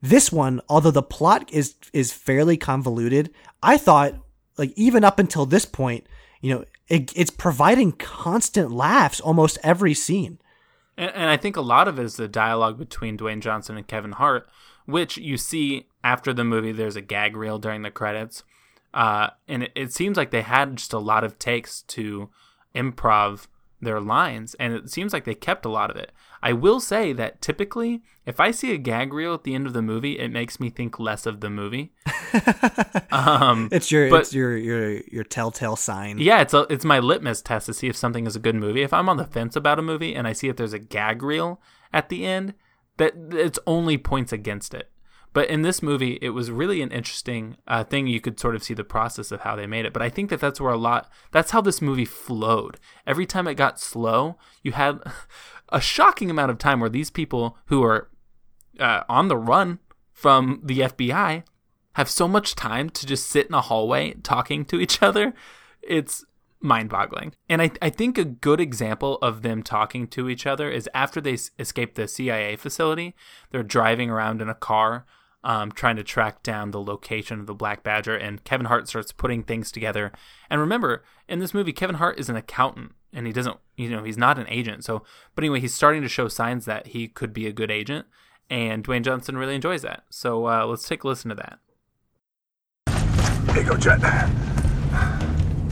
This 0.00 0.32
one, 0.32 0.60
although 0.68 0.90
the 0.90 1.02
plot 1.02 1.48
is 1.52 1.76
is 1.92 2.12
fairly 2.12 2.56
convoluted, 2.56 3.30
I 3.62 3.76
thought 3.76 4.14
like 4.58 4.72
even 4.76 5.04
up 5.04 5.18
until 5.18 5.46
this 5.46 5.64
point, 5.64 6.06
you 6.40 6.52
know, 6.54 6.64
it, 6.88 7.12
it's 7.16 7.30
providing 7.30 7.92
constant 7.92 8.70
laughs 8.70 9.20
almost 9.20 9.58
every 9.62 9.94
scene. 9.94 10.38
And, 10.96 11.10
and 11.14 11.30
I 11.30 11.36
think 11.36 11.56
a 11.56 11.62
lot 11.62 11.88
of 11.88 11.98
it 11.98 12.04
is 12.04 12.16
the 12.16 12.28
dialogue 12.28 12.78
between 12.78 13.16
Dwayne 13.16 13.40
Johnson 13.40 13.76
and 13.76 13.86
Kevin 13.86 14.12
Hart, 14.12 14.48
which 14.84 15.16
you 15.16 15.36
see 15.36 15.86
after 16.04 16.32
the 16.32 16.44
movie. 16.44 16.72
There's 16.72 16.96
a 16.96 17.00
gag 17.00 17.36
reel 17.36 17.58
during 17.58 17.82
the 17.82 17.90
credits, 17.90 18.42
uh, 18.92 19.30
and 19.48 19.62
it, 19.64 19.72
it 19.74 19.92
seems 19.92 20.16
like 20.16 20.30
they 20.30 20.42
had 20.42 20.76
just 20.76 20.92
a 20.92 20.98
lot 20.98 21.24
of 21.24 21.38
takes 21.38 21.82
to 21.82 22.28
improv 22.74 23.46
their 23.82 24.00
lines, 24.00 24.54
and 24.54 24.72
it 24.72 24.90
seems 24.90 25.12
like 25.12 25.24
they 25.24 25.34
kept 25.34 25.64
a 25.66 25.68
lot 25.68 25.90
of 25.90 25.96
it. 25.96 26.12
I 26.42 26.52
will 26.52 26.80
say 26.80 27.12
that 27.12 27.40
typically, 27.40 28.02
if 28.26 28.40
I 28.40 28.50
see 28.50 28.72
a 28.72 28.78
gag 28.78 29.12
reel 29.12 29.34
at 29.34 29.44
the 29.44 29.54
end 29.54 29.66
of 29.66 29.72
the 29.72 29.82
movie, 29.82 30.18
it 30.18 30.30
makes 30.30 30.58
me 30.60 30.70
think 30.70 30.98
less 30.98 31.26
of 31.26 31.40
the 31.40 31.50
movie. 31.50 31.92
um, 33.10 33.68
It's 33.72 33.90
your 33.90 34.08
But- 34.10 34.20
it's 34.22 34.34
your 34.34 34.56
your 34.56 35.00
your 35.02 35.24
telltale 35.24 35.76
sign. 35.76 36.18
yeah, 36.18 36.40
it's 36.40 36.54
a, 36.54 36.66
it's 36.70 36.84
my 36.84 36.98
litmus 36.98 37.42
test 37.42 37.66
to 37.66 37.74
see 37.74 37.88
if 37.88 37.96
something 37.96 38.26
is 38.26 38.36
a 38.36 38.40
good 38.40 38.54
movie. 38.54 38.82
If 38.82 38.92
I'm 38.92 39.08
on 39.08 39.16
the 39.16 39.24
fence 39.24 39.56
about 39.56 39.78
a 39.78 39.82
movie 39.82 40.14
and 40.14 40.26
I 40.26 40.32
see 40.32 40.48
if 40.48 40.56
there's 40.56 40.72
a 40.72 40.78
gag 40.78 41.22
reel 41.22 41.60
at 41.92 42.08
the 42.08 42.24
end, 42.24 42.54
that 42.98 43.14
it's 43.32 43.58
only 43.66 43.98
points 43.98 44.32
against 44.32 44.74
it. 44.74 44.90
But 45.32 45.48
in 45.48 45.62
this 45.62 45.82
movie, 45.82 46.18
it 46.20 46.30
was 46.30 46.50
really 46.50 46.82
an 46.82 46.90
interesting 46.90 47.56
uh, 47.66 47.84
thing. 47.84 48.06
You 48.06 48.20
could 48.20 48.38
sort 48.38 48.54
of 48.54 48.62
see 48.62 48.74
the 48.74 48.84
process 48.84 49.32
of 49.32 49.40
how 49.40 49.56
they 49.56 49.66
made 49.66 49.86
it. 49.86 49.92
But 49.92 50.02
I 50.02 50.10
think 50.10 50.30
that 50.30 50.40
that's 50.40 50.60
where 50.60 50.72
a 50.72 50.76
lot. 50.76 51.10
That's 51.30 51.52
how 51.52 51.60
this 51.60 51.80
movie 51.80 52.04
flowed. 52.04 52.78
Every 53.06 53.26
time 53.26 53.48
it 53.48 53.54
got 53.54 53.80
slow, 53.80 54.36
you 54.62 54.72
had 54.72 55.00
a 55.70 55.80
shocking 55.80 56.30
amount 56.30 56.50
of 56.50 56.58
time 56.58 56.80
where 56.80 56.90
these 56.90 57.10
people 57.10 57.56
who 57.66 57.82
are 57.82 58.10
uh, 58.78 59.04
on 59.08 59.28
the 59.28 59.36
run 59.36 59.78
from 60.12 60.60
the 60.62 60.80
FBI 60.80 61.44
have 61.94 62.08
so 62.08 62.26
much 62.28 62.54
time 62.54 62.88
to 62.90 63.06
just 63.06 63.28
sit 63.28 63.46
in 63.46 63.54
a 63.54 63.60
hallway 63.60 64.14
talking 64.22 64.64
to 64.66 64.80
each 64.80 65.02
other. 65.02 65.34
It's 65.82 66.24
mind 66.60 66.88
boggling. 66.88 67.34
And 67.48 67.60
I, 67.60 67.70
I 67.80 67.90
think 67.90 68.16
a 68.16 68.24
good 68.24 68.60
example 68.60 69.18
of 69.20 69.42
them 69.42 69.62
talking 69.62 70.06
to 70.08 70.28
each 70.28 70.46
other 70.46 70.70
is 70.70 70.88
after 70.94 71.20
they 71.20 71.34
s- 71.34 71.50
escape 71.58 71.94
the 71.94 72.08
CIA 72.08 72.56
facility, 72.56 73.14
they're 73.50 73.62
driving 73.62 74.10
around 74.10 74.40
in 74.40 74.48
a 74.48 74.54
car. 74.54 75.04
Um, 75.44 75.72
trying 75.72 75.96
to 75.96 76.04
track 76.04 76.44
down 76.44 76.70
the 76.70 76.80
location 76.80 77.40
of 77.40 77.46
the 77.46 77.54
Black 77.54 77.82
Badger, 77.82 78.14
and 78.14 78.44
Kevin 78.44 78.66
Hart 78.66 78.86
starts 78.88 79.10
putting 79.10 79.42
things 79.42 79.72
together. 79.72 80.12
And 80.48 80.60
remember, 80.60 81.02
in 81.28 81.40
this 81.40 81.52
movie, 81.52 81.72
Kevin 81.72 81.96
Hart 81.96 82.16
is 82.20 82.28
an 82.28 82.36
accountant, 82.36 82.92
and 83.12 83.26
he 83.26 83.32
doesn't, 83.32 83.56
you 83.76 83.90
know, 83.90 84.04
he's 84.04 84.16
not 84.16 84.38
an 84.38 84.46
agent. 84.48 84.84
So, 84.84 85.02
but 85.34 85.42
anyway, 85.42 85.58
he's 85.58 85.74
starting 85.74 86.00
to 86.02 86.08
show 86.08 86.28
signs 86.28 86.64
that 86.66 86.88
he 86.88 87.08
could 87.08 87.32
be 87.32 87.48
a 87.48 87.52
good 87.52 87.72
agent, 87.72 88.06
and 88.48 88.84
Dwayne 88.84 89.02
Johnson 89.02 89.36
really 89.36 89.56
enjoys 89.56 89.82
that. 89.82 90.04
So 90.10 90.46
uh, 90.46 90.64
let's 90.66 90.86
take 90.86 91.02
a 91.02 91.08
listen 91.08 91.30
to 91.30 91.34
that. 91.34 91.58
Here 93.54 93.64
you 93.64 93.68
go, 93.68 93.76
Jet. 93.76 93.98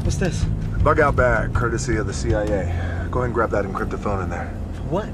What's 0.03 0.17
this? 0.17 0.45
Bug 0.83 0.99
out 0.99 1.15
bag, 1.15 1.55
courtesy 1.55 1.97
of 1.97 2.07
the 2.07 2.13
CIA. 2.13 2.65
Go 3.11 3.21
ahead 3.21 3.27
and 3.27 3.35
grab 3.35 3.51
that 3.51 3.65
encrypted 3.65 4.01
phone 4.01 4.23
in 4.23 4.31
there. 4.31 4.49
What? 4.89 5.09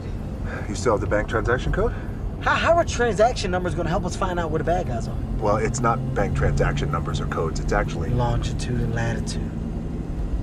You 0.69 0.75
still 0.75 0.93
have 0.93 1.01
the 1.01 1.07
bank 1.07 1.29
transaction 1.29 1.73
code? 1.73 1.93
How, 2.47 2.55
how 2.55 2.75
are 2.75 2.85
transaction 2.85 3.51
numbers 3.51 3.75
gonna 3.75 3.89
help 3.89 4.05
us 4.05 4.15
find 4.15 4.39
out 4.39 4.53
where 4.53 4.59
the 4.59 4.65
bad 4.65 4.87
guys 4.87 5.09
are? 5.09 5.17
Well, 5.41 5.57
it's 5.57 5.81
not 5.81 6.15
bank 6.15 6.37
transaction 6.37 6.93
numbers 6.93 7.21
or 7.21 7.27
codes. 7.27 7.59
It's 7.59 7.73
actually. 7.73 8.11
Longitude 8.11 8.81
and 8.81 8.95
latitude. 8.95 9.51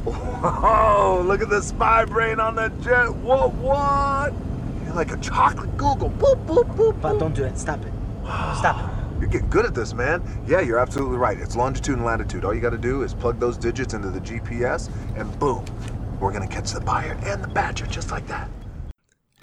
Oh, 0.06 1.24
look 1.26 1.42
at 1.42 1.50
the 1.50 1.62
spy 1.62 2.04
brain 2.04 2.42
on 2.42 2.56
the 2.56 2.68
jet. 2.84 3.10
What? 3.16 3.54
What? 3.54 4.34
You're 4.84 4.96
like 4.96 5.14
a 5.14 5.18
chocolate 5.20 5.78
Google. 5.78 6.10
Boop, 6.10 6.46
boop, 6.46 6.76
boop, 6.76 7.00
But 7.00 7.20
don't 7.20 7.34
do 7.34 7.46
it. 7.46 7.58
Stop 7.58 7.80
it. 7.86 7.94
Stop 8.58 8.84
it. 8.84 9.20
You're 9.22 9.30
getting 9.30 9.50
good 9.50 9.66
at 9.66 9.74
this, 9.74 9.94
man. 9.94 10.22
Yeah, 10.46 10.60
you're 10.60 10.80
absolutely 10.80 11.16
right. 11.16 11.40
It's 11.40 11.56
longitude 11.56 11.96
and 11.96 12.04
latitude. 12.04 12.44
All 12.44 12.54
you 12.54 12.60
got 12.60 12.72
to 12.72 12.78
do 12.78 13.04
is 13.04 13.14
plug 13.14 13.40
those 13.40 13.56
digits 13.58 13.94
into 13.94 14.10
the 14.10 14.20
GPS, 14.20 14.90
and 15.16 15.40
boom, 15.40 15.64
we're 16.20 16.34
gonna 16.34 16.46
catch 16.46 16.72
the 16.72 16.82
buyer 16.82 17.18
and 17.24 17.42
the 17.42 17.48
badger 17.48 17.86
just 17.86 18.12
like 18.12 18.28
that. 18.28 18.50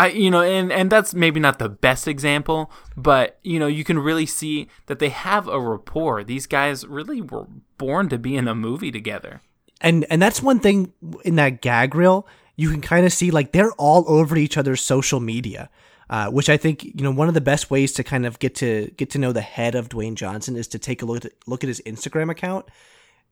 I 0.00 0.06
you 0.08 0.30
know 0.30 0.42
and 0.42 0.72
and 0.72 0.90
that's 0.90 1.12
maybe 1.14 1.40
not 1.40 1.58
the 1.58 1.68
best 1.68 2.08
example, 2.08 2.70
but 2.96 3.38
you 3.42 3.58
know 3.60 3.66
you 3.66 3.84
can 3.84 3.98
really 3.98 4.26
see 4.26 4.68
that 4.86 4.98
they 4.98 5.10
have 5.10 5.48
a 5.48 5.60
rapport. 5.60 6.24
These 6.24 6.46
guys 6.46 6.86
really 6.86 7.20
were 7.20 7.46
born 7.78 8.08
to 8.08 8.18
be 8.18 8.36
in 8.36 8.48
a 8.48 8.54
movie 8.54 8.90
together. 8.90 9.40
and 9.80 10.06
and 10.10 10.20
that's 10.20 10.42
one 10.42 10.60
thing 10.60 10.92
in 11.24 11.36
that 11.36 11.62
gag 11.62 11.94
reel 11.94 12.26
you 12.56 12.70
can 12.70 12.80
kind 12.80 13.06
of 13.06 13.12
see 13.12 13.30
like 13.30 13.52
they're 13.52 13.72
all 13.72 14.04
over 14.06 14.36
each 14.36 14.56
other's 14.58 14.80
social 14.82 15.20
media 15.20 15.70
uh, 16.10 16.28
which 16.28 16.48
i 16.48 16.56
think 16.56 16.84
you 16.84 17.02
know 17.02 17.10
one 17.10 17.28
of 17.28 17.34
the 17.34 17.40
best 17.40 17.70
ways 17.70 17.92
to 17.92 18.04
kind 18.04 18.26
of 18.26 18.38
get 18.38 18.54
to 18.54 18.90
get 18.96 19.10
to 19.10 19.18
know 19.18 19.32
the 19.32 19.40
head 19.40 19.74
of 19.74 19.88
dwayne 19.88 20.14
johnson 20.14 20.56
is 20.56 20.68
to 20.68 20.78
take 20.78 21.02
a 21.02 21.06
look 21.06 21.24
at 21.24 21.32
look 21.46 21.64
at 21.64 21.68
his 21.68 21.80
instagram 21.86 22.30
account 22.30 22.66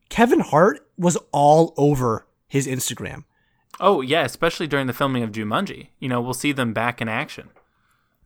kevin 0.09 0.39
hart 0.39 0.87
was 0.97 1.17
all 1.31 1.73
over 1.77 2.25
his 2.47 2.67
instagram 2.67 3.23
Oh 3.79 4.01
yeah, 4.01 4.23
especially 4.23 4.67
during 4.67 4.87
the 4.87 4.93
filming 4.93 5.23
of 5.23 5.31
Jumanji. 5.31 5.87
You 5.99 6.09
know, 6.09 6.21
we'll 6.21 6.33
see 6.33 6.51
them 6.51 6.73
back 6.73 7.01
in 7.01 7.07
action. 7.07 7.49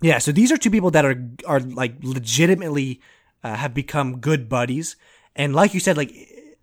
Yeah, 0.01 0.17
so 0.17 0.31
these 0.31 0.51
are 0.51 0.57
two 0.57 0.71
people 0.71 0.91
that 0.91 1.05
are 1.05 1.23
are 1.45 1.59
like 1.59 1.95
legitimately 2.01 2.99
uh, 3.43 3.55
have 3.55 3.73
become 3.73 4.19
good 4.19 4.49
buddies, 4.49 4.95
and 5.35 5.55
like 5.55 5.73
you 5.73 5.79
said, 5.79 5.97
like 5.97 6.13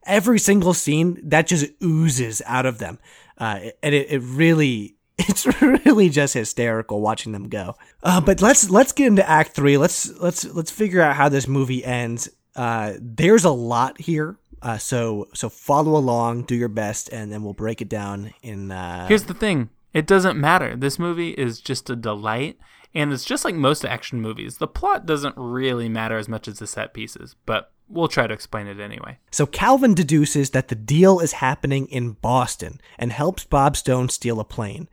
every 0.05 0.39
single 0.39 0.75
scene 0.75 1.21
that 1.23 1.47
just 1.47 1.71
oozes 1.83 2.43
out 2.47 2.67
of 2.67 2.79
them, 2.79 2.99
uh, 3.39 3.61
and 3.83 3.95
it, 3.95 4.11
it 4.11 4.19
really 4.21 4.97
it's 5.19 5.47
really 5.61 6.09
just 6.09 6.35
hysterical 6.35 7.01
watching 7.01 7.33
them 7.33 7.49
go. 7.49 7.77
Uh, 8.03 8.21
but 8.21 8.41
let's 8.41 8.71
let's 8.71 8.93
get 8.93 9.07
into 9.07 9.29
Act 9.29 9.53
Three. 9.53 9.77
Let's 9.77 10.19
let's 10.19 10.45
let's 10.45 10.71
figure 10.71 11.01
out 11.01 11.17
how 11.17 11.29
this 11.29 11.47
movie 11.47 11.85
ends. 11.85 12.29
Uh, 12.57 12.95
there's 13.01 13.45
a 13.45 13.51
lot 13.51 14.01
here. 14.01 14.37
Uh, 14.63 14.79
so 14.79 15.29
so 15.35 15.49
follow 15.49 15.97
along, 15.97 16.43
do 16.43 16.55
your 16.55 16.69
best, 16.69 17.09
and 17.11 17.33
then 17.33 17.43
we'll 17.43 17.55
break 17.55 17.81
it 17.81 17.89
down 17.89 18.33
in. 18.43 18.71
Uh, 18.71 19.07
Here's 19.09 19.25
the 19.25 19.35
thing: 19.35 19.71
it 19.93 20.07
doesn't 20.07 20.39
matter. 20.39 20.77
This 20.77 20.99
movie 20.99 21.31
is 21.31 21.61
just 21.61 21.89
a 21.91 21.97
delight, 21.97 22.59
and 22.95 23.13
it's 23.13 23.25
just 23.25 23.45
like 23.45 23.55
most 23.55 23.85
action 23.85 24.21
movies. 24.21 24.59
The 24.59 24.69
plot 24.69 25.07
doesn't 25.07 25.35
really 25.37 25.89
matter 25.89 26.19
as 26.19 26.29
much 26.29 26.47
as 26.47 26.59
the 26.59 26.67
set 26.67 26.93
pieces, 26.93 27.37
but 27.47 27.73
we'll 27.89 28.09
try 28.09 28.27
to 28.27 28.35
explain 28.35 28.67
it 28.67 28.81
anyway. 28.81 29.19
So 29.31 29.47
Calvin 29.47 29.95
deduces 29.95 30.51
that 30.51 30.69
the 30.69 30.75
deal 30.75 31.21
is 31.21 31.33
happening 31.33 31.87
in 31.89 32.13
Boston 32.13 32.81
and 32.99 33.13
helps 33.13 33.45
Bob 33.45 33.77
Stone 33.77 34.11
steal 34.11 34.41
a 34.41 34.45
plane. 34.45 34.89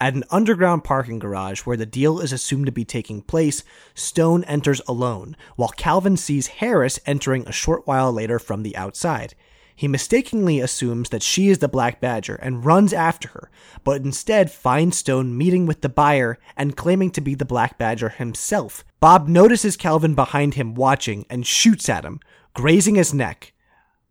At 0.00 0.14
an 0.14 0.24
underground 0.30 0.82
parking 0.82 1.20
garage 1.20 1.60
where 1.60 1.76
the 1.76 1.86
deal 1.86 2.20
is 2.20 2.32
assumed 2.32 2.66
to 2.66 2.72
be 2.72 2.84
taking 2.84 3.22
place, 3.22 3.62
Stone 3.94 4.44
enters 4.44 4.80
alone, 4.88 5.36
while 5.56 5.68
Calvin 5.68 6.16
sees 6.16 6.48
Harris 6.48 6.98
entering 7.06 7.46
a 7.46 7.52
short 7.52 7.86
while 7.86 8.12
later 8.12 8.38
from 8.38 8.64
the 8.64 8.76
outside. 8.76 9.34
He 9.76 9.88
mistakenly 9.88 10.60
assumes 10.60 11.08
that 11.08 11.22
she 11.22 11.48
is 11.48 11.58
the 11.58 11.68
Black 11.68 12.00
Badger 12.00 12.36
and 12.36 12.64
runs 12.64 12.92
after 12.92 13.28
her, 13.28 13.50
but 13.82 14.02
instead 14.02 14.50
finds 14.50 14.98
Stone 14.98 15.36
meeting 15.36 15.66
with 15.66 15.80
the 15.80 15.88
buyer 15.88 16.38
and 16.56 16.76
claiming 16.76 17.10
to 17.10 17.20
be 17.20 17.34
the 17.34 17.44
Black 17.44 17.78
Badger 17.78 18.10
himself. 18.10 18.84
Bob 19.00 19.28
notices 19.28 19.76
Calvin 19.76 20.14
behind 20.14 20.54
him 20.54 20.74
watching 20.74 21.24
and 21.30 21.46
shoots 21.46 21.88
at 21.88 22.04
him, 22.04 22.20
grazing 22.52 22.96
his 22.96 23.14
neck, 23.14 23.52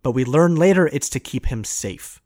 but 0.02 0.12
we 0.12 0.26
learn 0.26 0.56
later 0.56 0.88
it's 0.88 1.10
to 1.10 1.20
keep 1.20 1.48
him 1.48 1.64
safe. 1.64 2.22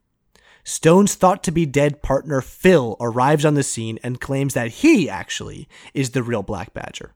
Stone's 0.68 1.16
thought 1.16 1.46
to 1.46 1.52
be 1.52 1.66
dead 1.66 2.02
partner 2.02 2.42
Phil 2.42 2.98
arrives 3.00 3.46
on 3.46 3.54
the 3.54 3.64
scene 3.64 4.00
and 4.04 4.20
claims 4.20 4.54
that 4.54 4.70
he 4.70 5.10
actually 5.10 5.70
is 5.94 6.10
the 6.10 6.22
real 6.22 6.44
Black 6.44 6.74
Badger. 6.74 7.14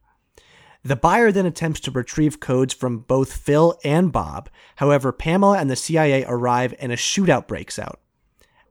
The 0.85 0.95
buyer 0.95 1.33
then 1.33 1.45
attempts 1.45 1.81
to 1.81 1.91
retrieve 1.91 2.39
codes 2.39 2.73
from 2.73 2.99
both 2.99 3.33
Phil 3.33 3.77
and 3.83 4.09
Bob. 4.09 4.49
However, 4.77 5.11
Pamela 5.11 5.57
and 5.57 5.69
the 5.69 5.75
CIA 5.75 6.23
arrive 6.29 6.73
and 6.79 6.93
a 6.93 6.95
shootout 6.95 7.45
breaks 7.45 7.77
out. 7.77 7.99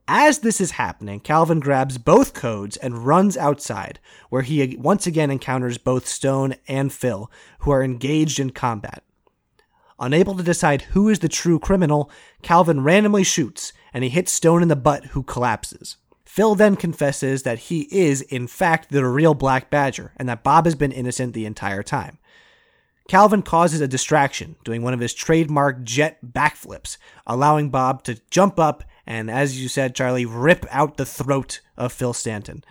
As 0.09 0.39
this 0.39 0.62
is 0.62 0.70
happening, 0.70 1.20
Calvin 1.20 1.61
grabs 1.61 1.99
both 1.99 2.33
codes 2.33 2.78
and 2.78 3.05
runs 3.05 3.37
outside, 3.37 4.01
where 4.31 4.41
he 4.41 4.78
once 4.78 5.07
again 5.07 5.31
encounters 5.31 5.76
both 5.76 6.09
Stone 6.09 6.55
and 6.66 6.91
Phil, 6.91 7.31
who 7.61 7.70
are 7.70 7.85
engaged 7.85 8.41
in 8.41 8.49
combat. 8.49 9.05
Unable 10.01 10.34
to 10.34 10.42
decide 10.42 10.82
who 10.82 11.09
is 11.09 11.18
the 11.18 11.28
true 11.28 11.59
criminal, 11.59 12.11
Calvin 12.42 12.82
randomly 12.82 13.22
shoots, 13.22 13.72
and 13.92 14.03
he 14.03 14.11
hits 14.11 14.32
Stone 14.32 14.62
in 14.62 14.68
the 14.68 14.76
butt, 14.76 15.07
who 15.07 15.22
collapses. 15.22 15.98
Phil 16.24 16.55
then 16.55 16.74
confesses 16.74 17.42
that 17.42 17.59
he 17.59 17.82
is, 17.90 18.22
in 18.22 18.46
fact, 18.46 18.88
the 18.88 19.05
real 19.05 19.34
Black 19.34 19.68
Badger, 19.68 20.12
and 20.16 20.28
that 20.28 20.42
Bob 20.42 20.64
has 20.64 20.74
been 20.74 20.92
innocent 20.92 21.34
the 21.34 21.44
entire 21.44 21.82
time. 21.82 22.18
Calvin 23.09 23.42
causes 23.42 23.80
a 23.80 23.88
distraction, 23.88 24.57
doing 24.64 24.82
one 24.82 24.94
of 24.94 25.01
his 25.01 25.12
trademark 25.12 25.82
jet 25.82 26.18
backflips, 26.24 26.96
allowing 27.26 27.68
Bob 27.68 28.05
to 28.05 28.20
jump 28.30 28.59
up 28.59 28.84
and, 29.07 29.28
as 29.28 29.61
you 29.61 29.68
said, 29.68 29.96
Charlie, 29.96 30.24
rip 30.24 30.64
out 30.70 30.96
the 30.96 31.05
throat 31.05 31.61
of 31.76 31.92
Phil 31.92 32.12
Stanton. 32.12 32.62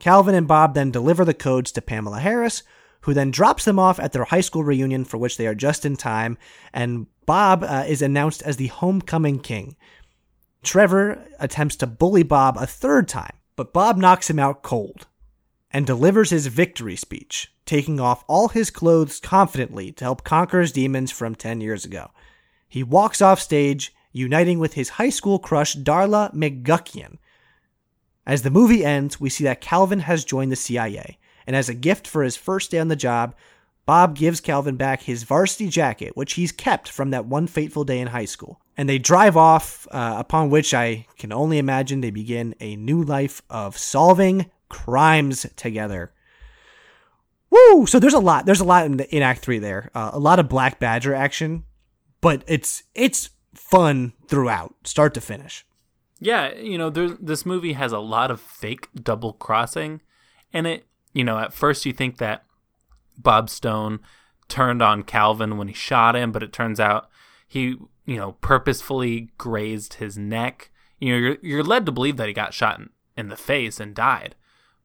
Calvin 0.00 0.34
and 0.34 0.48
Bob 0.48 0.74
then 0.74 0.90
deliver 0.90 1.24
the 1.24 1.32
codes 1.32 1.70
to 1.70 1.80
Pamela 1.80 2.18
Harris, 2.18 2.64
who 3.10 3.14
then 3.14 3.32
drops 3.32 3.64
them 3.64 3.76
off 3.76 3.98
at 3.98 4.12
their 4.12 4.22
high 4.22 4.40
school 4.40 4.62
reunion 4.62 5.04
for 5.04 5.18
which 5.18 5.36
they 5.36 5.48
are 5.48 5.54
just 5.54 5.84
in 5.84 5.96
time, 5.96 6.38
and 6.72 7.08
Bob 7.26 7.64
uh, 7.64 7.84
is 7.88 8.02
announced 8.02 8.40
as 8.42 8.56
the 8.56 8.68
homecoming 8.68 9.40
king. 9.40 9.74
Trevor 10.62 11.26
attempts 11.40 11.74
to 11.74 11.88
bully 11.88 12.22
Bob 12.22 12.56
a 12.56 12.68
third 12.68 13.08
time, 13.08 13.36
but 13.56 13.72
Bob 13.72 13.96
knocks 13.96 14.30
him 14.30 14.38
out 14.38 14.62
cold 14.62 15.08
and 15.72 15.84
delivers 15.84 16.30
his 16.30 16.46
victory 16.46 16.94
speech, 16.94 17.52
taking 17.66 17.98
off 17.98 18.22
all 18.28 18.46
his 18.46 18.70
clothes 18.70 19.18
confidently 19.18 19.90
to 19.90 20.04
help 20.04 20.22
conquer 20.22 20.60
his 20.60 20.70
demons 20.70 21.10
from 21.10 21.34
10 21.34 21.60
years 21.60 21.84
ago. 21.84 22.12
He 22.68 22.84
walks 22.84 23.20
off 23.20 23.40
stage, 23.40 23.92
uniting 24.12 24.60
with 24.60 24.74
his 24.74 24.90
high 24.90 25.10
school 25.10 25.40
crush 25.40 25.74
Darla 25.74 26.32
McGuckian. 26.32 27.18
As 28.24 28.42
the 28.42 28.50
movie 28.50 28.84
ends, 28.84 29.18
we 29.18 29.30
see 29.30 29.42
that 29.42 29.60
Calvin 29.60 29.98
has 29.98 30.24
joined 30.24 30.52
the 30.52 30.56
CIA, 30.56 31.18
and 31.50 31.56
as 31.56 31.68
a 31.68 31.74
gift 31.74 32.06
for 32.06 32.22
his 32.22 32.36
first 32.36 32.70
day 32.70 32.78
on 32.78 32.86
the 32.86 32.94
job, 32.94 33.34
Bob 33.84 34.14
gives 34.14 34.40
Calvin 34.40 34.76
back 34.76 35.02
his 35.02 35.24
varsity 35.24 35.68
jacket, 35.68 36.16
which 36.16 36.34
he's 36.34 36.52
kept 36.52 36.88
from 36.88 37.10
that 37.10 37.26
one 37.26 37.48
fateful 37.48 37.82
day 37.82 37.98
in 37.98 38.06
high 38.06 38.24
school. 38.24 38.60
And 38.76 38.88
they 38.88 38.98
drive 38.98 39.36
off, 39.36 39.88
uh, 39.90 40.14
upon 40.16 40.50
which 40.50 40.72
I 40.72 41.08
can 41.18 41.32
only 41.32 41.58
imagine 41.58 42.02
they 42.02 42.12
begin 42.12 42.54
a 42.60 42.76
new 42.76 43.02
life 43.02 43.42
of 43.50 43.76
solving 43.76 44.48
crimes 44.68 45.44
together. 45.56 46.12
Woo! 47.50 47.84
So 47.84 47.98
there's 47.98 48.14
a 48.14 48.20
lot. 48.20 48.46
There's 48.46 48.60
a 48.60 48.64
lot 48.64 48.86
in, 48.86 49.00
in 49.00 49.24
Act 49.24 49.40
Three 49.40 49.58
there. 49.58 49.90
Uh, 49.92 50.10
a 50.12 50.20
lot 50.20 50.38
of 50.38 50.48
Black 50.48 50.78
Badger 50.78 51.16
action, 51.16 51.64
but 52.20 52.44
it's 52.46 52.84
it's 52.94 53.30
fun 53.54 54.12
throughout, 54.28 54.76
start 54.84 55.14
to 55.14 55.20
finish. 55.20 55.66
Yeah, 56.20 56.54
you 56.54 56.78
know, 56.78 56.90
this 56.90 57.44
movie 57.44 57.72
has 57.72 57.90
a 57.90 57.98
lot 57.98 58.30
of 58.30 58.40
fake 58.40 58.86
double 58.94 59.32
crossing, 59.32 60.00
and 60.52 60.68
it, 60.68 60.86
you 61.12 61.24
know, 61.24 61.38
at 61.38 61.52
first 61.52 61.84
you 61.86 61.92
think 61.92 62.18
that 62.18 62.44
Bob 63.18 63.50
Stone 63.50 64.00
turned 64.48 64.82
on 64.82 65.02
Calvin 65.02 65.56
when 65.56 65.68
he 65.68 65.74
shot 65.74 66.16
him, 66.16 66.32
but 66.32 66.42
it 66.42 66.52
turns 66.52 66.80
out 66.80 67.08
he, 67.46 67.76
you 68.06 68.16
know, 68.16 68.32
purposefully 68.40 69.30
grazed 69.38 69.94
his 69.94 70.16
neck. 70.18 70.70
You 70.98 71.12
know, 71.12 71.18
you're 71.18 71.36
you're 71.42 71.64
led 71.64 71.86
to 71.86 71.92
believe 71.92 72.16
that 72.16 72.28
he 72.28 72.34
got 72.34 72.54
shot 72.54 72.78
in, 72.78 72.90
in 73.16 73.28
the 73.28 73.36
face 73.36 73.80
and 73.80 73.94
died, 73.94 74.34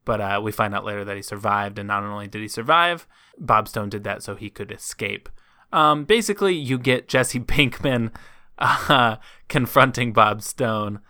but 0.06 0.22
uh, 0.22 0.40
we 0.44 0.52
find 0.52 0.74
out 0.74 0.86
later 0.86 1.04
that 1.04 1.16
he 1.16 1.22
survived, 1.22 1.78
and 1.78 1.88
not 1.88 2.04
only 2.04 2.28
did 2.28 2.42
he 2.42 2.48
survive, 2.48 3.08
Bob 3.38 3.68
Stone 3.68 3.90
did 3.90 4.04
that 4.04 4.24
so 4.24 4.36
he 4.36 4.50
could 4.50 4.72
escape. 4.72 5.30
Um, 5.74 6.06
basically, 6.06 6.54
you 6.54 6.78
get 6.78 7.08
Jesse 7.08 7.40
Pinkman 7.42 8.12
uh, 8.58 9.18
confronting 9.50 10.14
Bob 10.14 10.42
Stone. 10.42 11.02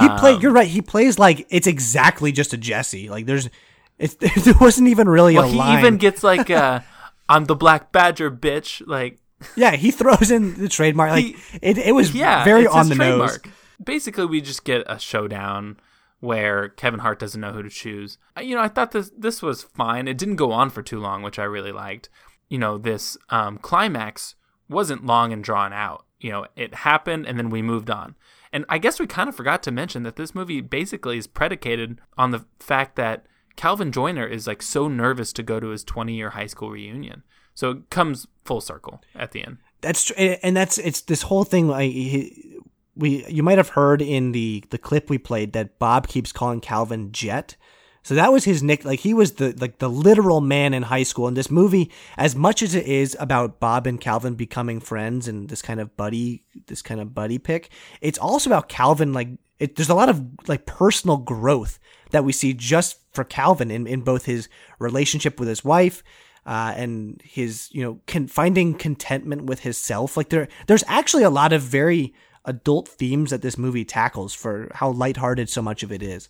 He 0.00 0.06
Um, 0.06 0.18
play. 0.18 0.38
You're 0.38 0.52
right. 0.52 0.68
He 0.68 0.80
plays 0.82 1.18
like 1.18 1.46
it's 1.50 1.66
exactly 1.66 2.32
just 2.32 2.52
a 2.52 2.56
Jesse. 2.56 3.08
Like 3.08 3.26
there's, 3.26 3.50
it's 3.98 4.14
there 4.44 4.54
wasn't 4.60 4.88
even 4.88 5.08
really 5.08 5.36
a 5.36 5.40
line. 5.42 5.44
Well, 5.44 5.48
a 5.48 5.52
he 5.52 5.58
line. 5.74 5.78
even 5.78 5.96
gets 5.98 6.22
like, 6.22 6.50
uh, 6.50 6.80
"I'm 7.28 7.44
the 7.44 7.56
Black 7.56 7.92
Badger, 7.92 8.30
bitch!" 8.30 8.82
Like, 8.86 9.18
yeah, 9.56 9.72
he 9.76 9.90
throws 9.90 10.30
in 10.30 10.54
the 10.58 10.68
trademark. 10.68 11.10
Like 11.10 11.24
He- 11.24 11.36
it, 11.62 11.78
it 11.78 11.92
was 11.94 12.14
yeah, 12.14 12.44
very 12.44 12.66
on 12.66 12.88
the 12.88 12.94
nose. 12.94 13.18
trademark. 13.38 13.48
Basically, 13.82 14.26
we 14.26 14.40
just 14.40 14.64
get 14.64 14.84
a 14.88 14.98
showdown 14.98 15.76
where 16.20 16.70
Kevin 16.70 17.00
Hart 17.00 17.18
doesn't 17.18 17.40
know 17.40 17.52
who 17.52 17.62
to 17.62 17.68
choose. 17.70 18.18
I- 18.36 18.42
You 18.42 18.54
know, 18.56 18.62
I 18.62 18.68
thought 18.68 18.92
this 18.92 19.10
this 19.16 19.42
was 19.42 19.62
fine. 19.62 20.08
It 20.08 20.18
didn't 20.18 20.36
go 20.36 20.52
on 20.52 20.70
for 20.70 20.82
too 20.82 21.00
long, 21.00 21.22
which 21.22 21.38
I 21.38 21.44
really 21.44 21.72
liked. 21.72 22.08
You 22.48 22.58
know, 22.58 22.78
this 22.78 23.16
um, 23.30 23.58
climax 23.58 24.34
wasn't 24.68 25.04
long 25.04 25.32
and 25.32 25.42
drawn 25.44 25.72
out. 25.72 26.04
You 26.20 26.30
know, 26.30 26.46
it 26.56 26.74
happened 26.74 27.26
and 27.26 27.38
then 27.38 27.50
we 27.50 27.60
moved 27.62 27.90
on. 27.90 28.14
And 28.52 28.64
I 28.68 28.78
guess 28.78 29.00
we 29.00 29.06
kind 29.06 29.28
of 29.28 29.34
forgot 29.34 29.62
to 29.64 29.70
mention 29.72 30.04
that 30.04 30.16
this 30.16 30.34
movie 30.34 30.60
basically 30.60 31.18
is 31.18 31.26
predicated 31.26 32.00
on 32.16 32.30
the 32.30 32.44
fact 32.60 32.94
that 32.96 33.26
Calvin 33.56 33.92
Joyner 33.92 34.26
is 34.26 34.46
like 34.46 34.62
so 34.62 34.88
nervous 34.88 35.32
to 35.34 35.42
go 35.42 35.60
to 35.60 35.68
his 35.68 35.84
20 35.84 36.14
year 36.14 36.30
high 36.30 36.46
school 36.46 36.70
reunion. 36.70 37.22
So 37.54 37.70
it 37.70 37.90
comes 37.90 38.26
full 38.44 38.60
circle 38.60 39.00
at 39.14 39.32
the 39.32 39.44
end. 39.44 39.58
That's 39.80 40.04
tr- 40.04 40.14
and 40.42 40.56
that's 40.56 40.78
it's 40.78 41.02
this 41.02 41.22
whole 41.22 41.44
thing. 41.44 41.68
Like 41.68 41.92
he, 41.92 42.58
we, 42.96 43.24
you 43.26 43.42
might 43.42 43.58
have 43.58 43.70
heard 43.70 44.02
in 44.02 44.32
the 44.32 44.64
the 44.70 44.78
clip 44.78 45.08
we 45.10 45.18
played 45.18 45.52
that 45.52 45.78
Bob 45.78 46.08
keeps 46.08 46.32
calling 46.32 46.60
Calvin 46.60 47.12
Jet. 47.12 47.56
So 48.02 48.14
that 48.16 48.32
was 48.32 48.44
his 48.44 48.62
nick. 48.62 48.84
Like 48.84 49.00
he 49.00 49.14
was 49.14 49.32
the 49.32 49.54
like 49.58 49.78
the 49.78 49.88
literal 49.88 50.40
man 50.40 50.74
in 50.74 50.82
high 50.82 51.02
school. 51.04 51.26
And 51.26 51.36
this 51.36 51.50
movie, 51.50 51.90
as 52.18 52.34
much 52.34 52.62
as 52.62 52.74
it 52.74 52.86
is 52.86 53.16
about 53.18 53.60
Bob 53.60 53.86
and 53.86 54.00
Calvin 54.00 54.34
becoming 54.34 54.80
friends 54.80 55.28
and 55.28 55.48
this 55.48 55.62
kind 55.62 55.80
of 55.80 55.96
buddy, 55.96 56.44
this 56.66 56.82
kind 56.82 57.00
of 57.00 57.14
buddy 57.14 57.38
pick, 57.38 57.70
it's 58.00 58.18
also 58.18 58.50
about 58.50 58.68
Calvin. 58.68 59.12
Like 59.12 59.28
it, 59.58 59.76
there's 59.76 59.88
a 59.88 59.94
lot 59.94 60.08
of 60.08 60.22
like 60.48 60.66
personal 60.66 61.16
growth 61.16 61.78
that 62.14 62.24
we 62.24 62.32
see 62.32 62.54
just 62.54 62.98
for 63.12 63.24
Calvin 63.24 63.70
in 63.70 63.86
in 63.86 64.00
both 64.00 64.24
his 64.24 64.48
relationship 64.78 65.38
with 65.38 65.48
his 65.48 65.62
wife. 65.64 66.02
Uh, 66.46 66.74
and 66.76 67.22
his, 67.24 67.70
you 67.72 67.82
know, 67.82 67.98
con- 68.06 68.26
finding 68.26 68.74
contentment 68.74 69.44
with 69.44 69.60
his 69.60 69.78
self. 69.78 70.14
Like 70.14 70.28
there, 70.28 70.46
there's 70.66 70.84
actually 70.86 71.22
a 71.22 71.30
lot 71.30 71.54
of 71.54 71.62
very 71.62 72.12
adult 72.44 72.86
themes 72.86 73.30
that 73.30 73.40
this 73.40 73.56
movie 73.56 73.82
tackles 73.86 74.34
for 74.34 74.68
how 74.74 74.90
lighthearted 74.90 75.48
so 75.48 75.62
much 75.62 75.82
of 75.82 75.90
it 75.90 76.02
is. 76.02 76.28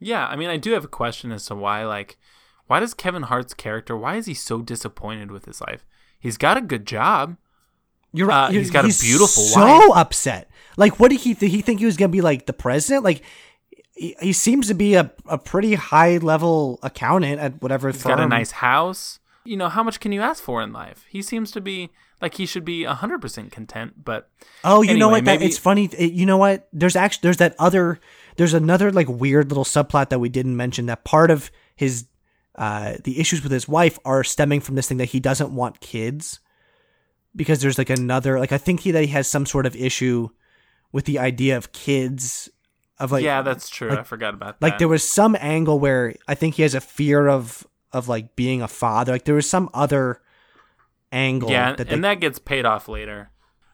Yeah, 0.00 0.26
I 0.26 0.36
mean, 0.36 0.48
I 0.48 0.56
do 0.56 0.72
have 0.72 0.84
a 0.84 0.88
question 0.88 1.32
as 1.32 1.44
to 1.48 1.54
why, 1.54 1.84
like, 1.84 2.16
why 2.66 2.80
does 2.80 2.94
Kevin 2.94 3.24
Hart's 3.24 3.52
character, 3.52 3.94
why 3.94 4.16
is 4.16 4.24
he 4.24 4.32
so 4.32 4.62
disappointed 4.62 5.30
with 5.30 5.44
his 5.44 5.60
life? 5.60 5.84
He's 6.18 6.38
got 6.38 6.56
a 6.56 6.62
good 6.62 6.86
job. 6.86 7.36
You're 8.14 8.32
Uh, 8.32 8.44
right. 8.46 8.52
he's 8.54 8.70
got 8.70 8.86
a 8.86 8.88
beautiful 8.88 9.42
so 9.44 9.60
wife. 9.60 9.96
upset. 9.96 10.48
Like, 10.78 10.98
what 10.98 11.10
did 11.10 11.20
he? 11.20 11.34
Did 11.34 11.50
he 11.50 11.60
think 11.60 11.80
he 11.80 11.84
was 11.84 11.98
gonna 11.98 12.08
be 12.08 12.22
like 12.22 12.46
the 12.46 12.54
president? 12.54 13.04
Like, 13.04 13.22
he, 14.02 14.16
he 14.20 14.32
seems 14.32 14.66
to 14.68 14.74
be 14.74 14.94
a, 14.94 15.10
a 15.26 15.38
pretty 15.38 15.74
high 15.74 16.16
level 16.18 16.78
accountant 16.82 17.40
at 17.40 17.62
whatever 17.62 17.90
He's 17.90 18.02
firm. 18.02 18.16
got 18.16 18.20
a 18.24 18.28
nice 18.28 18.50
house. 18.50 19.18
You 19.44 19.56
know, 19.56 19.68
how 19.68 19.82
much 19.82 19.98
can 20.00 20.12
you 20.12 20.20
ask 20.20 20.42
for 20.42 20.62
in 20.62 20.72
life? 20.72 21.04
He 21.08 21.20
seems 21.22 21.50
to 21.52 21.60
be 21.60 21.90
like 22.20 22.34
he 22.34 22.46
should 22.46 22.64
be 22.64 22.84
100% 22.84 23.50
content, 23.50 24.04
but 24.04 24.28
Oh, 24.64 24.82
you 24.82 24.96
know 24.96 25.08
Anyway, 25.08 25.18
what? 25.18 25.24
That, 25.24 25.42
it's 25.42 25.58
funny. 25.58 25.86
It- 25.98 26.12
you 26.12 26.26
know 26.26 26.36
what? 26.36 26.68
There's 26.72 26.94
actually 26.96 27.20
there's 27.26 27.36
that 27.38 27.54
other 27.58 27.98
there's 28.36 28.54
another 28.54 28.90
like 28.92 29.08
weird 29.08 29.50
little 29.50 29.64
subplot 29.64 30.08
that 30.10 30.20
we 30.20 30.28
didn't 30.28 30.56
mention. 30.56 30.86
That 30.86 31.04
part 31.04 31.30
of 31.30 31.50
his 31.76 32.06
uh 32.56 32.94
the 33.04 33.18
issues 33.18 33.42
with 33.42 33.50
his 33.52 33.66
wife 33.66 33.98
are 34.04 34.22
stemming 34.22 34.60
from 34.60 34.74
this 34.76 34.86
thing 34.88 34.98
that 34.98 35.06
he 35.10 35.20
doesn't 35.20 35.54
want 35.54 35.80
kids 35.80 36.38
because 37.34 37.60
there's 37.62 37.78
like 37.78 37.90
another 37.90 38.38
like 38.38 38.52
I 38.52 38.58
think 38.58 38.80
he 38.80 38.90
that 38.92 39.00
he 39.02 39.08
has 39.08 39.26
some 39.26 39.46
sort 39.46 39.66
of 39.66 39.74
issue 39.74 40.28
with 40.92 41.04
the 41.06 41.18
idea 41.18 41.56
of 41.56 41.72
kids 41.72 42.50
of 42.98 43.12
like 43.12 43.24
yeah, 43.24 43.42
that's 43.42 43.68
true. 43.68 43.90
like- 43.90 44.00
I 44.00 44.02
forgot 44.02 44.34
about 44.34 44.60
that. 44.60 44.64
like 44.66 44.78
there 44.78 44.88
was 44.88 45.08
some 45.08 45.36
angle 45.40 45.78
where 45.78 46.14
I 46.28 46.34
think 46.34 46.56
he 46.56 46.62
has 46.62 46.74
a 46.74 46.80
fear 46.80 47.28
of 47.28 47.66
of 47.92 48.08
like 48.08 48.36
being 48.36 48.62
a 48.62 48.68
father. 48.68 49.12
Like 49.12 49.24
there 49.24 49.34
was 49.34 49.48
some 49.48 49.68
other 49.74 50.20
angle 51.10 51.50
yeah, 51.50 51.74
that 51.74 51.88
they, 51.88 51.94
and 51.94 52.04
that 52.04 52.20
gets 52.20 52.38
paid 52.38 52.64
off 52.64 52.88
later. 52.88 53.30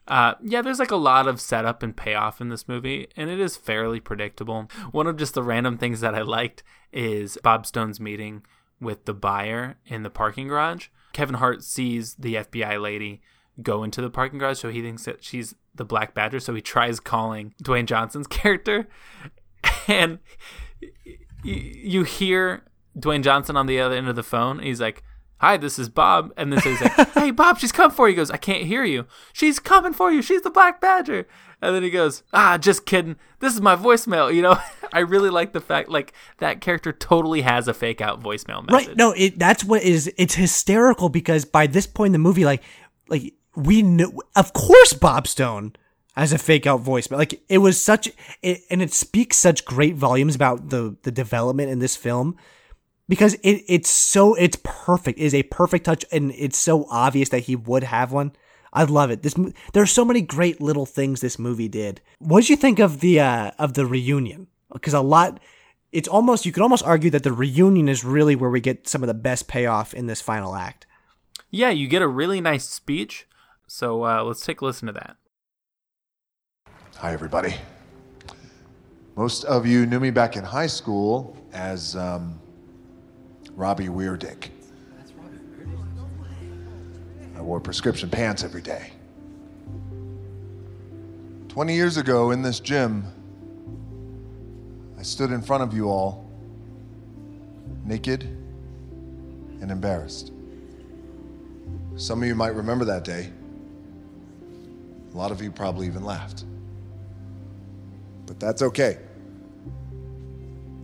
Uh, 0.07 0.35
yeah, 0.43 0.63
there's 0.63 0.79
like 0.79 0.91
a 0.91 0.97
lot 0.97 1.29
of 1.29 1.41
setup 1.41 1.83
and 1.83 1.95
payoff 1.95 2.41
in 2.41 2.49
this 2.49 2.67
movie, 2.67 3.09
and 3.17 3.29
it 3.29 3.39
is 3.39 3.57
fairly 3.57 4.01
predictable. 4.01 4.69
One 4.91 5.07
of 5.07 5.19
just 5.19 5.35
the 5.35 5.43
random 5.43 5.77
things 5.77 6.01
that 6.01 6.15
I 6.15 6.23
liked 6.23 6.63
is 6.93 7.39
Bob 7.43 7.67
Stone's 7.67 8.01
meeting 8.01 8.43
with 8.81 9.05
the 9.05 9.13
buyer 9.13 9.77
in 9.87 10.05
the 10.05 10.11
parking 10.11 10.49
garage. 10.49 10.89
Kevin 11.13 11.37
Hart 11.37 11.63
sees 11.63 12.15
the 12.15 12.37
FBI 12.37 12.81
lady 12.81 13.21
go 13.63 13.83
into 13.83 14.01
the 14.01 14.11
parking 14.11 14.39
garage, 14.39 14.59
so 14.59 14.71
he 14.71 14.83
thinks 14.83 15.05
that 15.05 15.23
she's 15.23 15.55
the 15.75 15.85
Black 15.85 16.15
Badger. 16.15 16.41
So 16.41 16.55
he 16.55 16.61
tries 16.61 17.01
calling 17.01 17.55
Dwayne 17.63 17.87
Johnson's 17.87 18.27
character, 18.29 18.89
and 19.87 20.19
you 21.43 22.05
hear 22.05 22.65
Dwayne 22.99 23.23
Johnson 23.23 23.57
on 23.57 23.67
the 23.67 23.81
other 23.81 23.97
end 23.97 24.09
of 24.09 24.17
the 24.17 24.23
phone. 24.23 24.61
He's 24.61 24.81
like, 24.81 25.03
"Hi, 25.39 25.57
this 25.57 25.79
is 25.79 25.89
Bob," 25.89 26.33
and 26.37 26.53
then 26.53 26.61
so 26.61 26.71
he's 26.71 26.81
like, 26.81 27.13
"Hey, 27.15 27.31
Bob, 27.31 27.59
she's 27.59 27.73
coming 27.73 27.95
for 27.95 28.09
you." 28.09 28.13
He 28.13 28.17
goes, 28.17 28.31
"I 28.31 28.37
can't 28.37 28.65
hear 28.65 28.85
you. 28.85 29.07
She's 29.33 29.59
coming 29.59 29.93
for 29.93 30.11
you. 30.11 30.23
She's 30.23 30.43
the 30.43 30.51
Black 30.51 30.81
Badger." 30.81 31.27
And 31.61 31.75
then 31.75 31.83
he 31.83 31.91
goes, 31.91 32.23
"Ah, 32.33 32.57
just 32.59 32.87
kidding. 32.87 33.17
This 33.41 33.55
is 33.55 33.61
my 33.61 33.77
voicemail." 33.77 34.33
You 34.33 34.43
know, 34.43 34.59
I 34.93 35.01
really 35.01 35.31
like 35.31 35.53
the 35.53 35.61
fact 35.61 35.89
like 35.89 36.13
that 36.39 36.61
character 36.61 36.93
totally 36.93 37.43
has 37.43 37.69
a 37.69 37.75
fake 37.75 38.01
out 38.01 38.23
voicemail 38.23 38.67
message. 38.67 38.89
Right. 38.89 38.97
No, 38.97 39.13
it 39.17 39.39
that's 39.39 39.65
what 39.65 39.83
is 39.83 40.13
it's 40.17 40.35
hysterical 40.35 41.09
because 41.09 41.45
by 41.45 41.67
this 41.67 41.87
point 41.87 42.09
in 42.09 42.13
the 42.13 42.19
movie, 42.19 42.45
like 42.45 42.63
like 43.09 43.35
we 43.59 43.83
know 43.83 44.13
of 44.37 44.53
course 44.53 44.93
Bob 44.93 45.27
Stone 45.27 45.75
has 46.17 46.33
a 46.33 46.39
fake 46.39 46.67
out 46.67 46.83
voicemail. 46.83 47.19
Like 47.19 47.43
it 47.49 47.59
was 47.59 47.83
such 47.83 48.09
it, 48.43 48.63
and 48.71 48.81
it 48.81 48.93
speaks 48.93 49.37
such 49.37 49.65
great 49.65 49.97
volumes 49.97 50.35
about 50.35 50.71
the 50.71 50.97
the 51.03 51.11
development 51.11 51.71
in 51.71 51.81
this 51.81 51.97
film 51.97 52.37
because 53.09 53.35
it 53.35 53.65
it's 53.69 53.91
so 53.91 54.35
it's 54.35 54.59
perfect. 54.63 55.19
It 55.19 55.25
is 55.25 55.35
a 55.35 55.43
perfect 55.45 55.85
touch 55.85 56.05
and 56.13 56.33
it's 56.33 56.59
so 56.59 56.87
obvious 56.91 57.29
that 57.31 57.41
he 57.41 57.57
would 57.57 57.85
have 57.85 58.13
one. 58.13 58.33
I 58.73 58.85
love 58.85 59.11
it. 59.11 59.23
This 59.23 59.35
there's 59.73 59.91
so 59.91 60.05
many 60.05 60.21
great 60.21 60.61
little 60.61 60.87
things 60.87 61.21
this 61.21 61.39
movie 61.39 61.69
did. 61.69 62.01
What 62.19 62.41
did 62.41 62.51
you 62.51 62.57
think 62.57 62.79
of 62.79 63.01
the 63.01 63.21
uh 63.21 63.51
of 63.59 63.75
the 63.75 63.87
reunion? 63.87 64.47
Because 64.73 64.95
a 64.95 65.01
lot 65.01 65.41
it's 65.91 66.09
almost 66.09 66.45
you 66.45 66.53
could 66.53 66.63
almost 66.63 66.85
argue 66.85 67.11
that 67.11 67.23
the 67.23 67.33
reunion 67.33 67.89
is 67.89 68.05
really 68.05 68.37
where 68.37 68.51
we 68.51 68.61
get 68.61 68.89
some 68.89 69.03
of 69.03 69.07
the 69.07 69.15
best 69.15 69.49
payoff 69.49 69.95
in 69.95 70.07
this 70.07 70.21
final 70.21 70.55
act. 70.55 70.87
Yeah, 71.51 71.71
you 71.71 71.89
get 71.89 72.03
a 72.03 72.09
really 72.09 72.41
nice 72.41 72.69
speech. 72.69 73.28
So 73.71 74.03
uh, 74.03 74.25
let's 74.25 74.45
take 74.45 74.63
a 74.63 74.65
listen 74.65 74.87
to 74.87 74.93
that. 74.93 75.17
Hi, 76.97 77.13
everybody. 77.13 77.55
Most 79.15 79.45
of 79.45 79.67
you 79.67 79.85
knew 79.85 80.01
me 80.01 80.11
back 80.11 80.37
in 80.37 80.43
high 80.43 80.67
school 80.67 81.37
as 81.53 81.95
um, 81.95 82.41
Robbie 83.53 83.89
Wheirdicht. 83.89 84.49
I 87.37 87.43
wore 87.43 87.61
prescription 87.61 88.09
pants 88.09 88.43
every 88.43 88.63
day. 88.63 88.91
20 91.49 91.75
years 91.75 91.99
ago 91.99 92.31
in 92.31 92.41
this 92.41 92.61
gym, 92.61 93.05
I 94.99 95.03
stood 95.03 95.31
in 95.31 95.43
front 95.43 95.63
of 95.63 95.75
you 95.75 95.91
all, 95.91 96.27
naked 97.85 98.23
and 99.61 99.71
embarrassed. 99.71 100.33
Some 101.97 102.23
of 102.23 102.29
you 102.29 102.35
might 102.35 102.55
remember 102.55 102.87
that 102.87 103.05
day. 103.05 103.31
A 105.19 105.21
lot 105.21 105.33
of 105.33 105.43
you 105.43 105.51
probably 105.51 105.89
even 105.89 106.05
laughed. 106.05 106.45
But 108.27 108.39
that's 108.39 108.63
okay. 108.63 108.99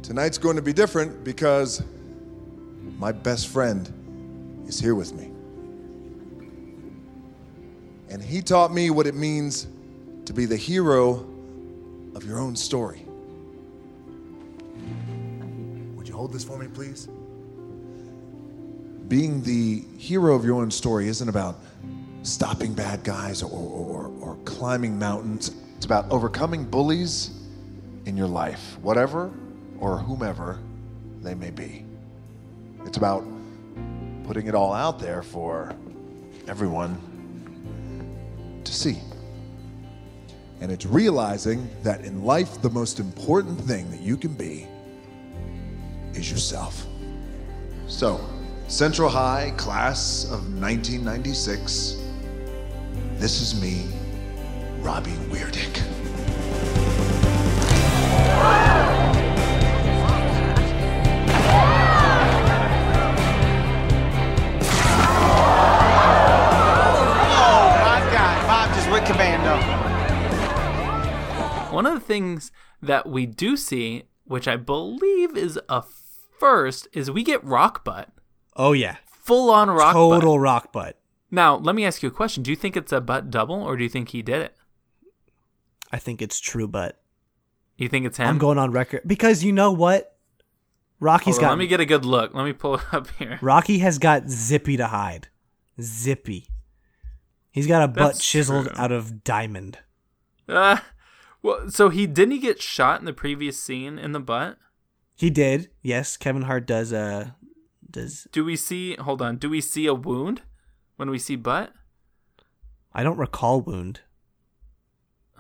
Tonight's 0.03 0.39
going 0.39 0.57
to 0.57 0.63
be 0.63 0.73
different 0.73 1.23
because 1.23 1.85
my 2.99 3.13
best 3.13 3.47
friend 3.47 4.65
is 4.67 4.81
here 4.81 4.97
with 4.97 5.15
me. 5.15 5.31
And 8.11 8.21
he 8.21 8.43
taught 8.43 8.75
me 8.75 8.91
what 8.91 9.07
it 9.07 9.15
means 9.15 9.69
to 10.25 10.33
be 10.33 10.47
the 10.47 10.57
hero 10.57 11.25
of 12.17 12.25
your 12.25 12.41
own 12.41 12.57
story. 12.57 13.07
Would 15.95 16.09
you 16.09 16.15
hold 16.15 16.33
this 16.33 16.43
for 16.43 16.59
me, 16.59 16.67
please? 16.67 17.07
Being 19.07 19.45
the 19.45 19.85
hero 19.97 20.35
of 20.35 20.45
your 20.45 20.61
own 20.61 20.73
story 20.73 21.07
isn't 21.07 21.29
about 21.29 21.61
stopping 22.25 22.73
bad 22.73 23.05
guys 23.05 23.43
or, 23.43 23.51
or, 23.51 24.11
or 24.21 24.37
climbing 24.45 24.99
mountains. 24.99 25.55
It's 25.77 25.85
about 25.85 26.11
overcoming 26.11 26.65
bullies 26.65 27.31
in 28.07 28.17
your 28.17 28.27
life, 28.27 28.79
whatever 28.81 29.31
or 29.79 29.99
whomever 29.99 30.59
they 31.23 31.35
may 31.35 31.51
be. 31.51 31.85
It's 32.87 32.97
about 32.97 33.25
putting 34.25 34.47
it 34.47 34.55
all 34.55 34.73
out 34.73 34.99
there 34.99 35.23
for 35.23 35.75
everyone 36.49 36.99
to 38.65 38.73
see. 38.73 38.99
And 40.61 40.73
it's 40.73 40.87
realizing 40.87 41.69
that 41.83 42.05
in 42.07 42.25
life, 42.25 42.63
the 42.63 42.71
most 42.71 43.01
important 43.01 43.61
thing 43.61 43.91
that 43.91 44.01
you 44.01 44.17
can 44.17 44.33
be 44.33 44.67
is 46.15 46.31
yourself. 46.31 46.87
So, 47.87 48.19
Central 48.69 49.11
High, 49.11 49.53
class 49.59 50.25
of 50.25 50.41
1996, 50.59 52.04
this 53.19 53.41
is 53.41 53.61
me, 53.61 53.87
Robbie 54.81 55.17
Wheirdicht. 55.31 55.83
Oh, 66.37 67.69
my 67.85 68.01
God. 68.13 68.47
Bob 68.47 68.75
just 68.75 68.91
went 68.91 69.07
commando. 69.07 69.55
One 71.75 71.87
of 71.87 71.95
the 71.95 72.01
things 72.01 72.53
that 72.83 73.09
we 73.09 73.27
do 73.27 73.57
see, 73.57 74.05
which 74.25 74.47
I 74.47 74.57
believe 74.57 75.37
is 75.37 75.59
a 75.69 75.83
first, 76.39 76.89
is 76.93 77.11
we 77.11 77.23
get 77.23 77.43
rock 77.45 77.85
butt. 77.85 78.11
Oh 78.57 78.73
yeah, 78.73 78.97
Full 79.23 79.51
on 79.51 79.71
rock 79.71 79.95
butt. 79.95 80.21
total 80.21 80.35
butt. 80.37 80.41
rock 80.43 80.73
butt. 80.73 80.99
Now, 81.35 81.57
let 81.57 81.75
me 81.75 81.85
ask 81.85 82.01
you 82.01 82.09
a 82.09 82.13
question. 82.13 82.45
Do 82.45 82.53
you 82.53 82.57
think 82.57 82.77
it's 82.77 82.93
a 82.93 83.01
butt 83.01 83.29
double 83.29 83.61
or 83.61 83.77
do 83.77 83.83
you 83.83 83.89
think 83.89 84.11
he 84.11 84.23
did 84.23 84.41
it? 84.41 84.57
I 85.91 85.99
think 85.99 86.23
it's 86.23 86.39
true 86.39 86.69
butt. 86.69 87.01
You 87.77 87.89
think 87.89 88.07
it's 88.07 88.19
him? 88.19 88.29
I'm 88.29 88.39
going 88.39 88.57
on 88.57 88.71
record 88.71 89.03
because 89.05 89.43
you 89.43 89.53
know 89.53 89.73
what? 89.73 90.17
Rocky's 91.01 91.35
Hold 91.35 91.39
on, 91.39 91.43
got 91.43 91.51
let 91.51 91.59
me 91.59 91.67
get 91.67 91.81
a 91.81 91.87
good 91.87 92.05
look. 92.05 92.35
Let 92.35 92.45
me 92.45 92.53
pull 92.53 92.75
it 92.77 92.83
up 92.93 93.09
here. 93.19 93.41
Rocky 93.43 93.79
has 93.79 93.99
got 93.99 94.29
Zippy 94.29 94.77
to 94.77 94.87
hide. 94.87 95.27
Zippy. 95.81 96.47
He's 97.51 97.67
got 97.67 97.83
a 97.83 97.89
butt 97.89 98.21
chiseled 98.21 98.69
true. 98.69 98.77
out 98.77 98.93
of 98.93 99.25
diamond. 99.25 99.79
Uh, 100.49 100.79
well, 101.43 101.69
so 101.69 101.89
he 101.89 102.07
didn't 102.07 102.33
he 102.33 102.39
get 102.39 102.63
shot 102.63 103.01
in 103.01 103.07
the 103.07 103.13
previous 103.13 103.61
scene 103.61 103.99
in 103.99 104.13
the 104.13 104.21
butt? 104.21 104.57
He 105.17 105.31
did. 105.31 105.71
Yes, 105.83 106.17
Kevin 106.17 106.43
Hart 106.43 106.65
does 106.65 106.93
uh 106.93 107.31
does 107.91 108.29
Do 108.31 108.45
we 108.45 108.55
see? 108.55 108.95
Hold 108.97 109.21
on. 109.21 109.37
Do 109.37 109.51
we 109.51 109.61
see 109.61 109.87
a 109.87 109.95
wound 109.95 110.43
when 110.97 111.11
we 111.11 111.19
see 111.19 111.37
butt? 111.37 111.73
I 112.93 113.03
don't 113.03 113.19
recall 113.19 113.61
wound. 113.61 114.01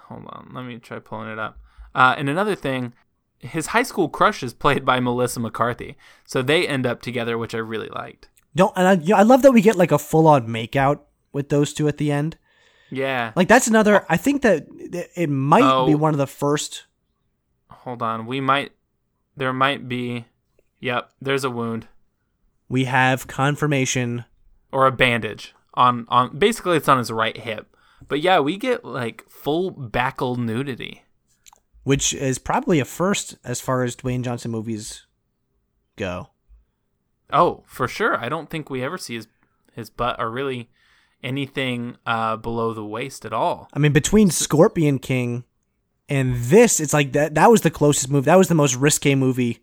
Hold 0.08 0.24
on. 0.28 0.50
Let 0.52 0.64
me 0.64 0.78
try 0.78 0.98
pulling 0.98 1.28
it 1.30 1.38
up. 1.38 1.58
Uh, 1.94 2.14
and 2.18 2.28
another 2.28 2.54
thing, 2.54 2.92
his 3.38 3.68
high 3.68 3.82
school 3.82 4.08
crush 4.08 4.42
is 4.42 4.52
played 4.52 4.84
by 4.84 5.00
Melissa 5.00 5.40
McCarthy, 5.40 5.96
so 6.24 6.42
they 6.42 6.66
end 6.66 6.86
up 6.86 7.00
together, 7.02 7.38
which 7.38 7.54
I 7.54 7.58
really 7.58 7.88
liked. 7.88 8.28
Don't 8.56 8.72
and 8.76 8.86
I, 8.86 8.92
you 8.94 9.10
know, 9.10 9.16
I 9.16 9.22
love 9.22 9.42
that 9.42 9.52
we 9.52 9.60
get 9.62 9.76
like 9.76 9.92
a 9.92 9.98
full 9.98 10.26
on 10.28 10.46
makeout 10.48 11.00
with 11.32 11.48
those 11.48 11.72
two 11.74 11.88
at 11.88 11.96
the 11.98 12.12
end. 12.12 12.36
Yeah. 12.90 13.32
Like 13.34 13.48
that's 13.48 13.66
another. 13.66 14.04
I 14.08 14.16
think 14.16 14.42
that 14.42 14.66
it- 14.78 15.10
it 15.16 15.28
might 15.30 15.64
Oh. 15.64 15.86
be 15.86 15.94
one 15.94 16.14
of 16.14 16.18
the 16.18 16.26
first. 16.26 16.86
Hold 17.70 18.02
on. 18.02 18.26
We 18.26 18.40
might. 18.40 18.72
There 19.36 19.52
might 19.52 19.88
be. 19.88 20.26
Yep. 20.80 21.10
There's 21.20 21.44
a 21.44 21.50
wound 21.50 21.88
We 22.68 22.84
have 22.84 23.26
confirmation. 23.26 24.24
Or 24.74 24.86
a 24.86 24.92
bandage 24.92 25.54
on 25.74 26.04
on. 26.08 26.36
Basically, 26.36 26.76
it's 26.76 26.88
on 26.88 26.98
his 26.98 27.10
right 27.10 27.36
hip. 27.36 27.74
But 28.08 28.20
yeah, 28.20 28.40
we 28.40 28.58
get 28.58 28.84
like 28.84 29.24
full 29.30 29.70
backle 29.70 30.36
nudity. 30.36 31.02
which 31.84 32.12
is 32.14 32.38
probably 32.38 32.80
a 32.80 32.84
first 32.84 33.36
as 33.44 33.60
far 33.60 33.82
as 33.84 33.96
Dwayne 33.96 34.22
Johnson 34.22 34.50
movies 34.50 35.06
go. 35.96 36.28
Oh, 37.32 37.62
for 37.66 37.88
sure. 37.88 38.16
I 38.18 38.28
don't 38.28 38.50
think 38.50 38.68
we 38.68 38.82
ever 38.82 38.98
see 38.98 39.14
his 39.14 39.28
his 39.72 39.90
butt 39.90 40.16
or 40.20 40.30
really 40.30 40.68
anything 41.22 41.96
uh, 42.06 42.36
below 42.36 42.74
the 42.74 42.84
waist 42.84 43.24
at 43.24 43.32
all. 43.32 43.68
I 43.72 43.78
mean, 43.78 43.92
between 43.92 44.30
Scorpion 44.30 44.98
King 44.98 45.44
and 46.08 46.36
this, 46.36 46.80
it's 46.80 46.92
like 46.92 47.12
that. 47.12 47.34
That 47.34 47.50
was 47.50 47.62
the 47.62 47.70
closest 47.70 48.10
movie. 48.10 48.26
That 48.26 48.36
was 48.38 48.48
the 48.48 48.54
most 48.54 48.76
risque 48.76 49.14
movie 49.14 49.60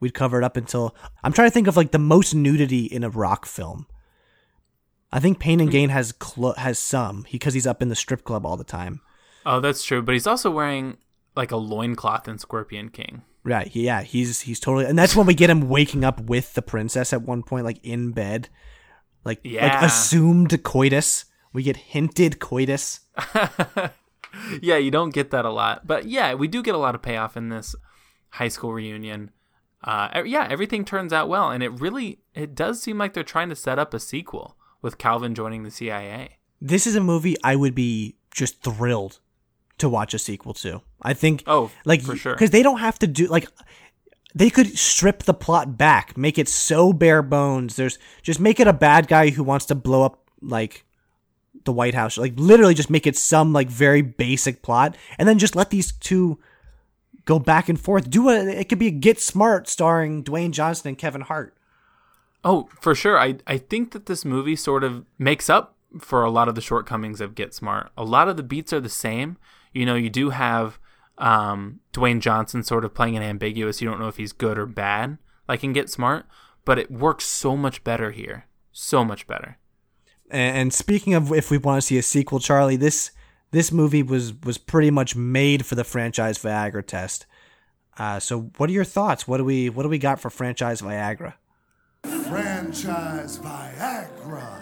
we'd 0.00 0.14
covered 0.14 0.42
up 0.44 0.56
until. 0.56 0.94
I'm 1.22 1.32
trying 1.32 1.48
to 1.48 1.54
think 1.54 1.68
of 1.68 1.76
like 1.76 1.92
the 1.92 1.98
most 1.98 2.34
nudity 2.34 2.84
in 2.86 3.04
a 3.04 3.10
rock 3.10 3.46
film. 3.46 3.86
I 5.14 5.20
think 5.20 5.38
Pain 5.38 5.60
and 5.60 5.70
Gain 5.70 5.90
has 5.90 6.10
clo- 6.10 6.54
has 6.58 6.76
some 6.78 7.24
because 7.30 7.54
he's 7.54 7.66
up 7.68 7.80
in 7.80 7.88
the 7.88 7.94
strip 7.94 8.24
club 8.24 8.44
all 8.44 8.56
the 8.56 8.64
time. 8.64 9.00
Oh, 9.46 9.60
that's 9.60 9.84
true. 9.84 10.02
But 10.02 10.12
he's 10.14 10.26
also 10.26 10.50
wearing 10.50 10.96
like 11.36 11.52
a 11.52 11.56
loincloth 11.56 12.26
in 12.26 12.38
Scorpion 12.38 12.88
King. 12.88 13.22
Right? 13.44 13.70
Yeah, 13.74 14.02
he's 14.02 14.40
he's 14.40 14.58
totally, 14.58 14.86
and 14.86 14.98
that's 14.98 15.14
when 15.14 15.26
we 15.26 15.34
get 15.34 15.50
him 15.50 15.68
waking 15.68 16.02
up 16.02 16.18
with 16.20 16.54
the 16.54 16.62
princess 16.62 17.12
at 17.12 17.22
one 17.22 17.42
point, 17.44 17.64
like 17.64 17.78
in 17.84 18.10
bed, 18.10 18.48
like 19.24 19.38
like 19.44 19.52
Yeah. 19.52 19.84
assumed 19.84 20.62
coitus. 20.64 21.26
We 21.52 21.62
get 21.62 21.76
hinted 21.76 22.40
coitus. 22.40 23.00
yeah, 24.60 24.76
you 24.76 24.90
don't 24.90 25.14
get 25.14 25.30
that 25.30 25.44
a 25.44 25.50
lot. 25.50 25.86
But 25.86 26.06
yeah, 26.06 26.34
we 26.34 26.48
do 26.48 26.62
get 26.62 26.74
a 26.74 26.78
lot 26.78 26.94
of 26.96 27.02
payoff 27.02 27.36
in 27.36 27.50
this 27.50 27.76
high 28.30 28.48
school 28.48 28.72
reunion. 28.72 29.30
Uh, 29.82 30.22
yeah, 30.24 30.46
everything 30.50 30.84
turns 30.84 31.12
out 31.12 31.28
well, 31.28 31.50
and 31.50 31.62
it 31.62 31.68
really 31.80 32.18
it 32.34 32.54
does 32.54 32.82
seem 32.82 32.98
like 32.98 33.12
they're 33.12 33.22
trying 33.22 33.50
to 33.50 33.54
set 33.56 33.78
up 33.78 33.94
a 33.94 34.00
sequel 34.00 34.56
with 34.84 34.98
Calvin 34.98 35.34
joining 35.34 35.62
the 35.64 35.70
CIA. 35.70 36.36
this 36.60 36.86
is 36.86 36.94
a 36.94 37.00
movie 37.00 37.36
I 37.42 37.56
would 37.56 37.74
be 37.74 38.16
just 38.30 38.62
thrilled 38.62 39.18
to 39.78 39.88
watch 39.88 40.14
a 40.14 40.18
sequel 40.18 40.54
to. 40.54 40.82
I 41.02 41.14
think, 41.14 41.42
Oh, 41.46 41.70
like 41.84 42.02
for 42.02 42.14
sure. 42.16 42.34
because 42.34 42.50
they 42.50 42.62
don't 42.62 42.78
have 42.78 42.98
to 43.00 43.06
do 43.08 43.26
like 43.26 43.48
they 44.34 44.50
could 44.50 44.76
strip 44.78 45.22
the 45.24 45.34
plot 45.34 45.76
back, 45.78 46.16
make 46.16 46.38
it 46.38 46.48
so 46.48 46.92
bare 46.92 47.22
bones. 47.22 47.76
There's 47.76 47.98
just 48.22 48.38
make 48.40 48.60
it 48.60 48.66
a 48.66 48.72
bad 48.72 49.08
guy 49.08 49.30
who 49.30 49.42
wants 49.44 49.66
to 49.66 49.74
blow 49.74 50.02
up 50.04 50.28
like 50.40 50.84
the 51.64 51.72
White 51.72 51.94
House, 51.94 52.18
like 52.18 52.34
literally 52.36 52.74
just 52.74 52.90
make 52.90 53.06
it 53.06 53.16
some 53.16 53.52
like 53.52 53.68
very 53.68 54.02
basic 54.02 54.62
plot, 54.62 54.96
and 55.18 55.28
then 55.28 55.38
just 55.38 55.56
let 55.56 55.70
these 55.70 55.92
two 55.92 56.38
go 57.24 57.38
back 57.38 57.68
and 57.68 57.80
forth. 57.80 58.10
Do 58.10 58.28
a 58.28 58.44
it 58.46 58.68
could 58.68 58.78
be 58.78 58.88
a 58.88 58.90
Get 58.92 59.20
Smart 59.20 59.68
starring 59.68 60.22
Dwayne 60.24 60.50
Johnson 60.50 60.88
and 60.88 60.98
Kevin 60.98 61.22
Hart. 61.22 61.56
Oh, 62.44 62.68
for 62.80 62.94
sure. 62.94 63.18
I 63.18 63.36
I 63.46 63.58
think 63.58 63.92
that 63.92 64.06
this 64.06 64.24
movie 64.24 64.56
sort 64.56 64.84
of 64.84 65.04
makes 65.18 65.48
up 65.48 65.76
for 66.00 66.24
a 66.24 66.30
lot 66.30 66.48
of 66.48 66.54
the 66.54 66.60
shortcomings 66.60 67.20
of 67.20 67.34
Get 67.34 67.54
Smart. 67.54 67.90
A 67.96 68.04
lot 68.04 68.28
of 68.28 68.36
the 68.36 68.42
beats 68.42 68.72
are 68.72 68.80
the 68.80 68.88
same. 68.88 69.38
You 69.72 69.86
know, 69.86 69.94
you 69.94 70.10
do 70.10 70.30
have 70.30 70.78
um, 71.18 71.80
Dwayne 71.92 72.20
Johnson 72.20 72.62
sort 72.62 72.84
of 72.84 72.94
playing 72.94 73.16
an 73.16 73.22
ambiguous. 73.22 73.80
You 73.80 73.88
don't 73.88 74.00
know 74.00 74.08
if 74.08 74.16
he's 74.16 74.32
good 74.32 74.58
or 74.58 74.66
bad, 74.66 75.18
like 75.48 75.64
in 75.64 75.72
Get 75.72 75.88
Smart, 75.88 76.26
but 76.64 76.78
it 76.78 76.90
works 76.90 77.24
so 77.24 77.56
much 77.56 77.82
better 77.84 78.10
here. 78.10 78.46
So 78.72 79.04
much 79.04 79.26
better. 79.26 79.58
And, 80.30 80.72
speaking 80.72 81.14
of 81.14 81.32
if 81.32 81.50
we 81.50 81.58
want 81.58 81.80
to 81.80 81.86
see 81.86 81.98
a 81.98 82.02
sequel, 82.02 82.40
Charlie, 82.40 82.76
this 82.76 83.12
this 83.52 83.70
movie 83.70 84.02
was 84.02 84.34
was 84.42 84.58
pretty 84.58 84.90
much 84.90 85.14
made 85.14 85.64
for 85.64 85.76
the 85.76 85.84
franchise 85.84 86.38
Viagra 86.38 86.84
test. 86.84 87.26
Uh, 87.96 88.18
so, 88.18 88.50
what 88.56 88.68
are 88.68 88.72
your 88.72 88.84
thoughts? 88.84 89.28
What 89.28 89.36
do 89.38 89.44
we 89.44 89.70
what 89.70 89.84
do 89.84 89.88
we 89.88 89.98
got 89.98 90.18
for 90.18 90.30
franchise 90.30 90.82
Viagra? 90.82 91.34
Franchise 92.04 93.38
Viagra. 93.38 94.60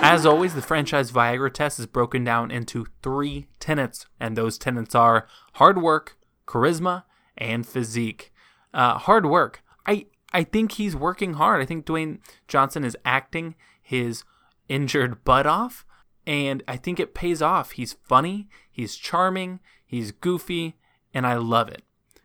As 0.00 0.24
always, 0.24 0.54
the 0.54 0.62
franchise 0.62 1.12
Viagra 1.12 1.52
test 1.52 1.78
is 1.78 1.86
broken 1.86 2.24
down 2.24 2.50
into 2.50 2.86
three 3.02 3.48
tenets, 3.60 4.06
and 4.20 4.36
those 4.36 4.56
tenets 4.58 4.94
are 4.94 5.26
hard 5.54 5.82
work, 5.82 6.16
charisma, 6.46 7.04
and 7.36 7.66
physique. 7.66 8.32
Uh, 8.72 8.96
hard 8.98 9.26
work. 9.26 9.62
I 9.86 10.06
I 10.32 10.44
think 10.44 10.72
he's 10.72 10.94
working 10.94 11.34
hard. 11.34 11.60
I 11.60 11.64
think 11.66 11.86
Dwayne 11.86 12.18
Johnson 12.46 12.84
is 12.84 12.96
acting 13.04 13.54
his 13.82 14.24
injured 14.68 15.24
butt 15.24 15.46
off, 15.46 15.84
and 16.26 16.62
I 16.68 16.76
think 16.76 17.00
it 17.00 17.14
pays 17.14 17.40
off. 17.42 17.72
He's 17.72 17.94
funny, 18.04 18.48
he's 18.70 18.96
charming, 18.96 19.60
he's 19.86 20.12
goofy, 20.12 20.76
and 21.12 21.26
I 21.26 21.34
love 21.36 21.68
it. 21.68 21.82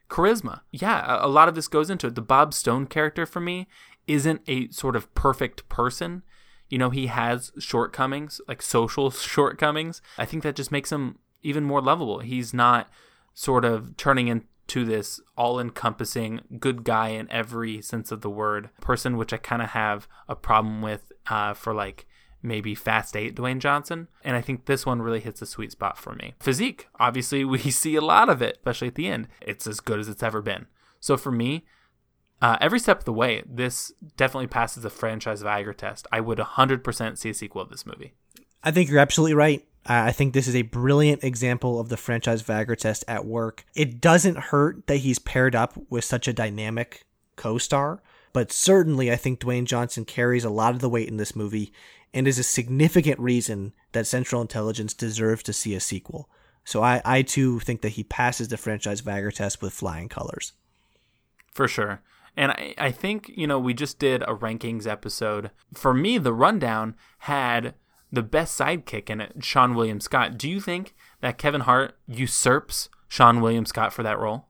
charisma. 0.10 0.62
Yeah, 0.72 1.18
a, 1.26 1.28
lot 1.28 1.48
of 1.48 1.56
this 1.56 1.68
goes 1.68 1.90
into 1.90 2.08
it. 2.08 2.16
The 2.16 2.22
Bob 2.22 2.54
Stone 2.54 2.88
character 2.88 3.26
for 3.26 3.40
me 3.40 3.68
isn't 4.08 4.42
a 4.48 4.70
sort 4.70 4.96
of 4.96 5.14
perfect 5.16 5.68
person. 5.70 6.24
You 6.70 6.78
know, 6.78 6.90
he 6.90 7.08
has 7.08 7.52
shortcomings, 7.60 8.42
like 8.48 8.62
social 8.62 9.12
shortcomings. 9.12 10.02
I 10.18 10.26
think 10.26 10.44
that 10.44 10.56
just 10.56 10.72
makes 10.72 10.92
him 10.92 11.20
even 11.42 11.64
more 11.64 11.82
lovable. 11.82 12.20
He's 12.20 12.54
not 12.54 12.90
sort 13.34 13.66
of 13.66 13.98
turning 13.98 14.28
into 14.28 14.86
this 14.86 15.20
all 15.38 15.60
encompassing 15.60 16.42
good 16.60 16.84
guy 16.84 17.10
in 17.10 17.30
every 17.32 17.82
sense 17.82 18.12
of 18.12 18.22
the 18.22 18.30
word 18.30 18.70
person, 18.82 19.18
which 19.18 19.34
I 19.34 19.38
kind 19.38 19.62
of 19.62 19.70
have 19.70 20.08
a 20.28 20.36
problem 20.36 20.82
with 20.82 21.12
uh, 21.28 21.54
for 21.54 21.74
like 21.74 22.06
maybe 22.42 22.76
Fast 22.76 23.16
8 23.16 23.36
Dwayne 23.36 23.60
Johnson. 23.60 24.08
And 24.24 24.36
I 24.36 24.42
think 24.42 24.66
this 24.66 24.86
one 24.86 25.02
really 25.02 25.22
hits 25.22 25.42
a 25.42 25.46
sweet 25.46 25.72
spot 25.72 25.98
for 25.98 26.14
me. 26.14 26.34
Physique, 26.40 26.88
obviously, 27.00 27.44
we 27.46 27.60
see 27.60 27.96
a 27.96 28.02
lot 28.02 28.30
of 28.30 28.42
it, 28.42 28.58
especially 28.58 28.90
at 28.90 28.96
the 28.96 29.08
end. 29.08 29.28
It's 29.42 29.66
as 29.66 29.80
good 29.80 30.00
as 30.00 30.10
it's 30.10 30.24
ever 30.24 30.42
been. 30.42 30.68
So 31.00 31.18
for 31.18 31.32
me, 31.32 31.66
uh, 32.44 32.58
every 32.60 32.78
step 32.78 33.00
of 33.00 33.06
the 33.06 33.14
way, 33.14 33.42
this 33.46 33.94
definitely 34.18 34.48
passes 34.48 34.84
the 34.84 34.90
franchise 34.90 35.42
Viagra 35.42 35.74
test. 35.74 36.06
I 36.12 36.20
would 36.20 36.40
100% 36.40 37.18
see 37.18 37.30
a 37.30 37.34
sequel 37.34 37.62
of 37.62 37.70
this 37.70 37.86
movie. 37.86 38.12
I 38.62 38.70
think 38.70 38.90
you're 38.90 39.00
absolutely 39.00 39.34
right. 39.34 39.66
I 39.86 40.12
think 40.12 40.34
this 40.34 40.50
is 40.50 40.56
a 40.56 40.64
brilliant 40.64 41.24
example 41.24 41.80
of 41.80 41.88
the 41.88 41.96
franchise 41.96 42.44
Viagra 42.44 42.76
test 42.76 43.06
at 43.08 43.26
work. 43.26 43.64
It 43.76 44.02
doesn't 44.02 44.38
hurt 44.38 44.88
that 44.88 44.98
he's 44.98 45.20
paired 45.20 45.56
up 45.56 45.78
with 45.90 46.04
such 46.04 46.28
a 46.28 46.34
dynamic 46.34 47.06
co 47.38 47.58
star, 47.58 48.04
but 48.34 48.52
certainly 48.52 49.10
I 49.10 49.16
think 49.16 49.40
Dwayne 49.40 49.64
Johnson 49.64 50.04
carries 50.04 50.44
a 50.44 50.50
lot 50.50 50.76
of 50.76 50.82
the 50.82 50.90
weight 50.90 51.08
in 51.08 51.16
this 51.16 51.38
movie 51.38 51.72
and 52.14 52.28
is 52.28 52.40
a 52.40 52.44
significant 52.44 53.22
reason 53.22 53.72
that 53.94 54.06
Central 54.06 54.42
Intelligence 54.42 54.94
deserves 54.94 55.44
to 55.44 55.54
see 55.54 55.76
a 55.76 55.80
sequel. 55.80 56.30
So 56.66 56.84
I, 56.84 57.02
I 57.06 57.22
too 57.22 57.60
think 57.60 57.82
that 57.84 57.90
he 57.90 58.04
passes 58.04 58.50
the 58.50 58.58
franchise 58.58 59.02
Viagra 59.02 59.34
test 59.34 59.62
with 59.62 59.72
flying 59.72 60.10
colors. 60.10 60.52
For 61.54 61.70
sure. 61.70 62.02
And 62.36 62.52
I, 62.52 62.74
I 62.78 62.92
think, 62.92 63.32
you 63.36 63.48
know, 63.48 63.60
we 63.60 63.74
just 63.74 64.00
did 64.00 64.24
a 64.24 64.36
rankings 64.36 64.88
episode. 64.88 65.52
For 65.74 65.94
me, 65.94 66.18
the 66.18 66.34
rundown 66.34 66.96
had 67.20 67.76
the 68.12 68.24
best 68.24 68.60
sidekick 68.60 69.10
in 69.10 69.22
it, 69.22 69.40
Seann 69.40 69.76
William 69.76 70.00
Scott. 70.00 70.38
Do 70.38 70.50
you 70.50 70.60
think 70.60 70.96
that 71.22 71.38
Kevin 71.38 71.62
Hart 71.62 71.98
usurps 72.08 72.90
Seann 73.10 73.42
William 73.42 73.66
Scott 73.66 73.94
for 73.94 74.04
that 74.04 74.20
role? 74.20 74.48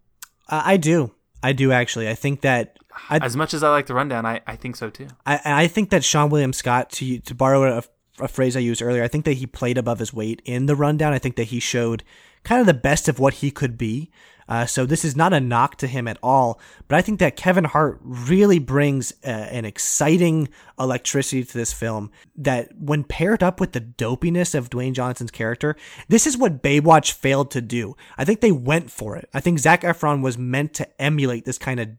Uh, 0.49 0.61
I 0.65 0.77
do. 0.77 1.13
I 1.41 1.51
do 1.53 1.71
actually. 1.71 2.09
I 2.09 2.15
think 2.15 2.41
that 2.41 2.77
I, 3.09 3.17
as 3.21 3.36
much 3.36 3.53
as 3.53 3.63
I 3.63 3.69
like 3.69 3.88
the 3.88 3.93
rundown, 3.93 4.25
I, 4.25 4.41
I 4.47 4.55
think 4.55 4.75
so 4.75 4.89
too. 4.89 5.07
I 5.25 5.39
I 5.43 5.67
think 5.67 5.89
that 5.89 6.03
Seann 6.03 6.29
William 6.29 6.53
Scott 6.53 6.89
to 6.91 7.19
to 7.19 7.36
borrow 7.36 7.79
a, 7.79 7.84
a 8.19 8.27
phrase 8.27 8.55
I 8.55 8.61
used 8.61 8.81
earlier, 8.81 9.03
I 9.03 9.07
think 9.07 9.25
that 9.25 9.34
he 9.34 9.45
played 9.45 9.77
above 9.77 9.99
his 9.99 10.13
weight 10.13 10.41
in 10.45 10.67
the 10.67 10.75
rundown. 10.75 11.11
I 11.11 11.19
think 11.19 11.36
that 11.36 11.45
he 11.45 11.59
showed 11.59 12.03
kind 12.43 12.61
of 12.61 12.67
the 12.67 12.73
best 12.73 13.07
of 13.09 13.19
what 13.19 13.36
he 13.36 13.51
could 13.51 13.77
be. 13.77 14.11
Uh, 14.47 14.65
so 14.65 14.85
this 14.85 15.05
is 15.05 15.15
not 15.15 15.33
a 15.33 15.39
knock 15.39 15.77
to 15.77 15.87
him 15.87 16.07
at 16.07 16.17
all, 16.21 16.59
but 16.87 16.97
I 16.97 17.01
think 17.01 17.19
that 17.19 17.35
Kevin 17.35 17.63
Hart 17.63 17.99
really 18.01 18.59
brings 18.59 19.13
uh, 19.25 19.29
an 19.29 19.65
exciting 19.65 20.49
electricity 20.79 21.43
to 21.43 21.57
this 21.57 21.73
film 21.73 22.11
that 22.35 22.69
when 22.77 23.03
paired 23.03 23.43
up 23.43 23.59
with 23.59 23.71
the 23.71 23.81
dopiness 23.81 24.55
of 24.55 24.69
Dwayne 24.69 24.93
Johnson's 24.93 25.31
character, 25.31 25.75
this 26.07 26.27
is 26.27 26.37
what 26.37 26.61
Baywatch 26.61 27.13
failed 27.13 27.51
to 27.51 27.61
do. 27.61 27.95
I 28.17 28.25
think 28.25 28.41
they 28.41 28.51
went 28.51 28.91
for 28.91 29.15
it. 29.15 29.29
I 29.33 29.39
think 29.39 29.59
Zac 29.59 29.81
Efron 29.81 30.21
was 30.21 30.37
meant 30.37 30.73
to 30.75 31.01
emulate 31.01 31.45
this 31.45 31.57
kind 31.57 31.79
of, 31.79 31.89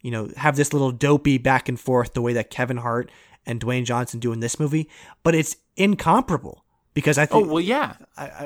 you 0.00 0.10
know, 0.10 0.30
have 0.36 0.56
this 0.56 0.72
little 0.72 0.92
dopey 0.92 1.38
back 1.38 1.68
and 1.68 1.78
forth 1.78 2.14
the 2.14 2.22
way 2.22 2.32
that 2.34 2.50
Kevin 2.50 2.78
Hart 2.78 3.10
and 3.46 3.60
Dwayne 3.60 3.84
Johnson 3.84 4.20
do 4.20 4.32
in 4.32 4.40
this 4.40 4.60
movie, 4.60 4.88
but 5.22 5.34
it's 5.34 5.56
incomparable 5.76 6.64
because 6.94 7.18
I 7.18 7.26
think. 7.26 7.46
Oh 7.46 7.48
well, 7.48 7.60
yeah, 7.60 7.94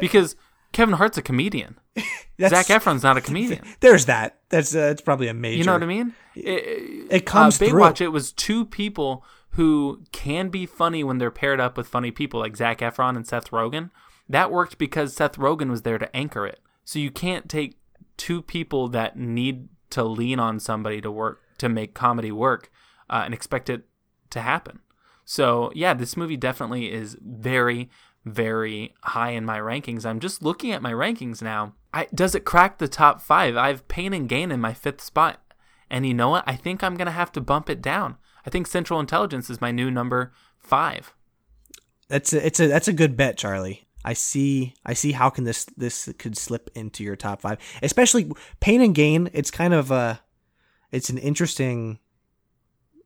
because 0.01 0.37
Kevin 0.73 0.95
Hart's 0.95 1.19
a 1.19 1.23
comedian. 1.23 1.79
Zac 2.41 2.67
Efron's 2.67 3.03
not 3.03 3.17
a 3.17 3.21
comedian. 3.23 3.63
There's 3.81 4.07
that. 4.07 4.41
That's 4.49 4.75
uh, 4.75 4.89
that's 4.89 5.03
probably 5.03 5.29
a 5.29 5.35
major. 5.35 5.59
You 5.59 5.65
know 5.65 5.75
what 5.75 5.83
I 5.83 5.87
mean? 5.87 6.15
It, 6.35 7.07
it 7.11 7.27
comes 7.27 7.61
uh, 7.61 7.67
through. 7.67 7.81
Baywatch. 7.81 8.01
It 8.01 8.09
was 8.09 8.33
two 8.33 8.65
people 8.65 9.25
who 9.51 10.03
can 10.13 10.49
be 10.49 10.65
funny 10.65 11.05
when 11.05 11.19
they're 11.19 11.31
paired 11.31 11.61
up 11.61 11.77
with 11.77 11.87
funny 11.87 12.11
people 12.11 12.41
like 12.41 12.57
Zac 12.57 12.79
Efron 12.79 13.17
and 13.17 13.27
Seth 13.27 13.51
Rogen. 13.51 13.91
That 14.29 14.51
worked 14.51 14.79
because 14.79 15.15
Seth 15.15 15.37
Rogen 15.37 15.69
was 15.69 15.83
there 15.83 15.99
to 15.99 16.15
anchor 16.17 16.47
it. 16.47 16.61
So 16.85 16.99
you 16.99 17.11
can't 17.11 17.49
take 17.49 17.79
two 18.17 18.41
people 18.41 18.89
that 18.89 19.17
need 19.17 19.69
to 19.91 20.03
lean 20.03 20.41
on 20.41 20.59
somebody 20.59 21.01
to 21.03 21.11
work 21.11 21.41
to 21.59 21.69
make 21.69 21.95
comedy 21.95 22.33
work 22.33 22.71
uh, 23.11 23.23
and 23.25 23.35
expect 23.35 23.69
it 23.69 23.85
to 24.31 24.41
happen. 24.41 24.81
So 25.25 25.71
yeah, 25.75 25.95
this 25.95 26.17
movie 26.17 26.37
definitely 26.37 26.91
is 26.91 27.17
very, 27.21 27.91
very 28.25 28.95
high 29.03 29.31
in 29.31 29.45
my 29.45 29.59
rankings. 29.59 30.07
I'm 30.07 30.21
just 30.21 30.43
looking 30.43 30.73
at 30.73 30.83
my 30.83 30.93
rankings 30.93 31.43
now. 31.43 31.75
I, 31.93 32.09
does 32.15 32.35
it 32.35 32.45
crack 32.45 32.79
the 32.79 32.89
top 32.89 33.21
five? 33.21 33.57
I 33.57 33.69
have 33.69 33.89
Pain 33.89 34.13
and 34.13 34.29
Gain 34.29 34.51
in 34.51 34.61
my 34.61 34.73
fifth 34.73 35.01
spot. 35.01 35.41
And 35.91 36.07
you 36.07 36.15
know 36.15 36.31
what? 36.31 36.45
I 36.47 36.57
think 36.57 36.83
I'm 36.83 36.97
going 36.97 37.07
to 37.07 37.13
have 37.13 37.33
to 37.33 37.41
bump 37.41 37.69
it 37.69 37.83
down. 37.83 38.17
I 38.47 38.51
think 38.51 38.67
Central 38.67 38.99
Intelligence 38.99 39.51
is 39.51 39.61
my 39.61 39.71
new 39.71 39.91
number 39.91 40.33
five. 40.59 41.13
That's 42.09 42.33
a, 42.33 42.47
it's 42.47 42.61
a 42.61 42.67
that's 42.67 42.89
a 42.89 42.93
good 42.93 43.17
bet, 43.17 43.39
Charlie. 43.39 43.87
I 44.05 44.15
see 44.15 44.75
I 44.85 44.95
see 44.95 45.13
how 45.13 45.31
can 45.31 45.45
this 45.45 45.65
this 45.77 46.13
could 46.19 46.37
slip 46.37 46.71
into 46.75 47.05
your 47.05 47.17
top 47.17 47.41
five, 47.41 47.59
especially 47.83 48.31
Pain 48.61 48.81
and 48.81 48.95
Gain. 48.95 49.31
It's 49.33 49.51
kind 49.51 49.73
of 49.73 49.91
a 49.91 50.21
it's 50.91 51.09
an 51.09 51.19
interesting 51.19 52.01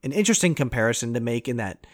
an 0.03 0.13
interesting 0.13 0.55
comparison 0.55 1.15
to 1.15 1.21
make 1.21 1.49
in 1.49 1.57
that 1.59 1.87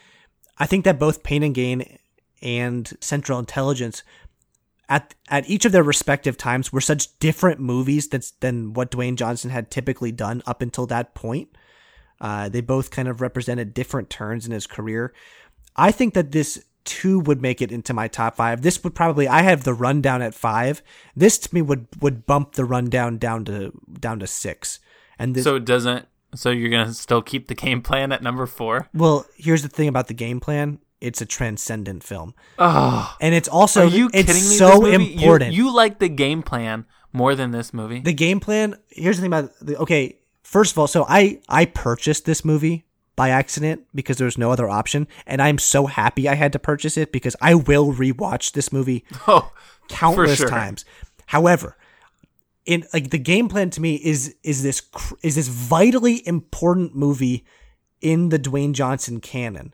I 0.59 0.67
think 0.67 0.85
that 0.85 0.99
both 0.99 1.23
Pain 1.23 1.43
and 1.43 1.55
Gain 1.55 1.99
and 2.43 2.93
Central 3.01 3.39
Intelligence 3.39 4.03
at 4.89 5.15
at 5.29 5.49
each 5.49 5.65
of 5.65 5.73
their 5.73 5.83
respective 5.83 6.37
times 6.37 6.73
were 6.73 6.81
such 6.81 7.19
different 7.19 7.61
movies 7.61 8.09
than 8.09 8.23
than 8.41 8.73
what 8.75 8.91
Dwayne 8.91 9.17
Johnson 9.17 9.51
had 9.51 9.71
typically 9.71 10.13
done 10.13 10.43
up 10.47 10.61
until 10.61 10.87
that 10.87 11.15
point. 11.15 11.49
Uh, 12.21 12.49
they 12.49 12.61
both 12.61 12.91
kind 12.91 13.09
of 13.09 13.21
represented 13.21 13.75
different 13.75 14.11
turns 14.11 14.47
in 14.47 14.53
his 14.53 14.67
career. 14.67 15.13
I 15.75 15.91
think 15.91 16.15
that 16.15 16.33
this 16.33 16.65
two 16.85 17.21
would 17.21 17.41
make 17.41 17.63
it 17.63 17.73
into 17.73 17.95
my 17.95 18.09
top 18.09 18.37
five. 18.37 18.63
This 18.63 18.83
would 18.85 18.95
probably 18.95 19.27
I 19.29 19.43
have 19.43 19.65
the 19.65 19.75
rundown 19.75 20.23
at 20.23 20.35
five. 20.35 20.83
This 21.17 21.39
to 21.39 21.55
me 21.55 21.63
would 21.63 21.87
would 22.01 22.27
bump 22.27 22.53
the 22.53 22.65
rundown 22.65 23.19
down 23.19 23.45
to 23.47 23.73
down 23.99 24.19
to 24.19 24.27
six. 24.27 24.79
And 25.19 25.35
this, 25.35 25.45
so 25.45 25.57
it 25.57 25.65
doesn't. 25.65 26.07
So 26.35 26.51
you're 26.51 26.71
gonna 26.71 26.93
still 26.93 27.23
keep 27.23 27.49
the 27.49 27.55
game 27.55 27.83
plan 27.83 28.13
at 28.13 28.23
number 28.23 28.47
four? 28.47 28.89
Well, 28.95 29.27
here's 29.37 29.63
the 29.63 29.69
thing 29.69 29.89
about 29.89 30.09
the 30.09 30.15
game 30.15 30.41
plan. 30.41 30.79
It's 31.03 31.21
a 31.21 31.27
transcendent 31.27 32.05
film. 32.05 32.35
Oh, 32.59 33.15
and 33.21 33.35
it's 33.35 33.49
also 33.49 33.83
are 33.83 33.91
you 33.91 34.09
it's 34.15 34.33
kidding 34.33 34.49
me? 34.49 34.57
so 34.57 34.87
important. 34.87 35.53
You, 35.53 35.65
you 35.65 35.75
like 35.75 35.99
the 35.99 36.09
game 36.09 36.43
plan 36.43 36.87
more 37.13 37.35
than 37.35 37.51
this 37.51 37.75
movie? 37.75 38.01
the 38.01 38.13
game 38.13 38.41
plan 38.41 38.75
here's 38.89 39.17
the 39.17 39.23
thing 39.23 39.31
about 39.31 39.53
the, 39.61 39.77
okay 39.77 40.17
first 40.43 40.73
of 40.73 40.79
all 40.79 40.87
so 40.87 41.05
i 41.11 41.39
i 41.47 41.67
purchased 41.67 42.25
this 42.25 42.43
movie 42.43 42.87
by 43.17 43.29
accident 43.29 43.83
because 43.95 44.17
there 44.17 44.25
was 44.25 44.39
no 44.39 44.51
other 44.51 44.67
option 44.67 45.07
and 45.27 45.43
i'm 45.43 45.59
so 45.59 45.85
happy 45.85 46.27
i 46.27 46.35
had 46.35 46.55
to 46.55 46.59
purchase 46.59 46.97
it 46.97 47.13
because 47.13 47.37
i 47.43 47.55
will 47.55 47.93
rewatch 47.93 48.53
this 48.53 48.73
movie 48.73 49.05
oh, 49.29 49.53
countless 49.89 50.39
sure. 50.39 50.49
times 50.49 50.87
however 51.27 51.77
in 52.65 52.85
like 52.95 53.11
the 53.11 53.19
game 53.19 53.47
plan 53.47 53.69
to 53.69 53.83
me 53.83 53.97
is 53.97 54.35
is 54.43 54.63
this 54.63 54.81
is 55.23 55.35
this 55.35 55.49
vitally 55.49 56.27
important 56.27 56.95
movie 56.97 57.45
in 58.03 58.29
the 58.29 58.39
Dwayne 58.39 58.73
Johnson 58.73 59.21
canon. 59.21 59.73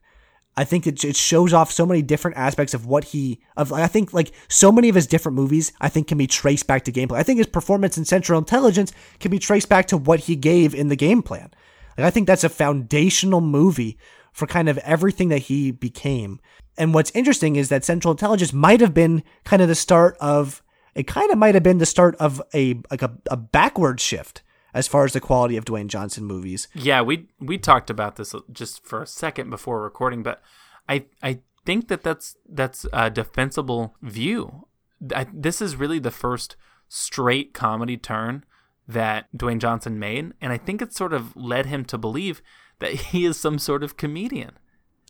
I 0.59 0.65
think 0.65 0.89
it, 0.89 1.05
it 1.05 1.15
shows 1.15 1.53
off 1.53 1.71
so 1.71 1.87
many 1.87 2.03
different 2.03 2.37
aspects 2.37 2.75
of 2.75 2.85
what 2.85 3.05
he 3.05 3.39
of 3.57 3.73
I 3.73 3.87
think 3.87 4.13
like 4.13 4.33
so 4.49 4.73
many 4.73 4.89
of 4.89 4.97
his 4.97 5.07
different 5.07 5.37
movies 5.37 5.73
I 5.81 5.89
think 5.89 6.09
can 6.09 6.19
be 6.19 6.27
traced 6.27 6.67
back 6.67 6.85
to 6.87 6.93
gameplay. 6.93 7.17
I 7.17 7.23
think 7.23 7.39
his 7.39 7.47
performance 7.47 7.97
in 7.97 8.05
Central 8.05 8.41
Intelligence 8.41 8.93
can 9.21 9.31
be 9.31 9.39
traced 9.39 9.69
back 9.69 9.87
to 9.87 9.97
what 9.97 10.19
he 10.19 10.35
gave 10.35 10.75
in 10.75 10.89
the 10.89 10.97
game 10.97 11.23
plan. 11.23 11.53
Like 11.97 12.09
I 12.09 12.11
think 12.11 12.27
that's 12.27 12.43
a 12.43 12.49
foundational 12.49 13.41
movie 13.41 13.99
for 14.33 14.49
kind 14.49 14.69
of 14.69 14.79
everything 14.79 15.29
that 15.29 15.43
he 15.43 15.71
became. 15.71 16.41
And 16.77 16.93
what's 16.93 17.13
interesting 17.13 17.55
is 17.55 17.69
that 17.69 17.85
Central 17.85 18.11
Intelligence 18.11 18.53
might 18.53 18.81
have 18.81 18.93
been 18.93 19.23
kind 19.45 19.63
of 19.63 19.69
the 19.69 19.77
start 19.77 20.17
of 20.19 20.61
it 20.97 21.07
kind 21.07 21.31
of 21.31 21.39
might 21.39 21.55
have 21.55 21.63
been 21.63 21.79
the 21.79 21.87
start 21.87 22.17
of 22.17 22.43
a 22.53 22.81
like 22.91 23.03
a, 23.03 23.17
a 23.31 23.37
backward 23.37 24.01
shift 24.01 24.43
as 24.79 24.87
far 24.89 25.05
as 25.05 25.13
the 25.13 25.21
quality 25.21 25.57
of 25.57 25.65
Dwayne 25.65 25.89
Johnson 25.89 26.25
movies. 26.25 26.69
Yeah, 26.75 27.01
we 27.03 27.27
we 27.41 27.59
talked 27.59 27.91
about 27.91 28.17
this 28.17 28.35
uh, 28.35 28.41
just 28.53 28.85
for 28.85 29.03
a 29.03 29.07
second 29.07 29.51
before 29.51 29.83
recording, 29.83 30.23
but 30.23 30.41
I 30.89 31.07
I 31.23 31.41
think 31.67 31.89
that 31.89 32.03
that's 32.03 32.37
that's 32.49 32.87
a 32.93 33.11
defensible 33.11 33.95
view. 34.03 34.67
I, 35.15 35.27
this 35.33 35.61
is 35.61 35.77
really 35.77 35.99
the 35.99 36.11
first 36.11 36.57
straight 36.89 37.53
comedy 37.55 37.97
turn 37.97 38.45
that 38.87 39.27
Dwayne 39.37 39.59
Johnson 39.61 39.99
made, 39.99 40.33
and 40.41 40.53
I 40.53 40.59
think 40.59 40.81
it 40.81 40.95
sort 40.95 41.13
of 41.13 41.37
led 41.37 41.67
him 41.67 41.85
to 41.87 41.99
believe 41.99 42.41
that 42.79 42.93
he 43.13 43.25
is 43.25 43.39
some 43.39 43.59
sort 43.59 43.83
of 43.83 43.97
comedian, 43.97 44.53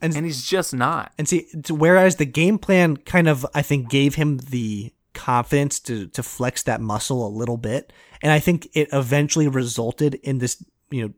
And- 0.03 0.17
and 0.17 0.25
he's 0.27 0.45
just 0.47 0.75
not. 0.75 1.13
And 1.19 1.29
see, 1.29 1.47
whereas 1.71 2.17
the 2.17 2.27
game 2.27 2.59
plan 2.59 2.97
kind 2.97 3.29
of, 3.29 3.47
I 3.55 3.63
think, 3.63 3.89
gave 3.89 4.17
him 4.17 4.39
the 4.39 4.93
confidence 5.19 5.81
to 5.81 6.07
to 6.09 6.23
flex 6.23 6.63
that 6.65 6.81
muscle 6.81 7.27
a 7.27 7.29
little 7.29 7.57
bit, 7.57 7.93
and 8.23 8.33
I 8.33 8.39
think 8.39 8.69
it 8.75 8.89
eventually 8.93 9.49
resulted 9.49 10.15
in 10.15 10.39
this, 10.39 10.65
you 10.91 11.07
know, 11.07 11.15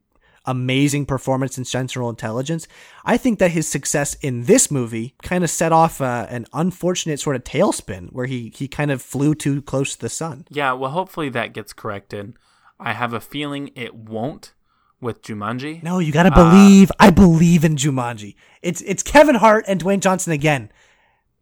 amazing 0.47 1.07
performance 1.07 1.59
in 1.59 1.65
Central 1.65 2.09
Intelligence. 2.09 2.67
I 3.05 3.17
think 3.17 3.39
that 3.39 3.51
his 3.51 3.69
success 3.69 4.15
in 4.15 4.45
this 4.45 4.71
movie 4.71 5.15
kind 5.23 5.45
of 5.45 5.51
set 5.51 5.73
off 5.73 6.01
uh, 6.01 6.27
an 6.31 6.47
unfortunate 6.53 7.21
sort 7.21 7.37
of 7.37 7.45
tailspin 7.45 8.13
where 8.13 8.27
he 8.27 8.53
he 8.55 8.67
kind 8.67 8.91
of 8.91 9.03
flew 9.03 9.35
too 9.35 9.63
close 9.63 9.95
to 9.95 10.01
the 10.01 10.09
sun. 10.09 10.47
Yeah, 10.51 10.73
well, 10.73 10.91
hopefully 10.91 11.29
that 11.29 11.53
gets 11.53 11.73
corrected 11.73 12.35
I 12.81 12.95
have 12.95 13.13
a 13.13 13.21
feeling 13.21 13.71
it 13.77 13.95
won't 13.95 14.55
with 15.01 15.23
Jumanji. 15.23 15.83
No, 15.83 15.99
you 15.99 16.13
gotta 16.13 16.31
believe. 16.31 16.91
I 16.99 17.11
believe 17.11 17.65
in 17.65 17.77
Jumanji. 17.77 18.35
It's 18.63 18.81
it's 18.83 19.03
Kevin 19.03 19.37
Hart 19.37 19.67
and 19.69 19.83
Dwayne 19.83 20.01
Johnson 20.01 20.33
again. 20.33 20.73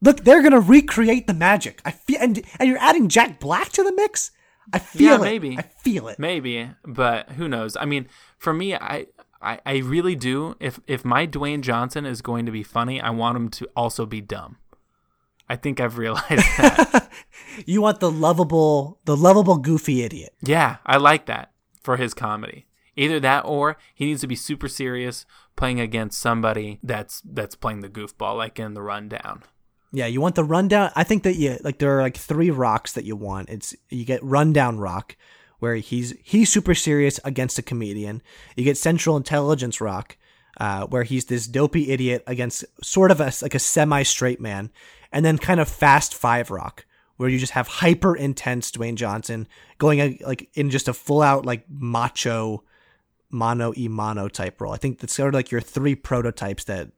Look, 0.00 0.24
they're 0.24 0.42
gonna 0.42 0.60
recreate 0.60 1.26
the 1.26 1.34
magic. 1.34 1.80
I 1.84 1.90
feel, 1.90 2.18
and 2.20 2.40
and 2.58 2.68
you're 2.68 2.78
adding 2.78 3.08
Jack 3.08 3.40
Black 3.40 3.70
to 3.70 3.82
the 3.82 3.92
mix. 3.92 4.30
I 4.72 4.78
feel 4.78 5.02
Yeah, 5.10 5.16
it. 5.16 5.20
maybe. 5.22 5.58
I 5.58 5.62
feel 5.62 6.08
it. 6.08 6.18
Maybe, 6.18 6.70
but 6.84 7.30
who 7.30 7.48
knows? 7.48 7.76
I 7.76 7.84
mean, 7.86 8.06
for 8.36 8.52
me, 8.52 8.74
I, 8.74 9.06
I, 9.40 9.60
I 9.64 9.76
really 9.78 10.14
do. 10.14 10.56
If 10.60 10.78
if 10.86 11.04
my 11.04 11.26
Dwayne 11.26 11.62
Johnson 11.62 12.04
is 12.04 12.20
going 12.22 12.44
to 12.46 12.52
be 12.52 12.62
funny, 12.62 13.00
I 13.00 13.10
want 13.10 13.36
him 13.36 13.48
to 13.50 13.68
also 13.74 14.04
be 14.06 14.20
dumb. 14.20 14.58
I 15.48 15.56
think 15.56 15.80
I've 15.80 15.96
realized 15.96 16.28
that. 16.58 17.10
You 17.66 17.80
want 17.80 18.00
the 18.00 18.10
lovable, 18.10 19.00
the 19.06 19.16
lovable, 19.16 19.56
goofy 19.56 20.02
idiot. 20.02 20.34
yeah, 20.42 20.76
I 20.84 20.98
like 20.98 21.24
that 21.26 21.52
for 21.82 21.96
his 21.96 22.12
comedy. 22.14 22.66
Either 22.94 23.18
that, 23.20 23.44
or 23.46 23.78
he 23.94 24.04
needs 24.04 24.20
to 24.20 24.26
be 24.26 24.36
super 24.36 24.68
serious, 24.68 25.24
playing 25.56 25.80
against 25.80 26.20
somebody 26.20 26.78
that's 26.82 27.22
that's 27.24 27.54
playing 27.54 27.80
the 27.80 27.88
goofball, 27.88 28.36
like 28.36 28.58
in 28.60 28.74
the 28.74 28.82
rundown. 28.82 29.42
Yeah, 29.92 30.06
you 30.06 30.20
want 30.20 30.34
the 30.34 30.44
rundown. 30.44 30.90
I 30.94 31.04
think 31.04 31.22
that 31.22 31.36
you 31.36 31.58
like 31.62 31.78
there 31.78 31.98
are 31.98 32.02
like 32.02 32.16
three 32.16 32.50
rocks 32.50 32.92
that 32.92 33.04
you 33.04 33.16
want. 33.16 33.48
It's 33.48 33.74
you 33.88 34.04
get 34.04 34.22
rundown 34.22 34.78
rock, 34.78 35.16
where 35.60 35.76
he's 35.76 36.14
he's 36.22 36.52
super 36.52 36.74
serious 36.74 37.18
against 37.24 37.58
a 37.58 37.62
comedian. 37.62 38.22
You 38.54 38.64
get 38.64 38.76
central 38.76 39.16
intelligence 39.16 39.80
rock, 39.80 40.16
uh, 40.58 40.86
where 40.86 41.04
he's 41.04 41.26
this 41.26 41.46
dopey 41.46 41.90
idiot 41.90 42.22
against 42.26 42.64
sort 42.82 43.10
of 43.10 43.20
a 43.20 43.32
like 43.40 43.54
a 43.54 43.58
semi 43.58 44.02
straight 44.02 44.40
man, 44.40 44.70
and 45.10 45.24
then 45.24 45.38
kind 45.38 45.58
of 45.58 45.68
fast 45.68 46.14
five 46.14 46.50
rock, 46.50 46.84
where 47.16 47.30
you 47.30 47.38
just 47.38 47.52
have 47.52 47.66
hyper 47.66 48.14
intense 48.14 48.70
Dwayne 48.70 48.96
Johnson 48.96 49.48
going 49.78 50.00
uh, 50.00 50.10
like 50.20 50.50
in 50.54 50.68
just 50.68 50.88
a 50.88 50.92
full 50.92 51.22
out 51.22 51.46
like 51.46 51.64
macho, 51.70 52.62
mono 53.30 53.72
e 53.74 53.88
mono 53.88 54.28
type 54.28 54.60
role. 54.60 54.74
I 54.74 54.76
think 54.78 54.98
that's 54.98 55.14
sort 55.14 55.28
of 55.28 55.34
like 55.34 55.50
your 55.50 55.62
three 55.62 55.94
prototypes 55.94 56.64
that 56.64 56.90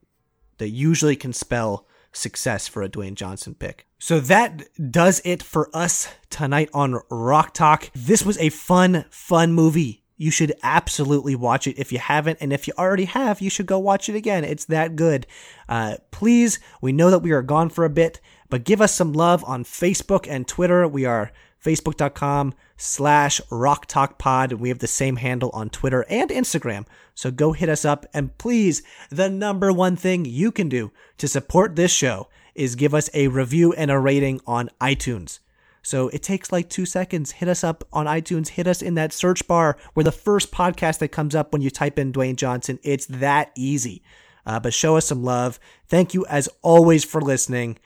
that 0.59 0.71
usually 0.71 1.15
can 1.15 1.33
spell 1.33 1.87
success 2.13 2.69
for 2.69 2.83
a 2.83 2.89
Dwayne 2.89 3.15
Johnson 3.15 3.55
pick. 3.55 3.87
So 3.99 4.21
that 4.21 4.63
does 4.91 5.21
it 5.25 5.43
for 5.43 5.69
us 5.75 6.09
tonight 6.31 6.71
on 6.73 7.01
Rock 7.11 7.55
Talk. 7.55 7.91
This 7.95 8.25
was 8.25 8.39
a 8.39 8.49
fun, 8.49 9.05
fun 9.11 9.53
movie. 9.53 10.03
You 10.17 10.31
should 10.31 10.53
absolutely 10.63 11.35
watch 11.35 11.67
it 11.67 11.79
if 11.79 11.93
you 11.93 11.99
haven't, 11.99 12.39
and 12.43 12.53
if 12.53 12.69
you 12.69 12.75
already 12.77 13.07
have, 13.07 13.41
you 13.41 13.49
should 13.49 13.65
go 13.65 13.79
watch 13.79 14.09
it 14.09 14.15
again. 14.15 14.45
It's 14.45 14.67
that 14.67 14.95
good. 14.95 15.27
Uh, 15.67 15.97
please, 16.11 16.59
we 16.83 16.93
know 16.93 17.11
that 17.11 17.21
we 17.21 17.31
are 17.31 17.41
gone 17.41 17.71
for 17.71 17.87
a 17.87 17.91
bit, 17.91 18.21
but 18.51 18.65
give 18.65 18.83
us 18.83 18.95
some 18.95 19.15
love 19.15 19.43
on 19.45 19.65
Facebook 19.65 20.27
and 20.29 20.47
Twitter. 20.47 20.87
We 20.87 21.07
are 21.07 21.33
facebook.com 21.65 22.55
slash 22.77 23.41
rock 23.51 23.87
talk 23.87 24.19
pod 24.19 24.53
we 24.53 24.69
have 24.71 24.79
the 24.79 24.87
same 24.87 25.17
handle 25.17 25.51
on 25.53 25.69
twitter 25.69 26.05
and 26.09 26.31
instagram. 26.31 26.87
So 27.15 27.31
go 27.31 27.53
hit 27.53 27.69
us 27.69 27.85
up. 27.85 28.07
And 28.15 28.37
please 28.39 28.83
the 29.11 29.29
number 29.29 29.73
one 29.73 29.95
thing 29.95 30.25
you 30.25 30.51
can 30.51 30.71
do 30.71 30.91
to 31.19 31.29
support 31.29 31.77
this 31.77 31.93
show 31.93 32.29
is 32.55 32.75
give 32.75 32.95
us 32.95 33.11
a 33.13 33.29
review 33.29 33.73
and 33.75 33.91
a 33.91 33.99
rating 33.99 34.41
on 34.47 34.71
itunes. 34.81 35.39
So 35.83 36.09
it 36.09 36.23
takes 36.23 36.53
like 36.53 36.69
two 36.69 36.87
seconds. 36.87 37.33
Hit 37.33 37.49
us 37.49 37.63
up 37.65 37.85
on 37.93 38.07
itunes. 38.07 38.49
Hit 38.49 38.67
us 38.67 38.83
in 38.83 38.95
that 38.95 39.13
search 39.13 39.47
bar 39.47 39.77
where 39.95 40.05
the 40.05 40.13
first 40.13 40.51
podcast 40.51 40.99
that 40.99 41.09
comes 41.09 41.35
up 41.35 41.53
when 41.53 41.63
you 41.63 41.71
type 41.71 41.99
in 41.99 42.13
dwayne 42.13 42.37
johnson. 42.37 42.79
It's 42.83 43.07
that 43.07 43.51
easy. 43.55 44.03
Uh, 44.47 44.59
but 44.59 44.73
show 44.73 44.97
us 44.97 45.07
some 45.07 45.23
love. 45.23 45.61
Thank 45.89 46.15
you 46.15 46.25
as 46.27 46.49
always 46.63 47.05
for 47.05 47.21
listening 47.21 47.79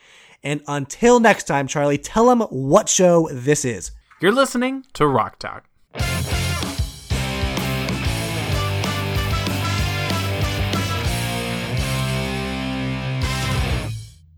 and 0.45 0.63
until 0.69 1.19
next 1.19 1.45
time, 1.45 1.67
Charlie, 1.67 1.99
tell 1.99 2.27
them 2.27 2.43
what 2.43 2.89
show 2.89 3.29
this 3.33 3.65
is. 3.65 3.91
You're 4.21 4.31
listening 4.31 4.85
to 4.93 5.07
Rock 5.07 5.39
Talk. 5.41 5.65